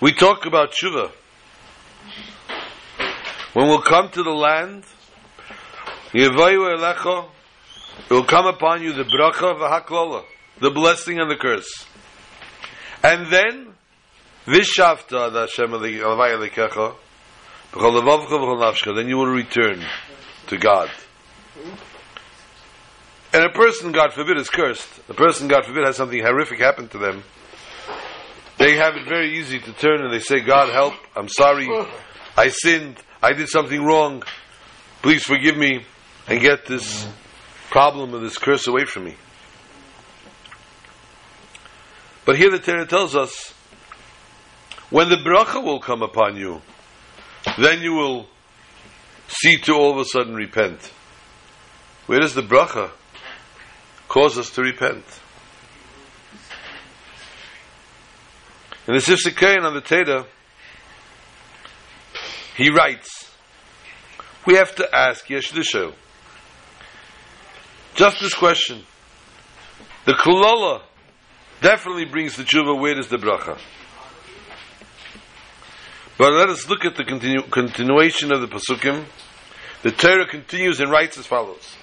We 0.00 0.12
talk 0.12 0.46
about 0.46 0.72
Shuvah. 0.72 1.12
When 3.52 3.68
we'll 3.68 3.82
come 3.82 4.10
to 4.10 4.22
the 4.24 4.30
land, 4.30 4.82
it 6.12 6.32
will 8.10 8.24
come 8.24 8.46
upon 8.46 8.82
you 8.82 8.92
the 8.94 9.04
bracha 9.04 9.56
v'haklola, 9.58 10.24
the 10.60 10.70
blessing 10.70 11.20
and 11.20 11.30
the 11.30 11.36
curse. 11.36 11.86
And 13.02 13.32
then, 13.32 13.74
Vishavta 14.48 15.30
da 15.30 15.40
Hashem 15.40 15.70
Elavai 15.72 16.32
Elekecha, 16.34 16.94
b'chol 17.70 18.00
levavcha 18.00 18.30
v'chol 18.30 18.58
nafshcha, 18.58 18.94
then 18.96 19.06
you 19.06 19.18
will 19.18 19.26
return 19.26 19.84
to 20.46 20.56
God. 20.56 20.90
And 23.34 23.44
a 23.44 23.50
person, 23.50 23.92
God 23.92 24.14
forbid, 24.14 24.38
is 24.38 24.48
cursed. 24.48 24.88
A 25.10 25.12
person, 25.12 25.48
God 25.48 25.66
forbid, 25.66 25.84
has 25.84 25.96
something 25.96 26.18
horrific 26.18 26.60
happen 26.60 26.88
to 26.88 26.98
them. 26.98 27.24
They 28.56 28.76
have 28.76 28.96
it 28.96 29.06
very 29.06 29.38
easy 29.38 29.58
to 29.60 29.72
turn 29.74 30.02
and 30.02 30.10
they 30.10 30.18
say, 30.18 30.40
God 30.40 30.72
help, 30.72 30.94
I'm 31.14 31.28
sorry, 31.28 31.68
I 32.34 32.48
sinned, 32.48 32.96
I 33.22 33.34
did 33.34 33.48
something 33.48 33.84
wrong, 33.84 34.22
please 35.02 35.24
forgive 35.24 35.58
me, 35.58 35.84
and 36.26 36.40
get 36.40 36.64
this 36.64 37.06
problem 37.70 38.14
or 38.14 38.20
this 38.20 38.38
curse 38.38 38.66
away 38.66 38.86
from 38.86 39.04
me. 39.04 39.14
But 42.24 42.36
here 42.36 42.50
the 42.50 42.58
Torah 42.58 42.86
tells 42.86 43.14
us, 43.14 43.52
when 44.90 45.08
the 45.08 45.16
bracha 45.16 45.62
will 45.62 45.80
come 45.80 46.02
upon 46.02 46.36
you, 46.36 46.62
then 47.58 47.80
you 47.80 47.92
will 47.92 48.26
see 49.28 49.58
to 49.58 49.74
all 49.74 49.92
of 49.92 49.98
a 49.98 50.04
sudden 50.04 50.34
repent. 50.34 50.80
Where 52.06 52.20
does 52.20 52.34
the 52.34 52.42
bracha 52.42 52.90
cause 54.08 54.38
us 54.38 54.50
to 54.50 54.62
repent? 54.62 55.04
In 58.86 58.94
the 58.94 59.00
Sifsei 59.00 59.36
Kain 59.36 59.64
on 59.64 59.74
the 59.74 59.82
Torah, 59.82 60.26
he 62.56 62.70
writes, 62.70 63.30
we 64.46 64.54
have 64.54 64.74
to 64.76 64.88
ask 64.96 65.28
Yesh 65.28 65.52
Lisho, 65.52 65.92
just 67.94 68.20
this 68.20 68.32
question. 68.32 68.82
The 70.06 70.14
Kulola 70.14 70.80
definitely 71.60 72.06
brings 72.06 72.36
the 72.36 72.44
tshuva, 72.44 72.80
where 72.80 72.98
is 72.98 73.08
the 73.08 73.18
bracha? 73.18 73.58
But 76.18 76.32
let 76.32 76.48
us 76.48 76.68
look 76.68 76.84
at 76.84 76.96
the 76.96 77.04
continu- 77.04 77.48
continuation 77.48 78.32
of 78.32 78.40
the 78.40 78.48
Pasukim. 78.48 79.04
The 79.82 79.92
Torah 79.92 80.26
continues 80.26 80.80
and 80.80 80.90
writes 80.90 81.16
as 81.16 81.26
follows. 81.26 81.76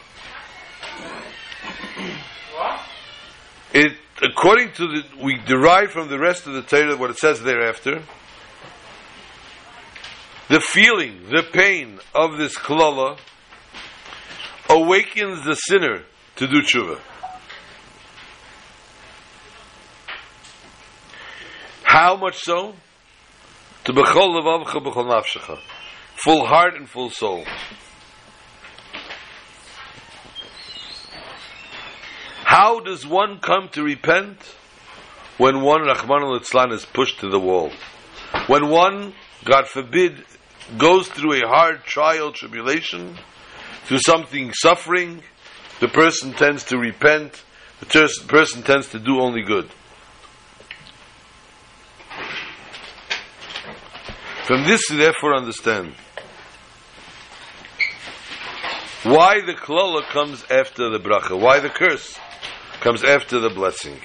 It, 3.73 3.93
according 4.21 4.73
to 4.73 4.87
the, 4.87 5.03
we 5.23 5.37
derive 5.45 5.91
from 5.91 6.09
the 6.09 6.19
rest 6.19 6.47
of 6.47 6.53
the 6.53 6.61
Torah 6.61 6.97
what 6.97 7.11
it 7.11 7.17
says 7.17 7.41
thereafter. 7.41 8.03
The 10.49 10.59
feeling, 10.59 11.29
the 11.29 11.43
pain 11.43 11.99
of 12.13 12.37
this 12.37 12.57
klala 12.57 13.17
awakens 14.69 15.45
the 15.45 15.55
sinner 15.55 16.03
to 16.35 16.47
do 16.47 16.61
tshuva. 16.61 16.99
How 21.83 22.17
much 22.17 22.39
so? 22.39 22.75
To 23.85 23.93
bechol 23.93 24.41
levavcha 24.41 24.83
bechol 24.83 25.05
nafshecha. 25.05 25.59
Full 26.15 26.45
heart 26.45 26.73
and 26.75 26.89
full 26.89 27.11
soul. 27.11 27.45
How 32.43 32.79
does 32.79 33.05
one 33.05 33.39
come 33.39 33.69
to 33.73 33.83
repent? 33.83 34.39
When 35.37 35.61
one, 35.61 35.81
Rahman 35.81 36.23
al 36.23 36.73
is 36.73 36.85
pushed 36.85 37.19
to 37.19 37.29
the 37.29 37.39
wall. 37.39 37.71
When 38.47 38.69
one, 38.69 39.13
God 39.43 39.67
forbid, 39.67 40.23
goes 40.79 41.07
through 41.07 41.43
a 41.43 41.47
hard 41.47 41.83
trial, 41.83 42.31
tribulation, 42.31 43.17
through 43.83 43.99
something 43.99 44.51
suffering, 44.53 45.21
the 45.79 45.89
person 45.89 46.33
tends 46.33 46.63
to 46.65 46.77
repent, 46.79 47.43
the 47.81 47.85
person 48.27 48.63
tends 48.63 48.89
to 48.89 48.99
do 48.99 49.19
only 49.19 49.43
good. 49.43 49.69
From 54.45 54.63
this, 54.63 54.91
you 54.91 54.97
therefore 54.97 55.35
understand 55.35 55.95
why 59.01 59.41
the 59.43 59.53
klala 59.53 60.03
comes 60.03 60.43
after 60.51 60.91
the 60.91 60.99
bracha, 60.99 61.39
why 61.39 61.59
the 61.59 61.69
curse 61.69 62.19
comes 62.79 63.03
after 63.03 63.39
the 63.39 63.49
blessing. 63.49 63.97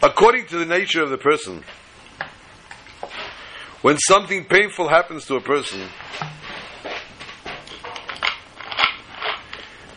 According 0.00 0.46
to 0.46 0.58
the 0.58 0.64
nature 0.64 1.02
of 1.02 1.10
the 1.10 1.18
person, 1.18 1.64
when 3.82 3.98
something 3.98 4.44
painful 4.44 4.88
happens 4.88 5.26
to 5.26 5.34
a 5.34 5.40
person, 5.40 5.88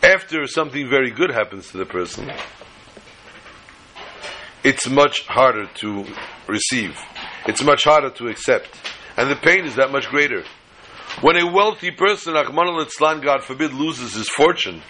after 0.02 0.48
something 0.48 0.90
very 0.90 1.12
good 1.12 1.30
happens 1.30 1.70
to 1.70 1.78
the 1.78 1.86
person, 1.86 2.32
it's 4.64 4.88
much 4.88 5.24
harder 5.28 5.66
to 5.76 6.04
receive. 6.48 6.96
It's 7.46 7.62
much 7.62 7.84
harder 7.84 8.10
to 8.10 8.26
accept. 8.28 8.68
And 9.16 9.30
the 9.30 9.36
pain 9.36 9.64
is 9.64 9.76
that 9.76 9.90
much 9.90 10.08
greater. 10.08 10.44
When 11.20 11.36
a 11.36 11.50
wealthy 11.50 11.90
person, 11.90 12.34
Rahman 12.34 12.68
al 12.68 13.20
God 13.20 13.42
forbid, 13.42 13.72
loses 13.72 14.14
his 14.14 14.28
fortune, 14.28 14.82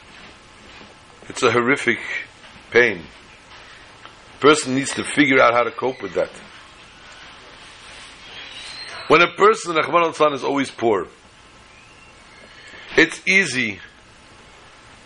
it's 1.28 1.42
a 1.42 1.51
horrific 1.51 1.98
pain. 2.70 3.03
Person 4.40 4.74
needs 4.74 4.94
to 4.94 5.05
figure 5.05 5.40
out 5.40 5.55
how 5.55 5.62
to 5.62 5.70
cope 5.70 6.03
with 6.03 6.14
that. 6.14 6.30
When 9.09 9.22
a 9.22 9.32
person, 9.34 9.74
Rahman 9.74 10.12
al 10.18 10.34
is 10.34 10.44
always 10.44 10.70
poor, 10.70 11.09
it's 12.96 13.26
easy 13.26 13.80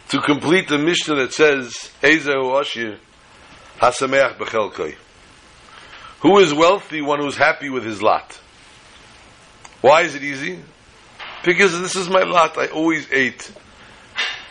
to 0.09 0.21
complete 0.21 0.69
the 0.69 0.79
Mishnah 0.79 1.17
that 1.17 1.33
says, 1.33 1.91
Ezehu 2.03 2.61
Ashir 2.61 2.99
Hasameach 3.79 4.37
Bechelkoi. 4.39 4.97
Who 6.21 6.39
is 6.39 6.55
wealthy? 6.55 7.03
One 7.03 7.21
who's 7.21 7.37
happy 7.37 7.69
with 7.71 7.85
his 7.85 8.01
lot. 8.03 8.39
Why 9.81 10.03
is 10.03 10.15
it 10.15 10.23
easy? 10.23 10.59
Because 11.45 11.79
this 11.81 11.95
is 11.95 12.09
my 12.09 12.23
lot. 12.23 12.57
I 12.57 12.69
always 12.69 13.11
ate 13.13 13.53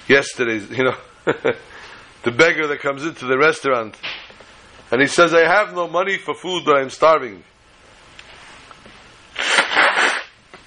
yesterday's, 0.07 0.69
you 0.77 0.83
know, 0.83 0.97
the 1.25 2.31
beggar 2.31 2.67
that 2.67 2.79
comes 2.81 3.03
into 3.03 3.25
the 3.25 3.37
restaurant 3.37 3.95
and 4.91 5.01
he 5.01 5.07
says, 5.07 5.33
I 5.33 5.47
have 5.47 5.73
no 5.73 5.87
money 5.87 6.17
for 6.17 6.35
food, 6.35 6.63
but 6.65 6.75
I'm 6.75 6.91
starving. 6.91 7.43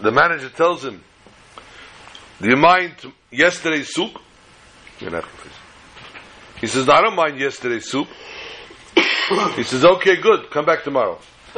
The 0.00 0.10
manager 0.10 0.50
tells 0.50 0.84
him, 0.84 1.02
Do 2.40 2.48
you 2.48 2.56
mind 2.56 2.94
yesterday's 3.30 3.94
soup? 3.94 4.18
He 6.60 6.66
says, 6.66 6.88
I 6.88 7.02
don't 7.02 7.14
mind 7.14 7.38
yesterday's 7.38 7.88
soup. 7.88 8.08
He 9.56 9.62
says, 9.64 9.84
okay, 9.84 10.16
good, 10.16 10.50
come 10.50 10.64
back 10.64 10.84
tomorrow. 10.84 11.18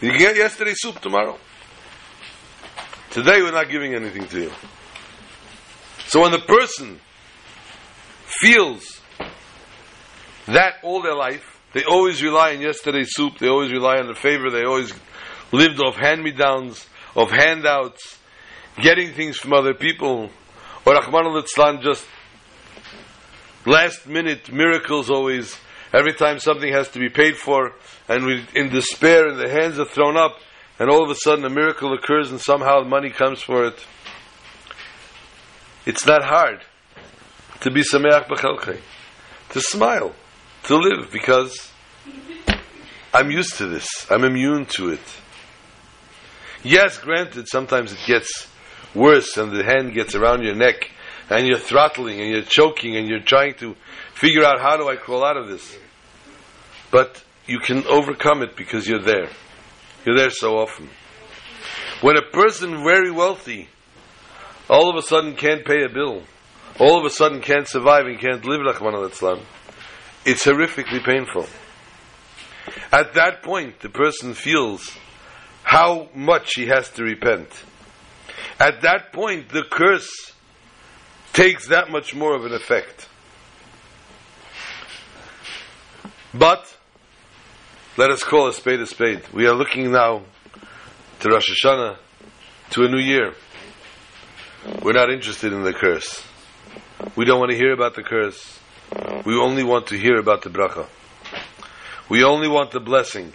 you 0.00 0.16
get 0.16 0.36
yesterday's 0.36 0.80
soup 0.80 1.00
tomorrow. 1.00 1.38
Today 3.10 3.42
we're 3.42 3.52
not 3.52 3.68
giving 3.68 3.94
anything 3.94 4.26
to 4.28 4.40
you. 4.42 4.52
So 6.06 6.22
when 6.22 6.32
the 6.32 6.38
person 6.38 7.00
feels 8.26 9.00
that 10.46 10.76
all 10.82 11.02
their 11.02 11.14
life, 11.14 11.60
they 11.74 11.84
always 11.84 12.22
rely 12.22 12.54
on 12.54 12.60
yesterday's 12.60 13.10
soup, 13.12 13.38
they 13.38 13.48
always 13.48 13.70
rely 13.70 13.98
on 13.98 14.06
the 14.06 14.14
favor, 14.14 14.50
they 14.50 14.64
always 14.64 14.94
lived 15.52 15.80
off 15.80 15.96
hand-me-downs, 15.96 16.86
of 17.14 17.30
handouts, 17.30 18.18
getting 18.80 19.12
things 19.12 19.36
from 19.36 19.52
other 19.52 19.74
people, 19.74 20.30
or 20.88 20.94
Rahman 20.94 21.26
al 21.26 21.82
just 21.82 22.06
last 23.66 24.06
minute 24.06 24.52
miracles 24.52 25.10
always, 25.10 25.56
Every 25.92 26.12
time 26.12 26.38
something 26.38 26.70
has 26.72 26.88
to 26.90 26.98
be 26.98 27.08
paid 27.08 27.36
for, 27.36 27.72
and 28.08 28.26
we, 28.26 28.46
in 28.54 28.68
despair, 28.68 29.28
and 29.28 29.38
the 29.38 29.48
hands 29.48 29.78
are 29.78 29.86
thrown 29.86 30.18
up, 30.18 30.38
and 30.78 30.90
all 30.90 31.02
of 31.02 31.10
a 31.10 31.14
sudden 31.14 31.44
a 31.44 31.50
miracle 31.50 31.94
occurs, 31.94 32.30
and 32.30 32.40
somehow 32.40 32.82
money 32.82 33.08
comes 33.08 33.40
for 33.40 33.64
it. 33.64 33.86
It's 35.86 36.04
not 36.04 36.22
hard 36.22 36.60
to 37.60 37.70
be 37.70 37.82
sameach 37.82 38.26
b'chelchei, 38.26 38.80
to 39.50 39.60
smile, 39.62 40.14
to 40.64 40.76
live, 40.76 41.10
because 41.10 41.72
I'm 43.14 43.30
used 43.30 43.56
to 43.56 43.66
this. 43.66 43.88
I'm 44.10 44.24
immune 44.24 44.66
to 44.76 44.90
it. 44.90 45.20
Yes, 46.62 46.98
granted, 46.98 47.48
sometimes 47.48 47.92
it 47.92 48.00
gets 48.06 48.46
worse, 48.94 49.36
and 49.36 49.52
the 49.52 49.64
hand 49.64 49.94
gets 49.94 50.14
around 50.14 50.42
your 50.42 50.54
neck, 50.54 50.90
and 51.30 51.46
you're 51.46 51.58
throttling, 51.58 52.20
and 52.20 52.30
you're 52.30 52.42
choking, 52.42 52.96
and 52.96 53.08
you're 53.08 53.20
trying 53.20 53.54
to 53.54 53.76
figure 54.14 54.44
out 54.44 54.60
how 54.60 54.76
do 54.76 54.88
I 54.88 54.96
crawl 54.96 55.24
out 55.24 55.36
of 55.36 55.48
this. 55.48 55.76
But 56.90 57.22
you 57.46 57.58
can 57.58 57.86
overcome 57.86 58.42
it 58.42 58.56
because 58.56 58.86
you're 58.86 59.02
there. 59.02 59.28
You're 60.04 60.16
there 60.16 60.30
so 60.30 60.58
often. 60.58 60.88
When 62.00 62.16
a 62.16 62.22
person 62.22 62.82
very 62.84 63.10
wealthy 63.10 63.68
all 64.68 64.90
of 64.90 64.96
a 64.96 65.02
sudden 65.02 65.34
can't 65.34 65.64
pay 65.64 65.82
a 65.82 65.88
bill, 65.88 66.22
all 66.78 66.98
of 66.98 67.04
a 67.04 67.10
sudden 67.10 67.40
can't 67.40 67.66
survive 67.66 68.06
and 68.06 68.20
can't 68.20 68.44
live 68.44 68.60
Rahman 68.60 68.94
al 68.94 69.40
it's 70.24 70.44
horrifically 70.44 71.02
painful. 71.02 71.46
At 72.92 73.14
that 73.14 73.42
point, 73.42 73.80
the 73.80 73.88
person 73.88 74.34
feels 74.34 74.94
how 75.62 76.08
much 76.14 76.52
he 76.54 76.66
has 76.66 76.90
to 76.90 77.02
repent. 77.02 77.48
At 78.58 78.82
that 78.82 79.12
point, 79.12 79.50
the 79.50 79.62
curse 79.62 80.32
takes 81.32 81.68
that 81.68 81.90
much 81.90 82.14
more 82.14 82.34
of 82.34 82.44
an 82.44 82.52
effect. 82.52 83.08
But, 86.34 86.76
let 87.96 88.10
us 88.10 88.24
call 88.24 88.48
a 88.48 88.52
spade 88.52 88.80
a 88.80 88.86
spade. 88.86 89.22
We 89.32 89.46
are 89.46 89.54
looking 89.54 89.92
now 89.92 90.22
to 91.20 91.28
Rosh 91.28 91.50
Hashanah, 91.50 91.96
to 92.70 92.84
a 92.84 92.88
new 92.88 92.98
year. 92.98 93.34
We're 94.82 94.92
not 94.92 95.10
interested 95.10 95.52
in 95.52 95.62
the 95.62 95.72
curse. 95.72 96.24
We 97.16 97.24
don't 97.24 97.38
want 97.38 97.52
to 97.52 97.56
hear 97.56 97.72
about 97.72 97.94
the 97.94 98.02
curse. 98.02 98.58
We 99.24 99.36
only 99.38 99.62
want 99.62 99.88
to 99.88 99.98
hear 99.98 100.16
about 100.16 100.42
the 100.42 100.50
bracha. 100.50 100.86
We 102.08 102.24
only 102.24 102.48
want 102.48 102.72
the 102.72 102.80
blessing. 102.80 103.32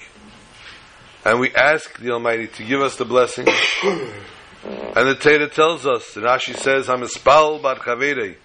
And 1.24 1.39
we 1.39 1.53
ask 1.53 1.97
the 1.99 2.11
Almighty 2.11 2.47
to 2.47 2.63
give 2.63 2.82
us 2.82 2.97
the 2.97 3.05
blessing. 3.05 3.47
and 4.66 5.07
the 5.07 5.16
Torah 5.16 5.49
tells 5.49 5.86
us, 5.86 6.16
and 6.16 6.26
Rashi 6.26 6.55
says, 6.55 6.89
I'm 6.89 7.03
a 7.03 7.07
spal 7.07 7.59
bar 7.59 7.76
chaverei. 7.76 8.38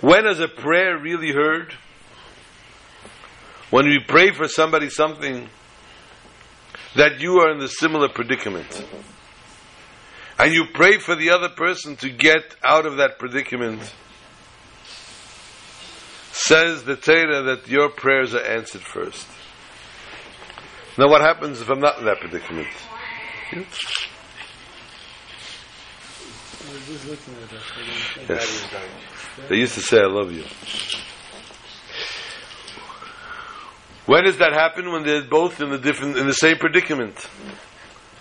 When 0.00 0.26
is 0.26 0.40
a 0.40 0.48
prayer 0.48 0.98
really 0.98 1.32
heard? 1.32 1.74
When 3.70 3.86
we 3.86 4.00
pray 4.06 4.32
for 4.32 4.48
somebody 4.48 4.90
something 4.90 5.48
that 6.96 7.20
you 7.20 7.40
are 7.40 7.52
in 7.52 7.58
the 7.58 7.68
similar 7.68 8.08
predicament. 8.08 8.84
And 10.38 10.52
you 10.52 10.64
pray 10.72 10.98
for 10.98 11.14
the 11.14 11.30
other 11.30 11.48
person 11.48 11.96
to 11.96 12.10
get 12.10 12.56
out 12.64 12.86
of 12.86 12.96
that 12.96 13.18
predicament. 13.18 13.80
Says 16.32 16.84
the 16.84 16.96
Torah 16.96 17.42
that 17.42 17.68
your 17.68 17.90
prayers 17.90 18.34
are 18.34 18.42
answered 18.42 18.82
first. 18.82 19.26
Now, 20.98 21.08
what 21.08 21.22
happens 21.22 21.60
if 21.60 21.70
I'm 21.70 21.80
not 21.80 21.98
in 21.98 22.04
that 22.04 22.20
predicament? 22.20 22.68
Yes. 28.28 28.68
They 29.48 29.56
used 29.56 29.74
to 29.74 29.80
say, 29.80 29.98
I 29.98 30.06
love 30.06 30.32
you. 30.32 30.44
When 34.06 34.24
does 34.24 34.38
that 34.38 34.52
happen? 34.52 34.92
When 34.92 35.04
they're 35.04 35.24
both 35.24 35.60
in 35.60 35.70
the 35.70 35.78
different, 35.78 36.18
in 36.18 36.26
the 36.26 36.34
same 36.34 36.58
predicament. 36.58 37.16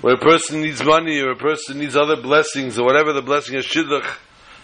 When 0.02 0.14
a 0.14 0.18
person 0.18 0.62
needs 0.62 0.84
money 0.84 1.20
or 1.20 1.32
a 1.32 1.36
person 1.36 1.78
needs 1.78 1.96
other 1.96 2.22
blessings 2.22 2.80
or 2.80 2.86
whatever 2.86 3.14
the 3.14 3.22
blessing 3.22 3.56
is, 3.56 3.66
shidduch, 3.66 4.08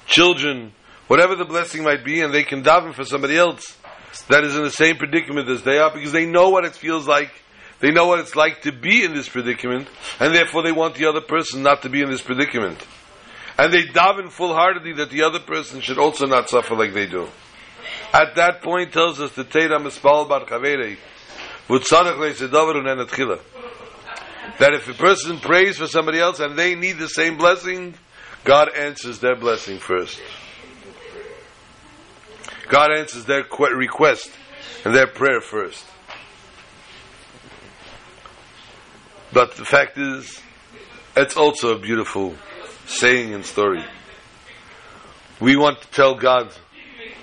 children, 0.06 0.72
whatever 1.08 1.36
the 1.36 1.46
blessing 1.46 1.84
might 1.84 2.06
be, 2.06 2.22
and 2.22 2.34
they 2.34 2.44
can 2.44 2.64
daven 2.64 2.94
for 2.94 3.04
somebody 3.04 3.38
else 3.38 3.78
that 4.30 4.44
is 4.44 4.56
in 4.56 4.64
the 4.64 4.72
same 4.72 4.96
predicament 4.98 5.50
as 5.50 5.64
they 5.64 5.78
are 5.78 5.92
because 5.94 6.12
they 6.12 6.26
know 6.26 6.50
what 6.50 6.66
it 6.66 6.74
feels 6.74 7.08
like. 7.08 7.32
They 7.80 7.92
know 7.92 8.08
what 8.08 8.20
it's 8.20 8.36
like 8.36 8.64
to 8.64 8.72
be 8.72 9.04
in 9.04 9.14
this 9.14 9.30
predicament, 9.30 9.88
and 10.20 10.34
therefore 10.34 10.64
they 10.64 10.72
want 10.72 10.96
the 10.96 11.06
other 11.06 11.22
person 11.22 11.62
not 11.62 11.84
to 11.84 11.90
be 11.90 12.02
in 12.02 12.10
this 12.10 12.22
predicament. 12.22 12.86
And 13.58 13.72
they 13.74 13.84
daven 13.84 14.32
full-heartedly 14.32 14.94
that 14.94 15.10
the 15.10 15.24
other 15.24 15.40
person 15.40 15.82
should 15.82 15.98
also 15.98 16.26
not 16.26 16.50
suffer 16.50 16.76
like 16.76 16.94
they 16.94 17.08
do. 17.08 17.28
At 18.14 18.36
that 18.36 18.62
point 18.62 18.94
tells 18.94 19.20
us 19.20 19.34
the 19.34 19.44
Teira 19.44 19.80
Mispal 19.80 20.28
Bar 20.28 20.46
Chaverei, 20.46 20.98
that 24.60 24.74
if 24.74 24.88
a 24.88 24.94
person 24.94 25.40
prays 25.40 25.78
for 25.78 25.88
somebody 25.88 26.20
else 26.20 26.40
and 26.40 26.58
they 26.58 26.76
need 26.76 26.94
the 26.94 27.10
same 27.10 27.38
blessing, 27.38 27.94
God 28.44 28.70
answers 28.76 29.20
their 29.20 29.36
blessing 29.36 29.78
first. 29.78 30.20
God 32.70 32.92
answers 32.98 33.26
their 33.26 33.44
request 33.76 34.32
and 34.86 34.96
their 34.96 35.08
prayer 35.08 35.42
first. 35.42 35.86
But 39.38 39.54
the 39.54 39.66
fact 39.66 40.00
is, 40.00 40.42
it's 41.16 41.38
also 41.38 41.76
a 41.76 41.80
beautiful 41.80 42.34
saying 42.88 43.36
and 43.36 43.46
story. 43.46 43.86
We 45.40 45.56
want 45.56 45.80
to 45.80 45.88
tell 45.92 46.16
God 46.16 46.52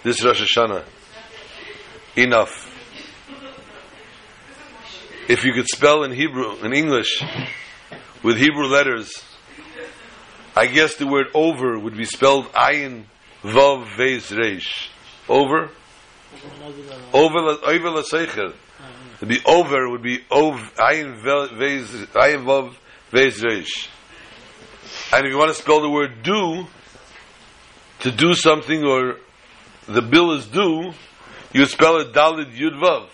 this 0.04 0.24
Rosh 0.24 0.40
Hashanah, 0.40 0.84
enough. 2.14 2.70
If 5.28 5.44
you 5.44 5.54
could 5.54 5.66
spell 5.66 6.04
in 6.04 6.12
Hebrew, 6.12 6.54
in 6.64 6.72
English, 6.72 7.20
with 8.22 8.36
Hebrew 8.36 8.66
letters, 8.66 9.20
I 10.54 10.68
guess 10.68 10.94
the 10.94 11.08
word 11.08 11.26
over 11.34 11.76
would 11.76 11.96
be 11.96 12.04
spelled 12.04 12.44
Ayin 12.52 13.06
Vav 13.42 13.96
Vez 13.96 14.30
Reish. 14.30 14.86
Over? 15.28 15.68
Over 17.12 17.38
over 17.64 17.90
la 17.90 18.02
seicher. 18.02 18.54
To 19.20 19.26
be 19.26 19.38
over 19.46 19.88
would 19.90 20.02
be 20.02 20.20
ov 20.30 20.56
ayin 20.76 21.22
vav 21.22 22.74
vez 23.10 23.42
reish. 23.42 23.88
And 25.12 25.26
if 25.26 25.32
you 25.32 25.38
want 25.38 25.48
to 25.48 25.54
spell 25.54 25.80
the 25.80 25.90
word 25.90 26.22
do, 26.22 26.66
to 28.00 28.10
do 28.10 28.34
something 28.34 28.84
or 28.84 29.16
the 29.86 30.02
bill 30.02 30.32
is 30.32 30.46
due, 30.46 30.92
you 31.52 31.66
spell 31.66 31.98
it 31.98 32.12
dalid 32.12 32.56
yud 32.56 32.80
vav. 32.80 33.08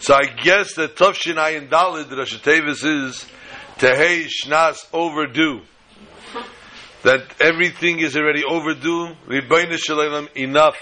So 0.00 0.14
I 0.14 0.26
guess 0.42 0.74
that 0.74 0.96
Tufshin 0.96 1.36
Ayin 1.36 1.68
Dalid 1.70 2.14
Rosh 2.14 2.38
Tevis 2.40 2.84
is 2.84 3.26
Tehei 3.78 4.26
Shnas 4.26 4.86
overdue 4.92 5.62
that 7.04 7.22
everything 7.40 8.00
is 8.00 8.16
already 8.16 8.44
overdue. 8.44 9.14
enough. 10.34 10.76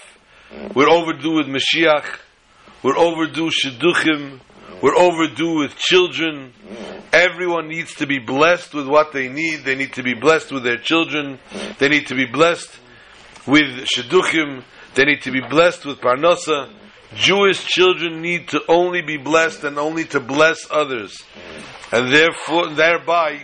We're 0.75 0.89
overdue 0.89 1.35
with 1.35 1.47
Mashiach. 1.47 2.19
We're 2.83 2.99
overdue 2.99 3.51
shidduchim. 3.51 4.41
We're 4.83 4.97
overdue 4.97 5.59
with 5.59 5.77
children. 5.77 6.53
Everyone 7.13 7.69
needs 7.69 7.95
to 7.97 8.07
be 8.07 8.19
blessed 8.19 8.75
with 8.75 8.89
what 8.89 9.13
they 9.13 9.29
need. 9.29 9.65
They 9.65 9.77
need 9.77 9.93
to 9.93 10.03
be 10.03 10.15
blessed 10.15 10.51
with 10.51 10.65
their 10.65 10.79
children. 10.79 11.39
They 11.79 11.89
need 11.89 12.09
to 12.09 12.17
be 12.17 12.27
blessed 12.27 12.77
with 13.47 13.87
shidduchim. 13.87 14.65
They 14.95 15.05
need 15.05 15.23
to 15.23 15.31
be 15.31 15.41
blessed 15.41 15.87
with 15.87 16.01
parnasa. 16.01 16.71
Jewish 17.15 17.65
children 17.65 18.21
need 18.21 18.49
to 18.49 18.61
only 18.69 19.03
be 19.03 19.17
blessed 19.17 19.63
and 19.63 19.79
only 19.79 20.05
to 20.07 20.19
bless 20.19 20.67
others. 20.71 21.23
And 21.93 22.13
therefore, 22.13 22.71
thereby, 22.75 23.43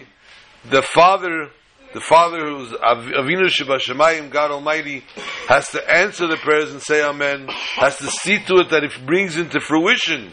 the 0.69 0.83
father 0.83 1.51
the 1.93 2.01
Father 2.01 2.39
who's 2.39 2.71
Avinu 2.73 3.49
Shemayim, 3.49 4.31
God 4.31 4.51
Almighty, 4.51 5.05
has 5.49 5.71
to 5.71 5.91
answer 5.91 6.27
the 6.27 6.37
prayers 6.37 6.71
and 6.71 6.83
say 6.83 7.03
Amen, 7.03 7.49
has 7.49 7.97
to 7.99 8.07
see 8.07 8.39
to 8.39 8.57
it 8.57 8.71
that 8.71 8.85
it 8.85 8.93
brings 9.07 9.37
into 9.37 9.61
fruition. 9.61 10.33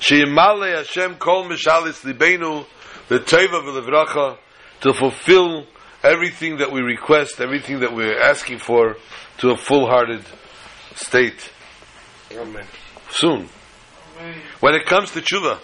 Sheyimale 0.00 0.76
Hashem 0.76 1.16
kol 1.16 1.44
mishalis 1.48 2.02
libenu, 2.04 2.66
the 3.08 3.18
teva 3.18 3.62
v'levracha, 3.62 4.38
to 4.82 4.92
fulfill 4.92 5.66
everything 6.02 6.58
that 6.58 6.70
we 6.70 6.80
request, 6.80 7.40
everything 7.40 7.80
that 7.80 7.94
we're 7.94 8.20
asking 8.20 8.58
for, 8.58 8.96
to 9.38 9.50
a 9.50 9.56
full-hearted 9.56 10.24
state. 10.94 11.52
Amen. 12.32 12.66
Soon. 13.10 13.48
When 14.60 14.74
it 14.74 14.86
comes 14.86 15.10
to 15.12 15.20
tshuva, 15.20 15.58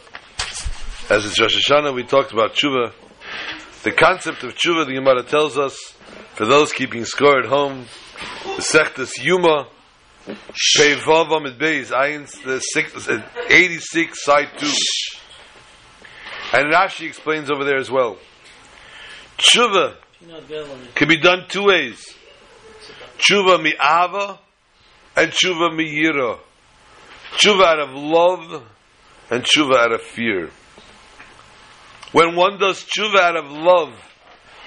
as 1.10 1.26
it's 1.26 1.40
Rosh 1.40 1.68
Hashanah, 1.68 1.94
we 1.94 2.04
talked 2.04 2.32
about 2.32 2.54
tshuva, 2.54 2.92
the 3.82 3.92
concept 3.92 4.44
of 4.44 4.54
tshuva, 4.54 4.86
the 4.86 4.94
Gemara 4.94 5.22
tells 5.24 5.58
us, 5.58 5.76
for 6.34 6.46
those 6.46 6.72
keeping 6.72 7.04
score 7.04 7.38
at 7.40 7.46
home, 7.46 7.86
the 8.44 8.62
Sechtes 8.62 9.22
Yuma, 9.22 9.68
Peivavam 10.76 11.50
at 11.50 11.58
Beis, 11.58 11.88
the 12.44 12.60
six, 12.60 13.08
uh, 13.08 13.22
86, 13.48 14.24
side 14.24 14.48
2. 14.58 14.66
And 16.52 16.72
Rashi 16.72 17.06
explains 17.06 17.50
over 17.50 17.64
there 17.64 17.78
as 17.78 17.90
well. 17.90 18.18
Tshuva 19.38 19.96
can 20.94 21.08
be 21.08 21.18
done 21.18 21.46
two 21.48 21.64
ways. 21.64 22.14
tshuva 23.18 23.60
mi'ava 23.60 24.38
and 25.16 25.32
tshuva 25.32 25.74
mi'yira. 25.74 26.38
Tshuva 27.38 27.64
out 27.64 27.80
of 27.80 27.94
love 27.94 28.62
and 29.30 29.42
tshuva 29.42 29.76
out 29.76 29.92
of 29.92 30.02
fear. 30.02 30.50
When 32.12 32.36
one 32.36 32.58
does 32.58 32.84
tshuva 32.84 33.16
out 33.16 33.36
of 33.36 33.50
love, 33.50 33.94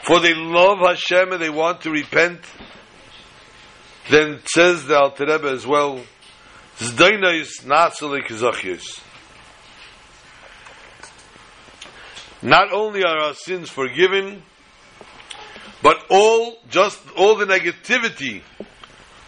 for 0.04 0.20
they 0.20 0.34
love 0.34 0.80
Hashem 0.80 1.32
and 1.32 1.42
they 1.42 1.50
want 1.50 1.82
to 1.82 1.92
repent, 1.92 2.42
then 4.10 4.40
says 4.46 4.86
the 4.86 5.00
Alter 5.00 5.26
Rebbe 5.26 5.48
as 5.48 5.66
well, 5.66 6.02
Zdainis 6.78 7.64
nasalik 7.64 8.28
zachyos. 8.28 9.02
Not 12.42 12.72
only 12.74 13.04
are 13.04 13.18
our 13.18 13.34
sins 13.34 13.70
forgiven, 13.70 14.44
but 15.82 15.98
all, 16.10 16.58
just 16.70 17.00
all 17.16 17.36
the 17.36 17.46
negativity 17.46 18.42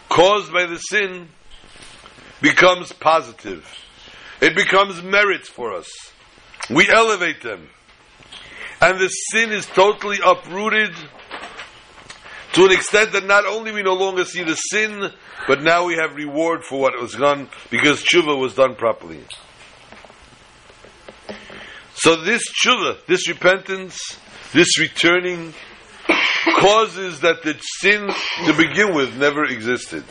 caused 0.10 0.52
by 0.52 0.66
the 0.66 0.78
sin 0.78 1.30
becomes 2.42 2.92
positive. 2.94 3.68
It 4.42 4.56
becomes 4.56 5.02
merits 5.02 5.50
for 5.50 5.74
us. 5.74 5.90
We 6.70 6.90
elevate 6.90 7.42
them. 7.42 7.70
And 8.80 9.00
the 9.00 9.08
sin 9.08 9.52
is 9.52 9.66
totally 9.66 10.18
uprooted 10.24 10.94
to 12.54 12.66
an 12.66 12.72
extent 12.72 13.12
that 13.14 13.26
not 13.26 13.46
only 13.46 13.72
we 13.72 13.82
no 13.82 13.94
longer 13.94 14.26
see 14.26 14.44
the 14.44 14.56
sin, 14.56 15.12
but 15.48 15.62
now 15.62 15.86
we 15.86 15.96
have 15.96 16.16
reward 16.16 16.64
for 16.64 16.80
what 16.80 17.00
was 17.00 17.14
done 17.14 17.50
because 17.70 18.04
tshuva 18.04 18.38
was 18.38 18.54
done 18.54 18.76
properly. 18.76 19.24
So 21.96 22.16
this 22.16 22.44
tshuva, 22.52 23.06
this 23.08 23.28
repentance, 23.28 24.00
this 24.54 24.80
returning, 24.80 25.54
causes 26.60 27.22
that 27.22 27.44
the 27.44 27.58
sin 27.80 28.08
to 28.46 28.54
begin 28.54 28.94
with 28.94 29.18
never 29.18 29.44
existed. 29.46 30.04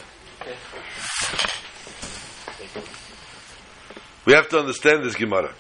We 4.25 4.33
have 4.33 4.49
to 4.49 4.59
understand 4.59 5.05
this 5.05 5.15
Gemara. 5.15 5.55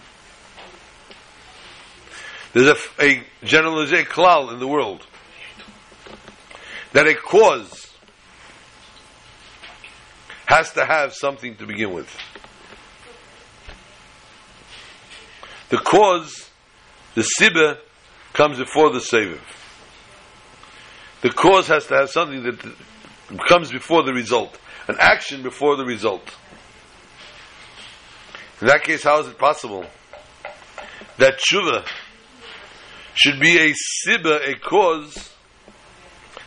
There's 2.56 2.74
a, 2.98 3.04
a 3.04 3.22
generalization, 3.44 4.06
klal 4.06 4.50
in 4.50 4.58
the 4.58 4.66
world 4.66 5.06
that 6.94 7.06
a 7.06 7.14
cause 7.14 7.94
has 10.46 10.72
to 10.72 10.86
have 10.86 11.12
something 11.12 11.56
to 11.56 11.66
begin 11.66 11.92
with. 11.92 12.08
The 15.68 15.76
cause, 15.76 16.48
the 17.14 17.28
sibah, 17.38 17.76
comes 18.32 18.56
before 18.56 18.90
the 18.90 19.02
savor. 19.02 19.38
The 21.20 21.32
cause 21.32 21.66
has 21.66 21.86
to 21.88 21.94
have 21.96 22.08
something 22.08 22.42
that 22.42 22.74
comes 23.46 23.70
before 23.70 24.02
the 24.02 24.14
result, 24.14 24.58
an 24.88 24.96
action 24.98 25.42
before 25.42 25.76
the 25.76 25.84
result. 25.84 26.34
In 28.62 28.68
that 28.68 28.82
case, 28.82 29.02
how 29.02 29.20
is 29.20 29.28
it 29.28 29.36
possible 29.36 29.84
that 31.18 31.38
tshuva 31.38 31.86
should 33.16 33.40
be 33.40 33.58
a 33.58 33.72
sibah, 34.06 34.46
a 34.48 34.58
cause 34.58 35.32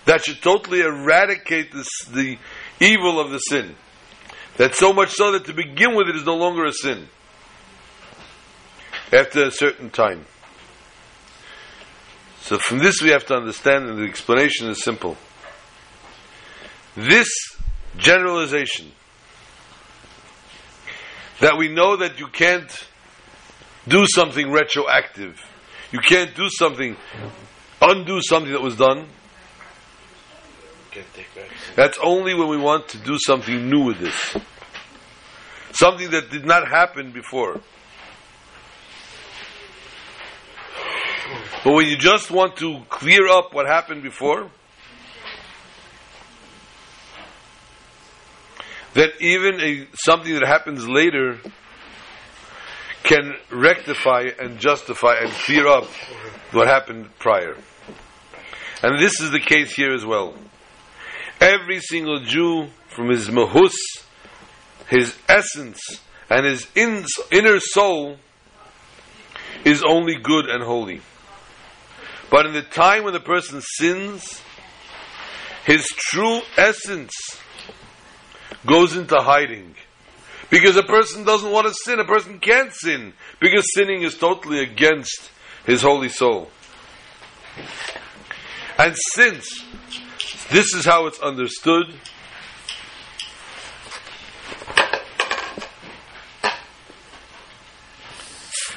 that 0.06 0.24
should 0.24 0.42
totally 0.42 0.82
eradicate 0.82 1.72
this, 1.74 1.88
the 2.12 2.38
evil 2.80 3.20
of 3.20 3.32
the 3.32 3.40
sin? 3.40 3.76
That 4.58 4.76
so 4.76 4.94
much 4.94 5.12
so 5.12 5.32
that 5.32 5.46
to 5.46 5.54
begin 5.54 5.96
with 5.96 6.08
it 6.10 6.16
is 6.16 6.26
no 6.26 6.36
longer 6.36 6.66
a 6.66 6.74
sin 6.74 7.08
after 9.12 9.46
a 9.46 9.52
certain 9.52 9.90
time. 9.90 10.26
So 12.42 12.58
from 12.60 12.80
this 12.80 13.02
we 13.02 13.10
have 13.10 13.26
to 13.28 13.36
understand, 13.36 13.90
and 13.90 14.00
the 14.00 14.06
explanation 14.06 14.70
is 14.70 14.84
simple. 14.84 15.18
This 16.96 17.30
generalization 17.98 18.92
that 21.40 21.58
we 21.58 21.70
know 21.70 21.98
that 21.98 22.20
you 22.20 22.28
can't 22.28 22.88
do 23.88 24.06
something 24.14 24.52
retroactive, 24.52 25.42
you 25.92 26.00
can't 26.00 26.36
do 26.36 26.50
something, 26.50 26.96
undo 27.82 28.22
something 28.22 28.52
that 28.52 28.62
was 28.62 28.76
done. 28.76 29.08
That's 31.76 31.98
only 32.04 32.34
when 32.34 32.50
we 32.50 32.58
want 32.58 32.90
to 32.90 32.98
do 32.98 33.18
something 33.20 33.70
new 33.70 33.86
with 33.86 34.00
this. 34.00 34.38
Something 35.72 36.10
that 36.12 36.30
did 36.30 36.46
not 36.46 36.68
happen 36.68 37.12
before. 37.12 37.62
But 41.64 41.74
when 41.74 41.88
you 41.88 41.98
just 41.98 42.32
want 42.32 42.58
to 42.58 42.82
clear 42.90 43.28
up 43.28 43.54
what 43.54 43.68
happened 43.68 44.02
before, 44.02 44.50
that 48.94 49.12
even 49.22 49.62
a, 49.62 49.88
something 49.94 50.34
that 50.34 50.46
happens 50.46 50.88
later 50.88 51.38
can 53.10 53.34
rectify 53.50 54.30
and 54.40 54.60
justify 54.60 55.16
and 55.20 55.32
clear 55.32 55.68
up 55.68 55.86
what 56.52 56.68
happened 56.68 57.10
prior. 57.18 57.58
And 58.84 59.02
this 59.02 59.20
is 59.20 59.32
the 59.32 59.40
case 59.40 59.74
here 59.74 59.96
as 59.96 60.06
well. 60.06 60.36
Every 61.42 61.80
single 61.80 62.20
Jew, 62.20 62.68
from 62.88 63.10
his 63.10 63.28
mahus, 63.30 63.74
his 64.88 65.18
essence, 65.28 65.82
and 66.30 66.46
his 66.46 66.68
in, 66.76 67.04
inner 67.32 67.60
soul, 67.60 68.18
is 69.66 69.82
only 69.82 70.16
good 70.16 70.46
and 70.46 70.64
holy. 70.64 71.02
But 72.30 72.46
in 72.46 72.54
the 72.54 72.62
time 72.62 73.06
when 73.06 73.14
the 73.14 73.20
person 73.20 73.62
sins, 73.62 74.40
his 75.66 75.88
true 75.88 76.42
essence 76.58 77.14
goes 78.68 78.96
into 78.96 79.20
hiding. 79.20 79.74
Because 80.50 80.76
a 80.76 80.84
person 80.84 81.24
doesn't 81.24 81.52
want 81.52 81.68
to 81.68 81.74
sin, 81.74 82.00
a 82.00 82.06
person 82.06 82.40
can't 82.40 82.74
sin, 82.74 83.14
because 83.40 83.66
sinning 83.74 84.02
is 84.02 84.18
totally 84.18 84.60
against 84.60 85.30
his 85.66 85.82
holy 85.82 86.10
soul. 86.10 86.50
And 88.78 88.96
since 89.14 89.64
this 90.50 90.74
is 90.74 90.86
how 90.86 91.06
it's 91.06 91.20
understood, 91.20 91.94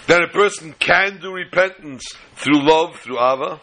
that 0.09 0.23
a 0.23 0.29
person 0.29 0.75
can 0.79 1.20
do 1.20 1.33
repentance 1.33 2.05
through 2.35 2.62
love, 2.62 2.97
through 2.97 3.18
Ava, 3.18 3.61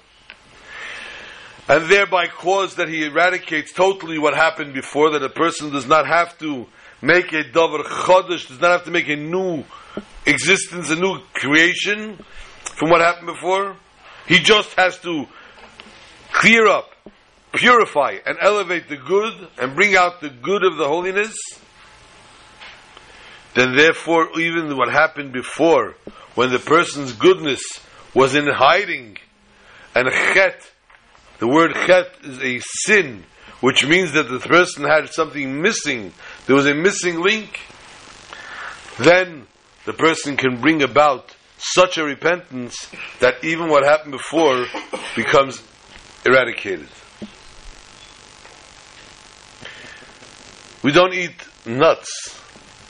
and 1.68 1.92
thereby 1.92 2.26
cause 2.26 2.76
that 2.76 2.90
he 2.90 3.06
eradicates 3.06 3.72
totally 3.72 4.18
what 4.18 4.34
happened 4.34 4.74
before, 4.74 5.12
that 5.12 5.22
a 5.22 5.30
person 5.30 5.72
does 5.72 5.86
not 5.86 6.08
have 6.08 6.36
to 6.40 6.66
make 7.02 7.32
a 7.34 7.44
davar 7.44 7.84
chodesh, 7.84 8.48
does 8.48 8.60
not 8.60 8.72
have 8.72 8.86
to 8.86 8.92
make 8.92 9.08
a 9.10 9.16
new 9.16 9.64
existence, 10.26 10.90
a 10.90 10.96
new 10.96 11.20
creation 11.34 12.18
from 12.76 12.90
what 12.90 13.02
happened 13.02 13.28
before. 13.28 13.76
He 14.28 14.40
just 14.40 14.74
has 14.76 14.98
to 15.00 15.28
clear 16.32 16.68
up, 16.68 16.92
purify, 17.52 18.18
and 18.26 18.38
elevate 18.42 18.88
the 18.88 18.98
good, 18.98 19.48
and 19.58 19.76
bring 19.76 19.96
out 19.96 20.22
the 20.22 20.30
good 20.30 20.64
of 20.64 20.78
the 20.78 20.88
holiness. 20.88 21.36
Then 23.56 23.76
therefore, 23.76 24.40
even 24.40 24.78
what 24.78 24.90
happened 24.90 25.34
before, 25.34 25.96
when 26.36 26.52
the 26.52 26.60
person's 26.60 27.14
goodness 27.14 27.62
was 28.14 28.36
in 28.36 28.48
hiding, 28.48 29.18
and 29.96 30.08
chet, 30.34 30.72
the 31.40 31.48
word 31.48 31.74
chet 31.86 32.12
is 32.24 32.42
a 32.42 32.60
sin, 32.60 33.24
which 33.62 33.86
means 33.86 34.14
that 34.14 34.30
the 34.30 34.40
person 34.40 34.84
had 34.84 35.10
something 35.10 35.62
missing, 35.62 36.14
there 36.50 36.56
was 36.56 36.66
a 36.66 36.74
missing 36.74 37.22
link, 37.22 37.60
then 38.98 39.46
the 39.86 39.94
person 39.94 40.36
can 40.36 40.60
bring 40.60 40.82
about 40.82 41.36
such 41.60 42.00
a 42.00 42.04
repentance 42.04 42.90
that 43.20 43.44
even 43.44 43.70
what 43.70 43.86
happened 43.86 44.14
before 44.14 44.66
becomes 45.16 45.62
eradicated. 46.26 46.90
We 50.82 50.92
don't 50.92 51.14
eat 51.14 51.36
nuts 51.68 52.42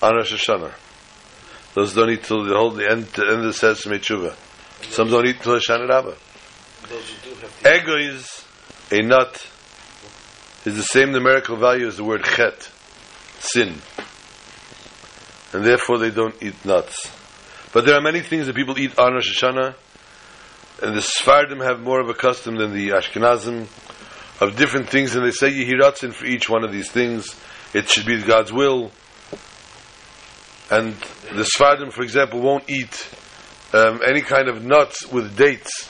on 0.02 0.16
Rosh 0.16 0.34
Hashanah. 0.34 0.72
Those 1.74 1.94
don't 1.94 2.12
eat 2.12 2.24
till 2.24 2.46
the 2.46 2.56
whole 2.56 2.72
the 2.72 2.90
end, 2.90 3.08
the 3.08 3.24
end 3.24 3.40
of 3.40 3.44
the 3.44 3.54
Sesame 3.54 4.00
Tshuva. 4.00 4.38
Some 4.84 5.10
don't 5.10 5.28
eat 5.28 5.42
till 5.42 5.60
Hoshana 5.60 5.90
Rabbah. 5.90 6.16
Ego 7.66 7.98
is 7.98 8.46
a 8.90 9.02
nut 9.02 9.46
is 10.64 10.78
the 10.78 10.84
same 10.84 11.12
numerical 11.12 11.58
value 11.58 11.88
as 11.88 11.98
the 11.98 12.06
word 12.06 12.24
chet, 12.24 12.70
sin. 13.40 13.76
And 15.54 15.66
therefore 15.66 15.98
they 15.98 16.12
don't 16.12 16.36
eat 16.42 16.64
nuts. 16.66 17.12
But 17.72 17.86
there 17.86 17.96
are 17.96 18.02
many 18.02 18.22
things 18.22 18.48
that 18.48 18.56
people 18.56 18.78
eat 18.80 18.98
on 18.98 19.14
Rosh 19.14 19.42
Hashanah, 19.42 19.76
and 20.82 20.96
the 20.96 21.02
Sephardim 21.02 21.60
have 21.60 21.80
more 21.82 22.00
of 22.00 22.10
a 22.10 22.14
custom 22.14 22.56
than 22.56 22.74
the 22.74 22.90
Ashkenazim 22.90 23.68
of 24.42 24.56
different 24.56 24.90
things, 24.90 25.16
and 25.16 25.26
they 25.26 25.32
say 25.32 25.52
Yehiratzin 25.52 26.14
for 26.14 26.26
each 26.26 26.50
one 26.50 26.64
of 26.64 26.72
these 26.72 26.90
things. 26.90 27.36
It 27.74 27.90
should 27.90 28.06
be 28.06 28.22
God's 28.22 28.52
will. 28.52 28.92
And 30.72 30.96
the 31.34 31.44
Sephardim, 31.44 31.92
for 31.92 32.04
example, 32.04 32.42
won't 32.42 32.70
eat 32.70 33.10
um, 33.74 34.02
any 34.06 34.22
kind 34.22 34.48
of 34.48 34.64
nuts 34.64 35.06
with 35.08 35.36
dates, 35.38 35.90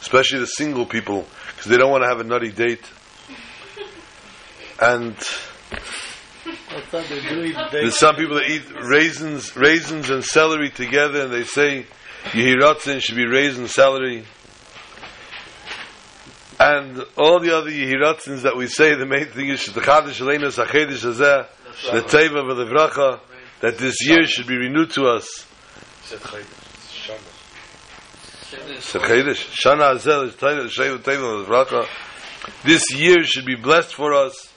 especially 0.00 0.40
the 0.40 0.46
single 0.46 0.86
people, 0.86 1.26
because 1.56 1.70
they 1.70 1.76
don't 1.76 1.90
want 1.90 2.02
to 2.04 2.08
have 2.08 2.20
a 2.20 2.24
nutty 2.24 2.52
date. 2.52 2.84
and 4.80 5.16
there's 7.72 7.98
some 7.98 8.14
people 8.14 8.36
that 8.36 8.48
eat 8.48 8.62
raisins, 8.82 9.56
raisins 9.56 10.08
and 10.10 10.24
celery 10.24 10.70
together, 10.70 11.22
and 11.22 11.32
they 11.32 11.44
say 11.44 11.86
Yehiratzin 12.24 13.00
should 13.00 13.16
be 13.16 13.26
raisin 13.26 13.66
celery. 13.66 14.24
And 16.60 17.04
all 17.16 17.40
the 17.40 17.56
other 17.56 17.70
Yehiratzins 17.70 18.42
that 18.42 18.56
we 18.56 18.68
say, 18.68 18.94
the 18.94 19.06
main 19.06 19.26
thing 19.26 19.48
is 19.48 19.66
the 19.66 19.80
Chadash 19.80 20.20
Hazeh, 20.20 21.46
the 21.90 22.02
Teva 22.02 22.42
V'Levracha, 22.44 23.20
that 23.60 23.78
this 23.78 23.96
year 24.06 24.24
should 24.26 24.46
be 24.46 24.56
renewed 24.56 24.90
to 24.90 25.06
us. 25.06 25.46
Said 26.04 26.20
Chayim. 26.20 26.44
Shana. 26.90 27.40
Sachedish, 28.50 29.48
Shana 29.50 29.92
Hazel 29.92 30.22
is 30.22 30.34
Teva 30.34 30.98
Teva 30.98 31.88
This 32.64 32.82
year 32.94 33.24
should 33.24 33.46
be 33.46 33.56
blessed 33.56 33.94
for 33.94 34.12
us, 34.12 34.49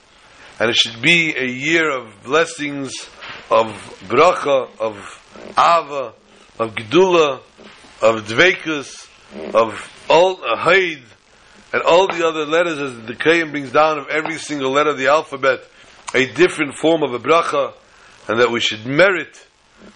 and 0.63 0.69
it 0.69 0.77
should 0.77 1.01
be 1.01 1.35
a 1.35 1.45
year 1.45 1.91
of 1.91 2.23
blessings, 2.23 2.93
of 3.51 3.65
bracha, 4.07 4.69
of 4.79 4.95
ava, 5.59 6.13
of 6.57 6.73
gedula, 6.73 7.41
of 8.01 8.25
dvekus, 8.25 9.09
of 9.53 9.91
all 10.09 10.37
haid, 10.59 11.03
and 11.73 11.81
all 11.81 12.07
the 12.07 12.25
other 12.25 12.45
letters 12.45 12.79
as 12.79 12.95
the 13.05 13.13
Kayim 13.13 13.51
brings 13.51 13.73
down 13.73 13.99
of 13.99 14.07
every 14.07 14.37
single 14.37 14.71
letter 14.71 14.91
of 14.91 14.97
the 14.97 15.07
alphabet, 15.07 15.67
a 16.15 16.31
different 16.31 16.75
form 16.75 17.03
of 17.03 17.13
a 17.13 17.19
bracha, 17.19 17.73
and 18.29 18.39
that 18.39 18.49
we 18.49 18.61
should 18.61 18.85
merit 18.85 19.45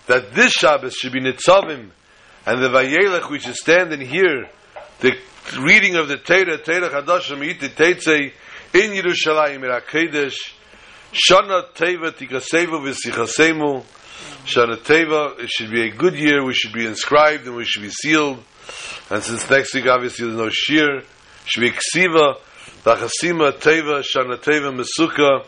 that 0.07 0.34
this 0.34 0.51
Shabbos 0.51 0.95
should 0.95 1.13
be 1.13 1.22
nitzavim, 1.22 1.91
and 2.45 2.61
the 2.61 2.68
vayelech 2.68 3.30
we 3.32 3.39
should 3.39 3.55
stand 3.55 3.93
and 3.93 4.03
hear 4.03 4.49
the 4.99 5.13
reading 5.61 5.95
of 5.95 6.09
the 6.09 6.18
Torah, 6.18 6.57
Torah 6.57 6.89
Chadashim, 6.89 7.39
Yiti 7.39 7.70
Teitzei, 7.70 8.34
in 8.74 8.91
Yerushalayim, 8.91 9.63
in 9.63 9.72
HaKadosh, 9.72 10.55
Shana 11.18 11.65
Teva 11.74 12.11
Tikasevu 12.11 12.80
V'Sichasemu, 12.80 13.84
Shana 14.45 14.78
Teva, 14.78 15.39
it 15.39 15.49
should 15.49 15.72
be 15.72 15.88
a 15.88 15.89
good 15.89 16.13
year, 16.13 16.45
we 16.45 16.53
should 16.53 16.74
be 16.74 16.86
inscribed 16.86 17.47
and 17.47 17.55
we 17.55 17.65
should 17.65 17.82
be 17.82 17.89
sealed, 17.89 18.38
and 19.09 19.24
since 19.24 19.49
next 19.49 19.74
week 19.74 19.88
obviously 19.88 20.28
there's 20.28 20.38
no 20.38 20.49
shiur, 20.49 21.03
should 21.45 21.61
be 21.61 21.72
Ksiva, 21.72 22.36
Lachasima 22.84 23.51
Teva, 23.53 24.03
Shana 24.03 24.38
Teva 24.38 24.80
Mesuka, 24.80 25.43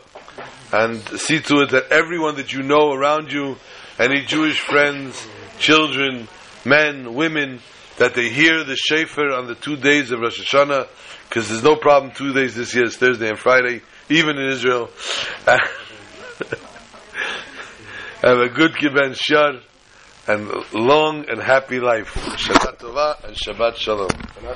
and 0.72 1.20
see 1.20 1.38
to 1.38 1.60
it 1.60 1.70
that 1.70 1.92
everyone 1.92 2.34
that 2.34 2.52
you 2.52 2.62
know 2.64 2.92
around 2.92 3.30
you, 3.30 3.56
any 3.96 4.22
Jewish 4.22 4.58
friends, 4.58 5.24
children, 5.60 6.26
men, 6.64 7.14
women, 7.14 7.60
that 7.98 8.14
they 8.14 8.28
hear 8.28 8.64
the 8.64 8.74
Shofar 8.74 9.30
on 9.30 9.46
the 9.46 9.54
two 9.54 9.76
days 9.76 10.10
of 10.10 10.18
Rosh 10.18 10.40
Hashanah, 10.40 10.88
because 11.28 11.48
there's 11.48 11.62
no 11.62 11.76
problem 11.76 12.12
two 12.12 12.32
days 12.32 12.56
this 12.56 12.74
year, 12.74 12.86
it's 12.86 12.96
Thursday 12.96 13.28
and 13.28 13.38
Friday, 13.38 13.82
even 14.10 14.38
in 14.38 14.50
Israel. 14.50 14.90
Have 18.22 18.38
a 18.38 18.48
good 18.48 18.72
Kibbutz 18.72 19.16
Shar, 19.16 19.60
and 20.26 20.50
long 20.74 21.28
and 21.28 21.40
happy 21.40 21.80
life. 21.80 22.12
Shabbat 22.14 22.78
Tova 22.78 23.24
and 23.24 23.34
Shabbat 23.34 23.76
Shalom. 23.76 24.10